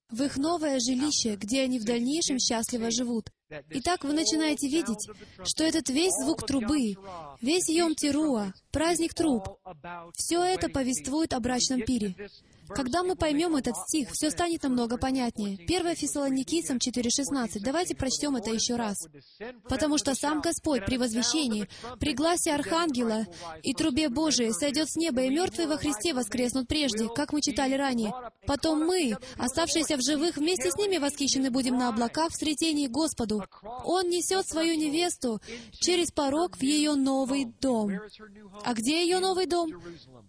в 0.10 0.24
их 0.24 0.38
новое 0.38 0.80
жилище, 0.80 1.36
где 1.36 1.62
они 1.64 1.80
в 1.80 1.86
дальнейшем 1.86 2.40
счастливо 2.40 2.92
живут. 2.92 3.30
Итак, 3.72 4.04
вы 4.04 4.14
начинаете 4.14 4.68
видеть, 4.68 5.10
что 5.44 5.64
этот 5.64 5.90
весь 5.90 6.14
звук 6.22 6.46
трубы, 6.46 6.96
весь 7.42 7.70
Йом 7.70 7.96
Тируа, 7.96 8.54
праздник 8.72 9.14
труб, 9.14 9.44
все 10.14 10.44
это 10.44 10.70
повествует 10.70 11.34
о 11.34 11.40
брачном 11.40 11.82
пире. 11.82 12.16
Когда 12.70 13.04
мы 13.04 13.16
поймем 13.16 13.56
этот 13.56 13.76
стих, 13.78 14.10
все 14.12 14.30
станет 14.30 14.64
намного 14.64 14.98
понятнее. 14.98 15.56
1 15.56 15.96
Фессалоникийцам 15.96 16.78
4.16. 16.78 17.60
Давайте 17.62 17.96
прочтем 17.96 18.36
это 18.36 18.52
еще 18.52 18.76
раз. 18.76 19.08
«Потому 19.68 19.98
что 19.98 20.16
сам 20.16 20.42
Господь 20.42 20.86
при 20.86 20.98
возвещении, 20.98 21.68
при 22.00 22.14
гласе 22.14 22.54
Архангела 22.54 23.26
и 23.64 23.74
трубе 23.74 24.10
Божией 24.10 24.52
сойдет 24.52 24.90
с 24.90 24.96
неба, 24.96 25.24
и 25.24 25.30
мертвые 25.30 25.68
во 25.68 25.78
Христе 25.78 26.14
воскреснут 26.14 26.68
прежде, 26.68 27.08
как 27.14 27.34
мы 27.34 27.42
читали 27.42 27.74
ранее. 27.74 28.14
Потом 28.46 28.86
мы, 28.86 29.16
оставшиеся 29.38 29.98
в 29.98 30.02
живых, 30.02 30.38
вместе 30.38 30.72
с 30.72 30.76
ними 30.76 30.98
восхищены 30.98 31.52
будем 31.52 31.78
на 31.78 31.90
облаках 31.90 32.32
в 32.32 32.36
сретении 32.36 32.88
Господу. 32.88 33.44
Он 33.84 34.10
несет 34.10 34.48
свою 34.48 34.76
невесту 34.76 35.42
через 35.72 36.12
порог 36.12 36.58
в 36.58 36.64
ее 36.64 36.96
новый 36.96 37.46
дом. 37.46 37.92
А 38.64 38.74
где 38.74 39.04
ее 39.04 39.20
новый 39.20 39.46
дом? 39.46 39.72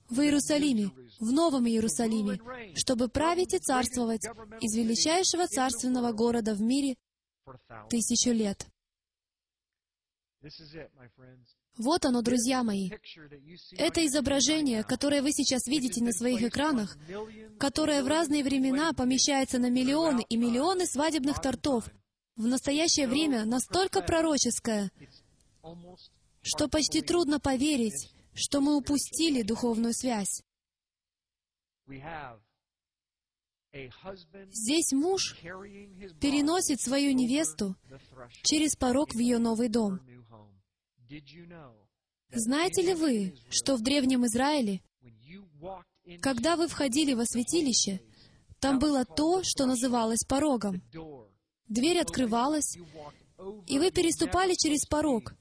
В 0.08 0.20
Иерусалиме, 0.20 0.90
в 1.20 1.32
Новом 1.32 1.66
Иерусалиме, 1.66 2.29
чтобы 2.74 3.08
править 3.08 3.54
и 3.54 3.58
царствовать 3.58 4.24
из 4.60 4.74
величайшего 4.76 5.46
царственного 5.46 6.12
города 6.12 6.54
в 6.54 6.60
мире 6.60 6.96
тысячу 7.88 8.30
лет. 8.30 8.66
Вот 11.76 12.04
оно, 12.04 12.22
друзья 12.22 12.62
мои. 12.62 12.90
Это 13.72 14.06
изображение, 14.06 14.82
которое 14.84 15.22
вы 15.22 15.32
сейчас 15.32 15.66
видите 15.66 16.02
на 16.02 16.12
своих 16.12 16.42
экранах, 16.42 16.96
которое 17.58 18.02
в 18.02 18.08
разные 18.08 18.42
времена 18.42 18.92
помещается 18.92 19.58
на 19.58 19.70
миллионы 19.70 20.24
и 20.28 20.36
миллионы 20.36 20.86
свадебных 20.86 21.40
тортов, 21.40 21.84
в 22.36 22.46
настоящее 22.46 23.06
время 23.06 23.44
настолько 23.44 24.00
пророческое, 24.00 24.90
что 26.42 26.68
почти 26.68 27.02
трудно 27.02 27.38
поверить, 27.38 28.10
что 28.34 28.60
мы 28.60 28.76
упустили 28.76 29.42
духовную 29.42 29.92
связь. 29.92 30.42
Здесь 33.72 34.92
муж 34.92 35.36
переносит 36.20 36.80
свою 36.80 37.12
невесту 37.12 37.76
через 38.42 38.74
порог 38.74 39.14
в 39.14 39.18
ее 39.18 39.38
новый 39.38 39.68
дом. 39.68 40.00
Знаете 42.32 42.82
ли 42.82 42.94
вы, 42.94 43.34
что 43.48 43.76
в 43.76 43.82
Древнем 43.82 44.26
Израиле, 44.26 44.82
когда 46.20 46.56
вы 46.56 46.66
входили 46.68 47.14
во 47.14 47.24
святилище, 47.24 48.00
там 48.58 48.78
было 48.78 49.04
то, 49.04 49.42
что 49.42 49.66
называлось 49.66 50.24
порогом. 50.28 50.82
Дверь 51.68 52.00
открывалась, 52.00 52.76
и 53.66 53.78
вы 53.78 53.90
переступали 53.90 54.54
через 54.54 54.86
порог. 54.86 55.34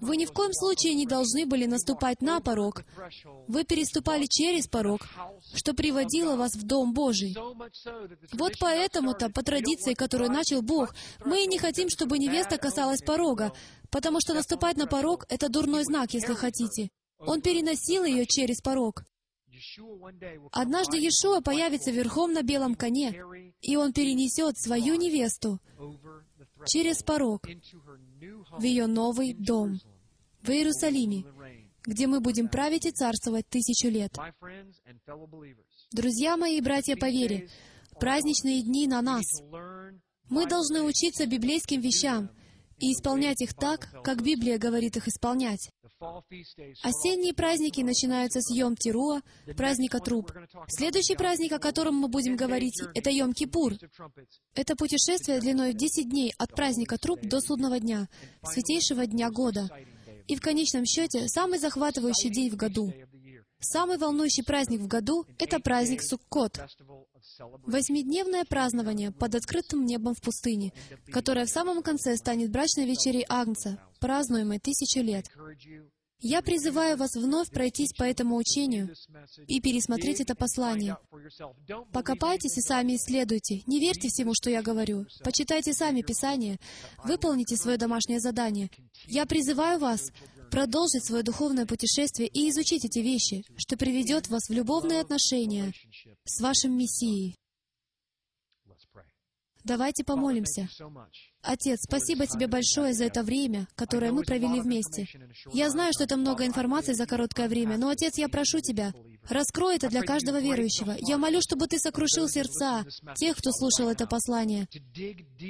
Вы 0.00 0.16
ни 0.16 0.26
в 0.26 0.32
коем 0.32 0.52
случае 0.52 0.94
не 0.94 1.06
должны 1.06 1.46
были 1.46 1.66
наступать 1.66 2.20
на 2.20 2.40
порог. 2.40 2.84
Вы 3.46 3.64
переступали 3.64 4.26
через 4.26 4.66
порог, 4.66 5.06
что 5.54 5.74
приводило 5.74 6.36
вас 6.36 6.54
в 6.54 6.62
Дом 6.64 6.92
Божий. 6.92 7.36
Вот 8.32 8.52
поэтому-то, 8.60 9.30
по 9.30 9.42
традиции, 9.42 9.94
которую 9.94 10.30
начал 10.30 10.62
Бог, 10.62 10.94
мы 11.24 11.44
и 11.44 11.46
не 11.46 11.58
хотим, 11.58 11.88
чтобы 11.88 12.18
невеста 12.18 12.58
касалась 12.58 13.02
порога, 13.02 13.52
потому 13.90 14.20
что 14.20 14.34
наступать 14.34 14.76
на 14.76 14.86
порог— 14.86 15.24
это 15.28 15.48
дурной 15.48 15.84
знак, 15.84 16.12
если 16.12 16.34
хотите. 16.34 16.90
Он 17.18 17.40
переносил 17.40 18.04
ее 18.04 18.26
через 18.26 18.60
порог. 18.60 19.04
Однажды 20.52 20.98
Иешуа 20.98 21.40
появится 21.40 21.90
верхом 21.90 22.32
на 22.32 22.42
белом 22.42 22.74
коне, 22.74 23.20
и 23.60 23.76
он 23.76 23.92
перенесет 23.92 24.56
свою 24.56 24.94
невесту 24.94 25.58
через 26.66 27.02
порог 27.02 27.42
в 28.50 28.62
ее 28.62 28.86
новый 28.86 29.34
дом, 29.34 29.80
в 30.42 30.50
Иерусалиме, 30.50 31.24
где 31.84 32.06
мы 32.06 32.20
будем 32.20 32.48
править 32.48 32.86
и 32.86 32.90
царствовать 32.90 33.48
тысячу 33.48 33.88
лет. 33.88 34.12
Друзья 35.92 36.36
мои 36.36 36.58
и 36.58 36.60
братья 36.60 36.96
по 36.96 37.08
вере, 37.10 37.48
праздничные 37.98 38.62
дни 38.62 38.86
на 38.86 39.02
нас. 39.02 39.24
Мы 40.28 40.46
должны 40.46 40.82
учиться 40.82 41.26
библейским 41.26 41.80
вещам 41.80 42.30
и 42.78 42.92
исполнять 42.92 43.40
их 43.40 43.54
так, 43.54 43.88
как 44.02 44.22
Библия 44.22 44.58
говорит 44.58 44.96
их 44.96 45.08
исполнять. 45.08 45.70
Осенние 46.82 47.34
праздники 47.34 47.80
начинаются 47.80 48.40
с 48.40 48.56
Йом-Тируа, 48.56 49.22
праздника 49.56 49.98
труб. 49.98 50.32
Следующий 50.68 51.16
праздник, 51.16 51.52
о 51.52 51.58
котором 51.58 51.96
мы 51.96 52.08
будем 52.08 52.36
говорить, 52.36 52.80
это 52.94 53.10
Йом-Кипур. 53.10 53.78
Это 54.54 54.76
путешествие 54.76 55.40
длиной 55.40 55.72
в 55.72 55.76
10 55.76 56.08
дней 56.08 56.32
от 56.38 56.54
праздника 56.54 56.98
труб 56.98 57.20
до 57.22 57.40
судного 57.40 57.80
дня, 57.80 58.08
святейшего 58.42 59.06
дня 59.06 59.30
года. 59.30 59.68
И 60.26 60.36
в 60.36 60.40
конечном 60.40 60.84
счете, 60.84 61.26
самый 61.28 61.58
захватывающий 61.58 62.30
день 62.30 62.50
в 62.50 62.56
году— 62.56 62.92
Самый 63.60 63.98
волнующий 63.98 64.44
праздник 64.44 64.80
в 64.80 64.86
году— 64.86 65.26
это 65.38 65.58
праздник 65.58 66.02
Суккот, 66.02 66.60
восьмидневное 67.66 68.44
празднование 68.44 69.10
под 69.10 69.34
открытым 69.34 69.84
небом 69.84 70.14
в 70.14 70.20
пустыне, 70.20 70.72
которое 71.12 71.44
в 71.44 71.50
самом 71.50 71.82
конце 71.82 72.16
станет 72.16 72.50
брачной 72.50 72.86
вечерей 72.86 73.24
Агнца, 73.28 73.80
празднуемой 74.00 74.60
тысячу 74.60 75.00
лет. 75.00 75.26
Я 76.20 76.42
призываю 76.42 76.96
вас 76.96 77.14
вновь 77.14 77.48
пройтись 77.50 77.92
по 77.96 78.02
этому 78.02 78.36
учению 78.36 78.92
и 79.46 79.60
пересмотреть 79.60 80.20
это 80.20 80.34
послание. 80.34 80.96
Покопайтесь 81.92 82.58
и 82.58 82.60
сами 82.60 82.96
исследуйте. 82.96 83.62
Не 83.66 83.78
верьте 83.78 84.08
всему, 84.08 84.32
что 84.34 84.50
я 84.50 84.62
говорю. 84.62 85.06
Почитайте 85.22 85.72
сами 85.72 86.02
Писание. 86.02 86.58
Выполните 87.04 87.56
свое 87.56 87.78
домашнее 87.78 88.18
задание. 88.18 88.68
Я 89.06 89.26
призываю 89.26 89.78
вас 89.78 90.10
продолжить 90.50 91.04
свое 91.04 91.22
духовное 91.22 91.66
путешествие 91.66 92.28
и 92.28 92.50
изучить 92.50 92.84
эти 92.84 92.98
вещи, 93.00 93.44
что 93.56 93.76
приведет 93.76 94.28
вас 94.28 94.48
в 94.48 94.52
любовные 94.52 95.00
отношения 95.00 95.72
с 96.24 96.40
вашим 96.40 96.76
Мессией. 96.76 97.36
Давайте 99.68 100.02
помолимся. 100.02 100.66
Отец, 101.42 101.80
спасибо 101.82 102.26
Тебе 102.26 102.46
большое 102.46 102.94
за 102.94 103.04
это 103.04 103.22
время, 103.22 103.68
которое 103.74 104.12
мы 104.12 104.22
провели 104.22 104.60
вместе. 104.60 105.06
Я 105.52 105.68
знаю, 105.68 105.92
что 105.92 106.04
это 106.04 106.16
много 106.16 106.46
информации 106.46 106.94
за 106.94 107.04
короткое 107.04 107.48
время, 107.48 107.76
но, 107.76 107.90
Отец, 107.90 108.16
я 108.16 108.30
прошу 108.30 108.60
Тебя, 108.60 108.94
раскрой 109.28 109.76
это 109.76 109.88
для 109.88 110.00
каждого 110.00 110.40
верующего. 110.40 110.96
Я 110.98 111.18
молю, 111.18 111.42
чтобы 111.42 111.66
Ты 111.66 111.78
сокрушил 111.78 112.28
сердца 112.28 112.86
тех, 113.16 113.36
кто 113.36 113.52
слушал 113.52 113.90
это 113.90 114.06
послание. 114.06 114.68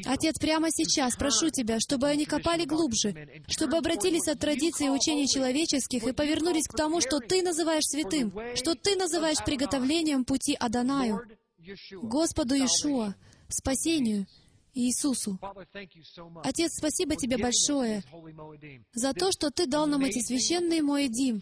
Отец, 0.04 0.36
прямо 0.40 0.68
сейчас 0.72 1.14
прошу 1.14 1.50
Тебя, 1.50 1.78
чтобы 1.78 2.08
они 2.08 2.24
копали 2.24 2.64
глубже, 2.64 3.14
чтобы 3.46 3.76
обратились 3.76 4.26
от 4.26 4.40
традиций 4.40 4.86
и 4.86 4.90
учений 4.90 5.28
человеческих 5.28 6.02
и 6.02 6.12
повернулись 6.12 6.66
к 6.66 6.76
тому, 6.76 7.00
что 7.00 7.20
Ты 7.20 7.42
называешь 7.42 7.84
святым, 7.84 8.32
что 8.56 8.74
Ты 8.74 8.96
называешь 8.96 9.44
приготовлением 9.44 10.24
пути 10.24 10.56
Адонаю, 10.58 11.20
Господу 12.02 12.54
Иешуа, 12.54 13.14
спасению 13.48 14.26
Иисусу. 14.74 15.38
Отец, 16.44 16.72
спасибо 16.76 17.16
Тебе 17.16 17.38
большое 17.38 18.04
за 18.92 19.12
то, 19.12 19.32
что 19.32 19.50
Ты 19.50 19.66
дал 19.66 19.86
нам 19.86 20.04
эти 20.04 20.20
священные 20.20 20.82
Моэдим, 20.82 21.40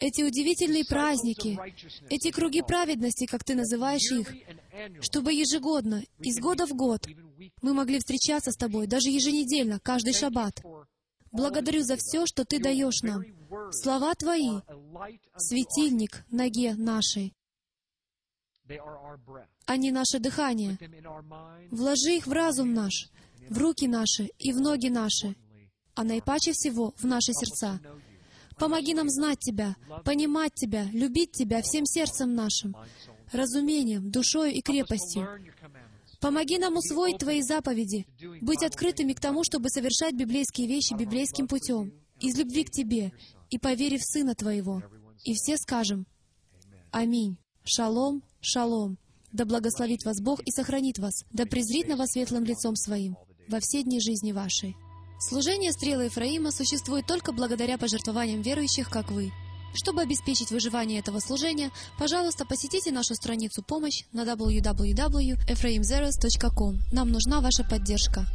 эти 0.00 0.22
удивительные 0.22 0.84
праздники, 0.84 1.58
эти 2.10 2.30
круги 2.30 2.62
праведности, 2.62 3.26
как 3.26 3.44
Ты 3.44 3.54
называешь 3.54 4.10
их, 4.10 4.34
чтобы 5.02 5.32
ежегодно, 5.32 6.02
из 6.18 6.40
года 6.40 6.66
в 6.66 6.72
год, 6.72 7.06
мы 7.62 7.74
могли 7.74 7.98
встречаться 7.98 8.50
с 8.50 8.56
Тобой, 8.56 8.86
даже 8.86 9.10
еженедельно, 9.10 9.78
каждый 9.80 10.12
шаббат. 10.12 10.62
Благодарю 11.30 11.82
за 11.82 11.96
все, 11.96 12.26
что 12.26 12.44
Ты 12.44 12.58
даешь 12.58 13.02
нам. 13.02 13.22
Слова 13.70 14.14
Твои— 14.14 14.60
светильник 15.36 16.24
ноге 16.30 16.74
нашей. 16.74 17.34
Они 19.66 19.90
наше 19.90 20.18
дыхание. 20.18 20.78
Вложи 21.70 22.16
их 22.16 22.26
в 22.26 22.32
разум 22.32 22.74
наш, 22.74 23.10
в 23.48 23.58
руки 23.58 23.86
наши 23.86 24.30
и 24.38 24.52
в 24.52 24.60
ноги 24.60 24.88
наши, 24.88 25.36
а 25.94 26.04
наипаче 26.04 26.52
всего 26.52 26.94
в 26.96 27.04
наши 27.04 27.32
сердца. 27.32 27.80
Помоги 28.58 28.94
нам 28.94 29.08
знать 29.08 29.38
Тебя, 29.40 29.76
понимать 30.04 30.52
Тебя, 30.54 30.84
любить 30.92 31.32
Тебя 31.32 31.62
всем 31.62 31.86
сердцем 31.86 32.34
нашим, 32.34 32.74
разумением, 33.32 34.10
душою 34.10 34.52
и 34.52 34.60
крепостью. 34.60 35.28
Помоги 36.20 36.58
нам 36.58 36.76
усвоить 36.76 37.18
Твои 37.18 37.42
заповеди, 37.42 38.06
быть 38.40 38.64
открытыми 38.64 39.12
к 39.12 39.20
тому, 39.20 39.44
чтобы 39.44 39.68
совершать 39.68 40.14
библейские 40.14 40.66
вещи 40.66 40.94
библейским 40.94 41.46
путем, 41.46 41.92
из 42.20 42.36
любви 42.36 42.64
к 42.64 42.70
Тебе 42.70 43.12
и 43.50 43.58
поверив 43.58 44.00
в 44.00 44.12
Сына 44.12 44.34
Твоего. 44.34 44.82
И 45.24 45.34
все 45.34 45.56
скажем 45.56 46.06
Аминь. 46.90 47.36
Шалом, 47.64 48.22
шалом. 48.40 48.98
Да 49.32 49.44
благословит 49.44 50.04
вас 50.04 50.20
Бог 50.20 50.40
и 50.40 50.50
сохранит 50.50 50.98
вас, 50.98 51.24
да 51.30 51.44
презрит 51.44 51.88
на 51.88 51.96
вас 51.96 52.12
светлым 52.12 52.44
лицом 52.44 52.76
своим 52.76 53.16
во 53.48 53.60
все 53.60 53.82
дни 53.82 54.00
жизни 54.00 54.32
вашей. 54.32 54.76
Служение 55.18 55.72
стрелы 55.72 56.04
Ефраима 56.04 56.52
существует 56.52 57.06
только 57.06 57.32
благодаря 57.32 57.76
пожертвованиям 57.76 58.40
верующих, 58.42 58.88
как 58.88 59.10
вы. 59.10 59.32
Чтобы 59.74 60.00
обеспечить 60.02 60.50
выживание 60.50 61.00
этого 61.00 61.18
служения, 61.18 61.70
пожалуйста, 61.98 62.46
посетите 62.46 62.92
нашу 62.92 63.14
страницу 63.14 63.62
«Помощь» 63.62 64.04
на 64.12 64.22
www.ephraimzeros.com. 64.22 66.78
Нам 66.92 67.10
нужна 67.10 67.40
ваша 67.40 67.64
поддержка. 67.64 68.26